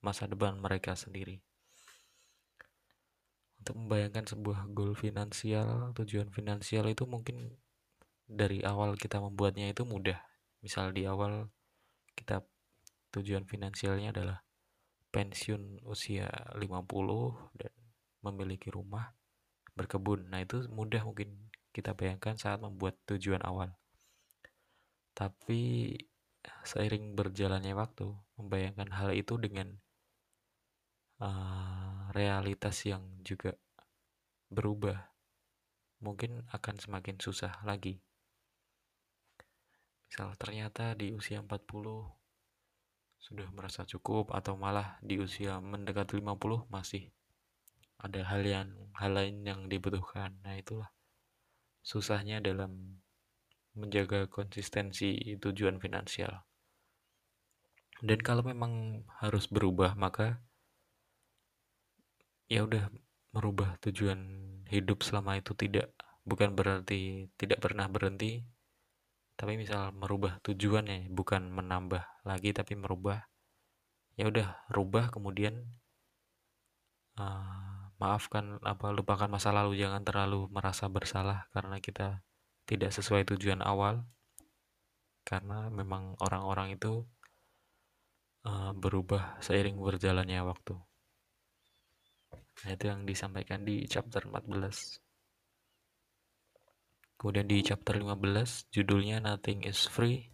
masa 0.01 0.25
depan 0.25 0.57
mereka 0.57 0.97
sendiri. 0.97 1.37
Untuk 3.61 3.75
membayangkan 3.77 4.25
sebuah 4.25 4.65
goal 4.73 4.97
finansial, 4.97 5.93
tujuan 5.93 6.33
finansial 6.33 6.89
itu 6.89 7.05
mungkin 7.05 7.53
dari 8.25 8.65
awal 8.65 8.97
kita 8.97 9.21
membuatnya 9.21 9.69
itu 9.69 9.85
mudah. 9.85 10.17
Misal 10.65 10.91
di 10.91 11.05
awal 11.05 11.53
kita 12.17 12.41
tujuan 13.13 13.45
finansialnya 13.45 14.15
adalah 14.15 14.41
pensiun 15.13 15.85
usia 15.85 16.29
50 16.57 16.61
dan 17.57 17.73
memiliki 18.25 18.69
rumah 18.73 19.13
berkebun. 19.73 20.29
Nah 20.29 20.41
itu 20.41 20.65
mudah 20.71 21.03
mungkin 21.05 21.49
kita 21.75 21.93
bayangkan 21.93 22.37
saat 22.37 22.61
membuat 22.61 22.97
tujuan 23.05 23.41
awal 23.45 23.75
tapi 25.19 25.91
seiring 26.63 27.19
berjalannya 27.19 27.75
waktu 27.75 28.07
membayangkan 28.39 28.87
hal 28.95 29.11
itu 29.11 29.35
dengan 29.35 29.75
uh, 31.19 32.07
realitas 32.15 32.87
yang 32.87 33.03
juga 33.27 33.59
berubah 34.47 35.11
mungkin 35.99 36.47
akan 36.55 36.79
semakin 36.79 37.19
susah 37.19 37.59
lagi 37.67 37.99
Misal 40.09 40.33
ternyata 40.41 40.97
di 40.97 41.13
usia 41.13 41.37
40 41.37 41.69
sudah 43.21 43.47
merasa 43.53 43.85
cukup 43.85 44.33
atau 44.33 44.57
malah 44.57 44.97
di 45.05 45.21
usia 45.21 45.61
mendekati 45.61 46.17
50 46.17 46.65
masih 46.73 47.13
ada 48.01 48.25
hal 48.25 48.41
yang 48.41 48.73
hal 48.97 49.13
lain 49.13 49.45
yang 49.45 49.69
dibutuhkan. 49.69 50.33
Nah, 50.41 50.57
itulah 50.57 50.89
susahnya 51.85 52.41
dalam 52.41 52.97
menjaga 53.77 54.29
konsistensi 54.31 55.37
tujuan 55.37 55.77
finansial. 55.77 56.45
Dan 57.99 58.19
kalau 58.23 58.47
memang 58.47 59.03
harus 59.19 59.51
berubah, 59.51 59.93
maka 59.99 60.39
ya 62.49 62.65
udah 62.65 62.89
merubah 63.35 63.77
tujuan 63.85 64.19
hidup 64.69 65.05
selama 65.05 65.37
itu 65.37 65.53
tidak 65.53 65.93
bukan 66.25 66.57
berarti 66.57 67.29
tidak 67.37 67.61
pernah 67.61 67.85
berhenti 67.85 68.41
tapi 69.37 69.55
misal 69.55 69.93
merubah 69.95 70.41
tujuannya 70.43 71.07
bukan 71.13 71.47
menambah 71.49 72.03
lagi 72.25 72.51
tapi 72.51 72.73
merubah 72.75 73.29
ya 74.19 74.27
udah 74.27 74.67
rubah 74.73 75.13
kemudian 75.13 75.63
uh, 77.15 77.93
maafkan 78.01 78.59
apa 78.67 78.91
lupakan 78.91 79.31
masa 79.31 79.55
lalu 79.55 79.79
jangan 79.79 80.03
terlalu 80.03 80.51
merasa 80.51 80.91
bersalah 80.91 81.47
karena 81.55 81.79
kita 81.79 82.25
tidak 82.69 82.93
sesuai 82.93 83.25
tujuan 83.33 83.65
awal 83.65 84.05
karena 85.25 85.73
memang 85.73 86.13
orang-orang 86.21 86.77
itu 86.77 87.01
uh, 88.45 88.69
berubah 88.77 89.41
seiring 89.41 89.81
berjalannya 89.81 90.45
waktu 90.45 90.77
nah 92.59 92.69
itu 92.69 92.85
yang 92.85 93.09
disampaikan 93.09 93.65
di 93.65 93.89
chapter 93.89 94.21
14 94.29 95.01
Kemudian 97.19 97.51
di 97.51 97.59
chapter 97.59 97.99
15 97.99 98.71
judulnya 98.71 99.19
Nothing 99.19 99.67
is 99.67 99.83
Free. 99.91 100.31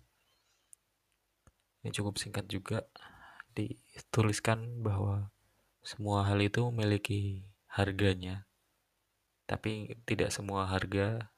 Ini 1.82 1.90
cukup 1.90 2.22
singkat 2.22 2.46
juga 2.46 2.86
dituliskan 3.58 4.86
bahwa 4.86 5.34
semua 5.82 6.30
hal 6.30 6.38
itu 6.46 6.62
memiliki 6.70 7.42
harganya. 7.74 8.46
Tapi 9.50 9.98
tidak 10.06 10.30
semua 10.30 10.70
harga 10.70 11.34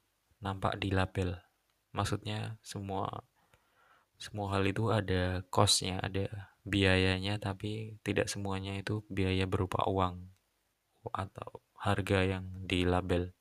nampak 0.47 0.79
di 0.79 0.95
label. 0.95 1.35
Maksudnya 1.91 2.55
semua 2.63 3.27
semua 4.17 4.55
hal 4.55 4.63
itu 4.65 4.89
ada 4.89 5.43
costnya, 5.51 5.99
ada 5.99 6.49
biayanya, 6.63 7.37
tapi 7.37 7.99
tidak 8.01 8.31
semuanya 8.31 8.79
itu 8.79 9.03
biaya 9.11 9.45
berupa 9.45 9.83
uang 9.85 10.31
atau 11.11 11.61
harga 11.77 12.19
yang 12.23 12.45
di 12.65 12.87
label. 12.87 13.31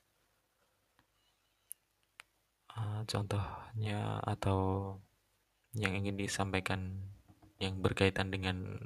Eh, 2.76 3.00
contohnya 3.08 4.20
atau 4.20 4.60
yang 5.72 5.96
ingin 5.96 6.16
disampaikan 6.20 7.08
yang 7.56 7.80
berkaitan 7.80 8.28
dengan 8.28 8.76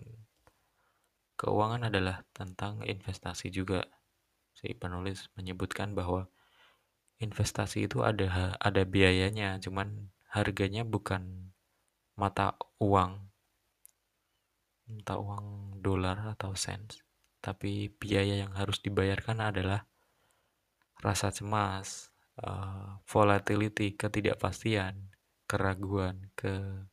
keuangan 1.34 1.90
adalah 1.90 2.22
tentang 2.30 2.86
investasi 2.86 3.50
juga. 3.50 3.82
Si 4.54 4.70
penulis 4.78 5.26
menyebutkan 5.34 5.96
bahwa 5.98 6.30
investasi 7.20 7.86
itu 7.86 8.00
ada 8.00 8.56
ada 8.56 8.82
biayanya, 8.88 9.60
cuman 9.60 10.08
harganya 10.32 10.82
bukan 10.88 11.52
mata 12.16 12.56
uang, 12.80 13.28
mata 14.88 15.14
uang 15.20 15.78
dolar 15.84 16.32
atau 16.32 16.56
sen, 16.56 16.88
tapi 17.44 17.92
biaya 17.92 18.40
yang 18.44 18.52
harus 18.56 18.80
dibayarkan 18.80 19.52
adalah 19.52 19.84
rasa 21.00 21.32
cemas, 21.32 22.12
uh, 22.40 23.00
volatility, 23.08 23.96
ketidakpastian, 23.96 25.12
keraguan, 25.44 26.32
ke 26.36 26.84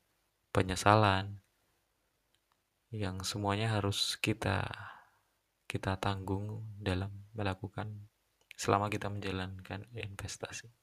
penyesalan 0.56 1.40
yang 2.92 3.20
semuanya 3.28 3.76
harus 3.76 4.16
kita 4.16 4.64
kita 5.68 6.00
tanggung 6.00 6.64
dalam 6.80 7.12
melakukan 7.36 8.07
selama 8.58 8.90
kita 8.90 9.08
menjalankan 9.14 9.86
investasi. 9.94 10.74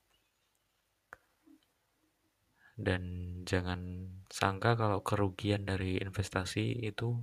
Dan 2.75 3.03
jangan 3.47 4.11
sangka 4.31 4.79
kalau 4.79 5.03
kerugian 5.03 5.67
dari 5.67 5.99
investasi 5.99 6.87
itu 6.87 7.23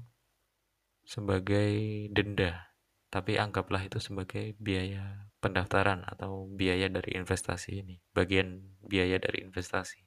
sebagai 1.07 2.07
denda, 2.11 2.71
tapi 3.11 3.35
anggaplah 3.35 3.83
itu 3.83 3.99
sebagai 3.99 4.55
biaya 4.59 5.27
pendaftaran 5.43 6.07
atau 6.07 6.47
biaya 6.47 6.87
dari 6.87 7.19
investasi 7.19 7.83
ini, 7.83 7.95
bagian 8.15 8.63
biaya 8.79 9.19
dari 9.19 9.43
investasi. 9.43 9.99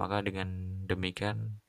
Maka 0.00 0.24
dengan 0.24 0.48
demikian 0.88 1.60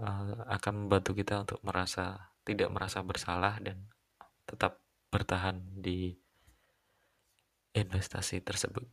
uh, 0.00 0.48
akan 0.48 0.86
membantu 0.86 1.12
kita 1.12 1.44
untuk 1.44 1.60
merasa 1.60 2.32
tidak 2.48 2.72
merasa 2.72 3.04
bersalah 3.04 3.60
dan 3.60 3.92
tetap 4.48 4.80
bertahan 5.08 5.60
di 5.76 6.16
investasi 7.72 8.44
tersebut. 8.44 8.84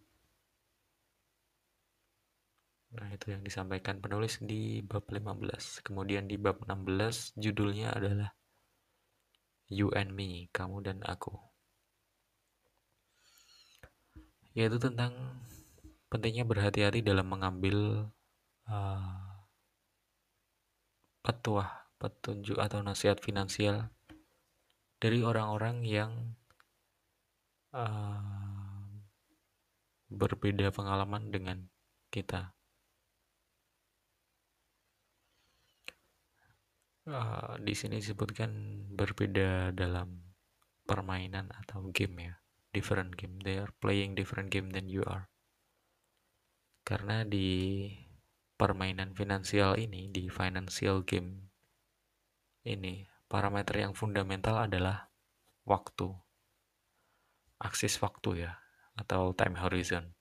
Nah, 2.95 3.11
itu 3.11 3.35
yang 3.35 3.43
disampaikan 3.43 3.99
penulis 3.99 4.39
di 4.39 4.79
bab 4.79 5.03
15. 5.11 5.83
Kemudian 5.83 6.31
di 6.31 6.39
bab 6.39 6.63
16 6.63 7.35
judulnya 7.35 7.91
adalah 7.91 8.31
You 9.67 9.91
and 9.91 10.15
Me, 10.15 10.47
kamu 10.55 10.85
dan 10.85 11.03
aku. 11.03 11.35
Yaitu 14.55 14.79
tentang 14.79 15.11
pentingnya 16.07 16.47
berhati-hati 16.47 17.03
dalam 17.03 17.27
mengambil 17.27 18.07
uh, 18.71 19.19
petuah, 21.19 21.91
petunjuk 21.99 22.61
atau 22.63 22.79
nasihat 22.79 23.19
finansial 23.19 23.91
dari 25.05 25.21
orang-orang 25.21 25.85
yang 25.85 26.33
uh, 27.77 28.89
berbeda 30.09 30.73
pengalaman 30.73 31.29
dengan 31.29 31.61
kita. 32.09 32.57
Uh, 37.05 37.53
di 37.61 37.77
sini 37.77 38.01
disebutkan 38.01 38.49
berbeda 38.97 39.69
dalam 39.77 40.25
permainan 40.89 41.53
atau 41.53 41.85
game 41.93 42.33
ya, 42.33 42.33
different 42.73 43.13
game. 43.13 43.37
They 43.45 43.61
are 43.61 43.69
playing 43.77 44.17
different 44.17 44.49
game 44.49 44.73
than 44.73 44.89
you 44.89 45.05
are. 45.05 45.29
Karena 46.81 47.21
di 47.21 47.93
permainan 48.57 49.13
finansial 49.13 49.77
ini, 49.77 50.09
di 50.09 50.33
financial 50.33 51.05
game 51.05 51.53
ini, 52.65 53.05
parameter 53.25 53.81
yang 53.81 53.93
fundamental 53.97 54.69
adalah 54.69 55.09
waktu 55.65 56.13
aksis 57.59 57.97
waktu 58.03 58.47
ya 58.47 58.61
atau 58.95 59.33
time 59.33 59.57
horizon. 59.59 60.13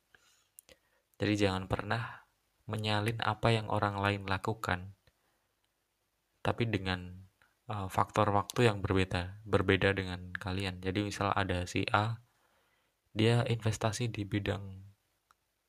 Jadi 1.20 1.46
jangan 1.46 1.70
pernah 1.70 2.26
menyalin 2.66 3.20
apa 3.20 3.52
yang 3.52 3.68
orang 3.68 4.00
lain 4.00 4.24
lakukan 4.26 4.96
tapi 6.44 6.68
dengan 6.68 7.24
uh, 7.72 7.88
faktor 7.88 8.28
waktu 8.32 8.68
yang 8.68 8.84
berbeda, 8.84 9.40
berbeda 9.48 9.96
dengan 9.96 10.32
kalian. 10.36 10.80
Jadi 10.84 11.04
misal 11.04 11.32
ada 11.32 11.64
si 11.64 11.84
A 11.92 12.20
dia 13.14 13.46
investasi 13.46 14.10
di 14.10 14.26
bidang 14.26 14.90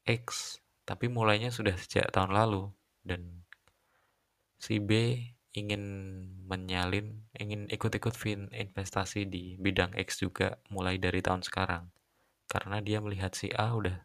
X 0.05 0.57
tapi 0.85 1.09
mulainya 1.09 1.49
sudah 1.49 1.77
sejak 1.77 2.09
tahun 2.13 2.33
lalu 2.33 2.69
dan 3.05 3.45
si 4.57 4.81
B 4.81 5.21
ingin 5.55 5.83
menyalin, 6.45 7.25
ingin 7.39 7.71
ikut-ikut 7.71 8.11
fin 8.11 8.51
investasi 8.51 9.23
di 9.25 9.55
bidang 9.55 9.95
X 9.95 10.19
juga 10.19 10.59
mulai 10.67 10.99
dari 10.99 11.23
tahun 11.23 11.41
sekarang. 11.41 11.89
Karena 12.45 12.83
dia 12.83 12.99
melihat 12.99 13.31
si 13.33 13.49
A 13.55 13.71
udah 13.71 14.03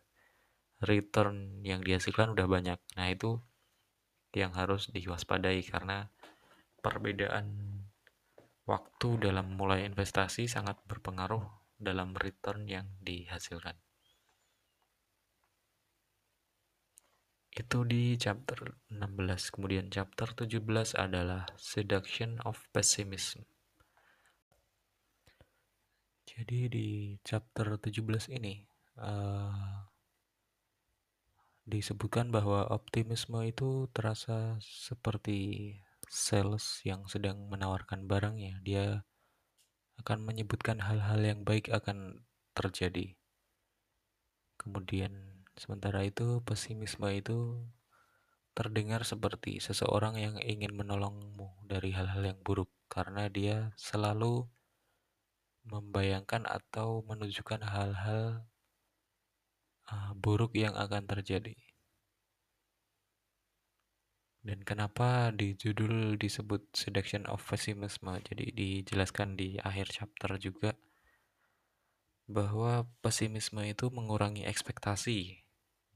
return 0.86 1.60
yang 1.66 1.82
dihasilkan 1.82 2.32
udah 2.32 2.46
banyak. 2.46 2.78
Nah, 2.96 3.08
itu 3.10 3.42
yang 4.30 4.54
harus 4.54 4.88
diwaspadai 4.94 5.60
karena 5.66 6.08
perbedaan 6.80 7.82
waktu 8.64 9.08
dalam 9.18 9.58
mulai 9.58 9.82
investasi 9.84 10.46
sangat 10.46 10.78
berpengaruh 10.86 11.42
dalam 11.76 12.14
return 12.14 12.70
yang 12.70 12.86
dihasilkan. 13.02 13.74
Itu 17.60 17.84
di 17.84 18.16
chapter 18.16 18.72
16. 18.88 19.52
Kemudian 19.52 19.92
chapter 19.92 20.32
17 20.32 20.96
adalah 20.96 21.44
Seduction 21.60 22.40
of 22.48 22.56
Pessimism. 22.72 23.44
Jadi 26.24 26.72
di 26.72 26.88
chapter 27.20 27.76
17 27.76 28.32
ini 28.32 28.64
uh, 28.96 29.84
disebutkan 31.68 32.32
bahwa 32.32 32.64
optimisme 32.72 33.44
itu 33.44 33.92
terasa 33.92 34.56
seperti 34.64 35.76
sales 36.08 36.80
yang 36.88 37.04
sedang 37.12 37.44
menawarkan 37.52 38.08
barangnya. 38.08 38.56
Dia 38.64 39.04
akan 40.00 40.24
menyebutkan 40.24 40.80
hal-hal 40.80 41.20
yang 41.20 41.44
baik 41.44 41.68
akan 41.68 42.24
terjadi. 42.56 43.20
Kemudian 44.56 45.29
Sementara 45.60 46.00
itu, 46.08 46.40
pesimisme 46.40 47.04
itu 47.12 47.60
terdengar 48.56 49.04
seperti 49.04 49.60
seseorang 49.60 50.16
yang 50.16 50.40
ingin 50.40 50.72
menolongmu 50.72 51.68
dari 51.68 51.92
hal-hal 51.92 52.32
yang 52.32 52.40
buruk 52.40 52.72
karena 52.88 53.28
dia 53.28 53.76
selalu 53.76 54.48
membayangkan 55.68 56.48
atau 56.48 57.04
menunjukkan 57.04 57.60
hal-hal 57.60 58.48
uh, 59.92 60.16
buruk 60.16 60.56
yang 60.56 60.72
akan 60.80 61.04
terjadi. 61.04 61.52
Dan 64.40 64.64
kenapa 64.64 65.28
di 65.36 65.52
judul 65.52 66.16
disebut 66.16 66.72
Seduction 66.72 67.28
of 67.28 67.44
Pessimism? 67.44 68.16
Jadi 68.24 68.48
dijelaskan 68.56 69.36
di 69.36 69.60
akhir 69.60 69.92
chapter 69.92 70.40
juga 70.40 70.72
bahwa 72.24 72.88
pesimisme 73.04 73.60
itu 73.68 73.92
mengurangi 73.92 74.48
ekspektasi 74.48 75.49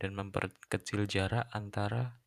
dan 0.04 0.12
memperkecil 0.12 1.08
jarak 1.08 1.48
antara 1.48 2.20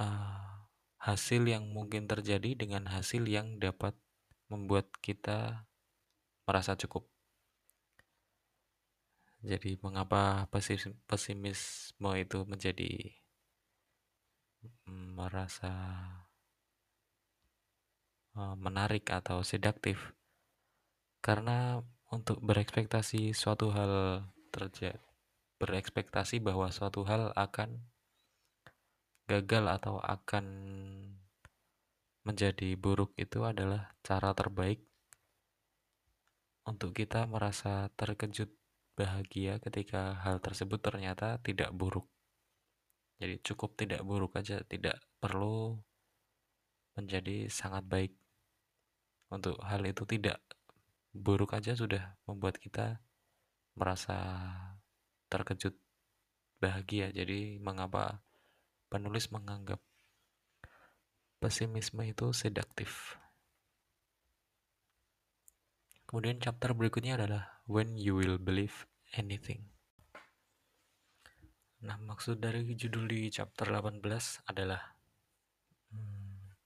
uh, 0.00 0.64
hasil 0.96 1.44
yang 1.44 1.68
mungkin 1.68 2.08
terjadi 2.08 2.56
dengan 2.56 2.88
hasil 2.88 3.28
yang 3.28 3.60
dapat 3.60 3.92
membuat 4.48 4.88
kita 5.04 5.68
merasa 6.48 6.72
cukup. 6.72 7.04
Jadi 9.44 9.76
mengapa 9.84 10.48
pesimisme 11.04 12.10
itu 12.16 12.38
menjadi 12.48 13.12
merasa 14.88 16.00
uh, 18.40 18.56
menarik 18.56 19.04
atau 19.12 19.44
sedaktif? 19.44 20.16
Karena 21.20 21.84
untuk 22.08 22.40
berekspektasi 22.40 23.36
suatu 23.36 23.68
hal 23.68 24.24
terjadi 24.48 25.07
berekspektasi 25.58 26.38
bahwa 26.38 26.70
suatu 26.70 27.02
hal 27.04 27.34
akan 27.34 27.82
gagal 29.28 29.64
atau 29.68 30.00
akan 30.00 30.46
menjadi 32.24 32.78
buruk 32.78 33.12
itu 33.20 33.44
adalah 33.44 33.92
cara 34.00 34.32
terbaik 34.32 34.80
untuk 36.68 36.92
kita 36.92 37.24
merasa 37.24 37.88
terkejut 37.96 38.52
bahagia 38.92 39.56
ketika 39.62 40.20
hal 40.20 40.42
tersebut 40.42 40.82
ternyata 40.82 41.40
tidak 41.40 41.72
buruk. 41.72 42.04
Jadi 43.18 43.40
cukup 43.42 43.74
tidak 43.74 44.04
buruk 44.04 44.36
aja, 44.36 44.62
tidak 44.68 45.00
perlu 45.18 45.80
menjadi 46.98 47.48
sangat 47.48 47.82
baik. 47.88 48.12
Untuk 49.32 49.58
hal 49.64 49.82
itu 49.88 50.04
tidak 50.04 50.42
buruk 51.14 51.56
aja 51.56 51.72
sudah 51.74 52.18
membuat 52.28 52.60
kita 52.60 53.00
merasa 53.78 54.18
terkejut 55.28 55.76
bahagia. 56.58 57.12
Jadi 57.14 57.60
mengapa 57.62 58.24
penulis 58.88 59.30
menganggap 59.30 59.78
pesimisme 61.38 62.02
itu 62.02 62.34
sedaktif? 62.34 63.20
Kemudian 66.08 66.40
chapter 66.40 66.72
berikutnya 66.72 67.20
adalah 67.20 67.60
When 67.68 68.00
You 68.00 68.16
Will 68.16 68.40
Believe 68.40 68.88
Anything. 69.12 69.68
Nah, 71.84 71.94
maksud 71.94 72.42
dari 72.42 72.64
judul 72.74 73.06
di 73.06 73.30
chapter 73.30 73.70
18 73.70 74.02
adalah 74.50 74.82
hmm, 75.94 76.58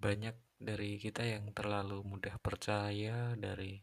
banyak 0.00 0.34
dari 0.58 0.98
kita 0.98 1.22
yang 1.22 1.54
terlalu 1.54 2.02
mudah 2.02 2.34
percaya 2.42 3.38
dari 3.38 3.78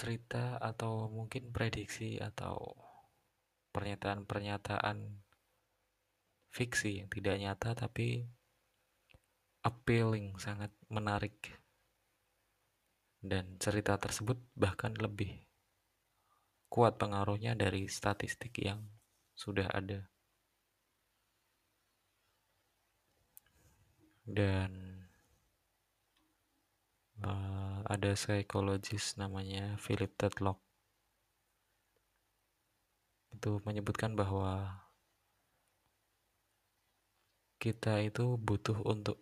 cerita 0.00 0.56
atau 0.56 1.12
mungkin 1.12 1.52
prediksi 1.52 2.16
atau 2.16 2.72
pernyataan-pernyataan 3.76 4.96
fiksi 6.56 7.04
yang 7.04 7.08
tidak 7.12 7.36
nyata 7.36 7.76
tapi 7.76 8.24
appealing, 9.60 10.40
sangat 10.40 10.72
menarik. 10.88 11.36
Dan 13.20 13.60
cerita 13.60 14.00
tersebut 14.00 14.40
bahkan 14.56 14.96
lebih 14.96 15.44
kuat 16.72 16.96
pengaruhnya 16.96 17.52
dari 17.52 17.84
statistik 17.84 18.56
yang 18.56 18.80
sudah 19.36 19.68
ada. 19.68 20.08
Dan 24.24 24.72
uh, 27.20 27.69
ada 27.90 28.14
psikologis 28.14 29.18
namanya 29.18 29.74
Philip 29.82 30.14
Tetlock. 30.14 30.62
Itu 33.34 33.58
menyebutkan 33.66 34.14
bahwa 34.14 34.86
kita 37.58 37.98
itu 38.06 38.38
butuh 38.38 38.78
untuk 38.86 39.18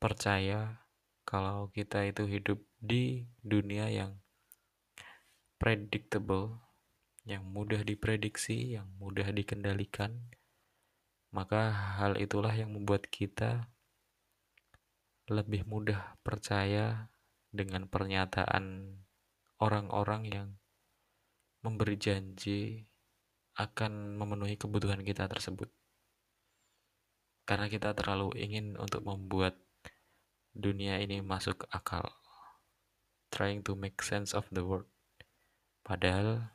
percaya 0.00 0.80
kalau 1.28 1.68
kita 1.68 2.08
itu 2.08 2.24
hidup 2.24 2.64
di 2.80 3.28
dunia 3.44 3.92
yang 3.92 4.16
predictable, 5.60 6.56
yang 7.28 7.44
mudah 7.44 7.84
diprediksi, 7.84 8.80
yang 8.80 8.88
mudah 8.96 9.28
dikendalikan, 9.28 10.16
maka 11.28 11.68
hal 12.00 12.16
itulah 12.16 12.56
yang 12.56 12.72
membuat 12.72 13.04
kita 13.12 13.68
lebih 15.28 15.68
mudah 15.68 16.16
percaya 16.24 17.12
dengan 17.48 17.88
pernyataan 17.88 18.96
orang-orang 19.58 20.22
yang 20.28 20.48
memberi 21.64 21.98
janji 21.98 22.86
akan 23.58 24.14
memenuhi 24.14 24.54
kebutuhan 24.54 25.02
kita 25.02 25.26
tersebut. 25.26 25.66
Karena 27.48 27.66
kita 27.66 27.96
terlalu 27.96 28.36
ingin 28.38 28.78
untuk 28.78 29.02
membuat 29.02 29.58
dunia 30.54 31.00
ini 31.02 31.18
masuk 31.24 31.66
akal. 31.74 32.06
Trying 33.34 33.66
to 33.66 33.74
make 33.74 33.98
sense 34.04 34.32
of 34.32 34.46
the 34.54 34.62
world. 34.62 34.88
Padahal 35.82 36.54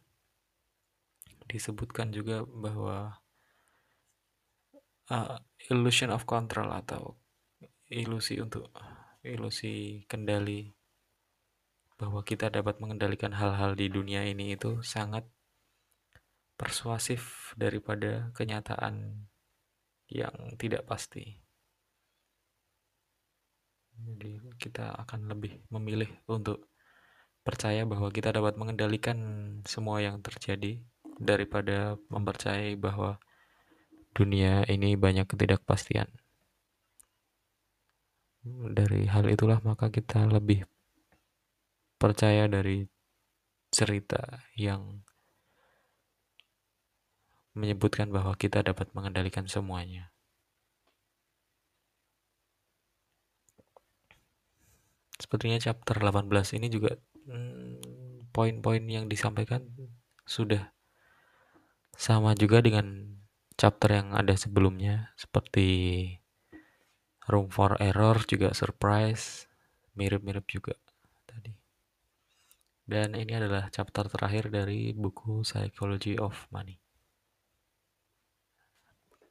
disebutkan 1.49 2.13
juga 2.15 2.45
bahwa 2.47 3.19
uh, 5.11 5.37
illusion 5.67 6.13
of 6.13 6.23
control 6.23 6.71
atau 6.71 7.19
ilusi 7.91 8.39
untuk 8.39 8.71
ilusi 9.25 10.03
kendali 10.07 10.71
bahwa 11.97 12.25
kita 12.25 12.49
dapat 12.49 12.81
mengendalikan 12.81 13.33
hal-hal 13.33 13.77
di 13.77 13.87
dunia 13.89 14.25
ini 14.25 14.57
itu 14.57 14.81
sangat 14.81 15.25
persuasif 16.57 17.53
daripada 17.57 18.31
kenyataan 18.37 19.25
yang 20.09 20.33
tidak 20.57 20.85
pasti. 20.85 21.41
Jadi 23.93 24.41
kita 24.57 24.93
akan 25.05 25.29
lebih 25.29 25.61
memilih 25.69 26.09
untuk 26.25 26.65
percaya 27.45 27.85
bahwa 27.85 28.09
kita 28.09 28.33
dapat 28.33 28.57
mengendalikan 28.57 29.17
semua 29.67 30.01
yang 30.01 30.23
terjadi 30.23 30.81
daripada 31.21 31.99
mempercayai 32.09 32.73
bahwa 32.79 33.21
dunia 34.17 34.65
ini 34.65 34.97
banyak 34.97 35.29
ketidakpastian. 35.29 36.09
Dari 38.73 39.07
hal 39.07 39.29
itulah 39.31 39.61
maka 39.63 39.87
kita 39.87 40.27
lebih 40.27 40.67
percaya 42.03 42.51
dari 42.51 42.83
cerita 43.71 44.43
yang 44.59 45.07
menyebutkan 47.55 48.11
bahwa 48.11 48.35
kita 48.35 48.59
dapat 48.59 48.91
mengendalikan 48.91 49.47
semuanya. 49.47 50.11
Sepertinya 55.15 55.63
chapter 55.63 55.95
18 56.03 56.59
ini 56.59 56.67
juga 56.67 56.99
hmm, 57.23 58.27
poin-poin 58.35 58.83
yang 58.83 59.07
disampaikan 59.07 59.63
sudah 60.27 60.75
sama 61.95 62.35
juga 62.35 62.59
dengan 62.59 63.15
chapter 63.55 63.95
yang 63.95 64.11
ada 64.11 64.35
sebelumnya 64.35 65.15
seperti 65.15 65.69
room 67.31 67.47
for 67.47 67.79
error 67.79 68.17
juga 68.27 68.51
surprise 68.51 69.47
mirip-mirip 69.93 70.43
juga 70.49 70.75
dan 72.83 73.15
ini 73.15 73.33
adalah 73.35 73.71
chapter 73.71 74.07
terakhir 74.11 74.51
dari 74.51 74.91
buku 74.91 75.47
Psychology 75.47 76.19
of 76.19 76.35
Money. 76.51 76.79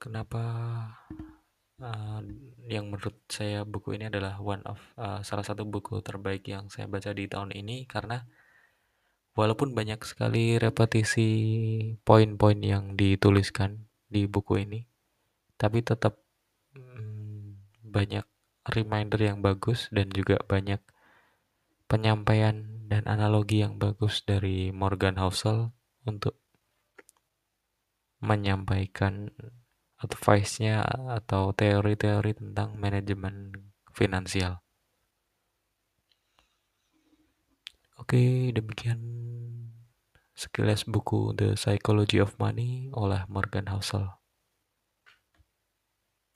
Kenapa 0.01 0.43
uh, 1.79 2.21
yang 2.67 2.91
menurut 2.91 3.23
saya 3.31 3.63
buku 3.63 3.95
ini 3.95 4.09
adalah 4.09 4.41
one 4.43 4.65
of 4.67 4.81
uh, 4.99 5.23
salah 5.23 5.47
satu 5.47 5.63
buku 5.69 6.03
terbaik 6.03 6.43
yang 6.49 6.67
saya 6.73 6.89
baca 6.89 7.13
di 7.15 7.29
tahun 7.31 7.55
ini? 7.55 7.87
Karena 7.87 8.25
walaupun 9.33 9.73
banyak 9.73 10.01
sekali 10.05 10.61
repetisi 10.61 11.29
poin-poin 12.05 12.59
yang 12.61 12.97
dituliskan 12.97 13.89
di 14.13 14.29
buku 14.29 14.61
ini 14.61 14.85
tapi 15.57 15.79
tetap 15.81 16.21
hmm, 16.75 17.57
banyak 17.87 18.27
reminder 18.75 19.21
yang 19.23 19.39
bagus 19.41 19.89
dan 19.95 20.11
juga 20.11 20.43
banyak 20.45 20.83
penyampaian 21.87 22.82
dan 22.93 23.09
analogi 23.09 23.65
yang 23.65 23.81
bagus 23.81 24.21
dari 24.21 24.69
Morgan 24.69 25.17
Housel 25.17 25.73
untuk 26.05 26.37
menyampaikan 28.21 29.33
advice-nya 29.97 30.85
atau 31.09 31.57
teori-teori 31.57 32.37
tentang 32.37 32.77
manajemen 32.77 33.57
finansial. 33.97 34.61
Oke, 37.97 38.53
demikian 38.53 39.01
sekilas 40.37 40.85
buku 40.85 41.33
The 41.33 41.57
Psychology 41.57 42.21
of 42.21 42.37
Money 42.37 42.93
oleh 42.93 43.25
Morgan 43.33 43.73
Housel. 43.73 44.21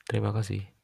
Terima 0.09 0.33
kasih. 0.33 0.76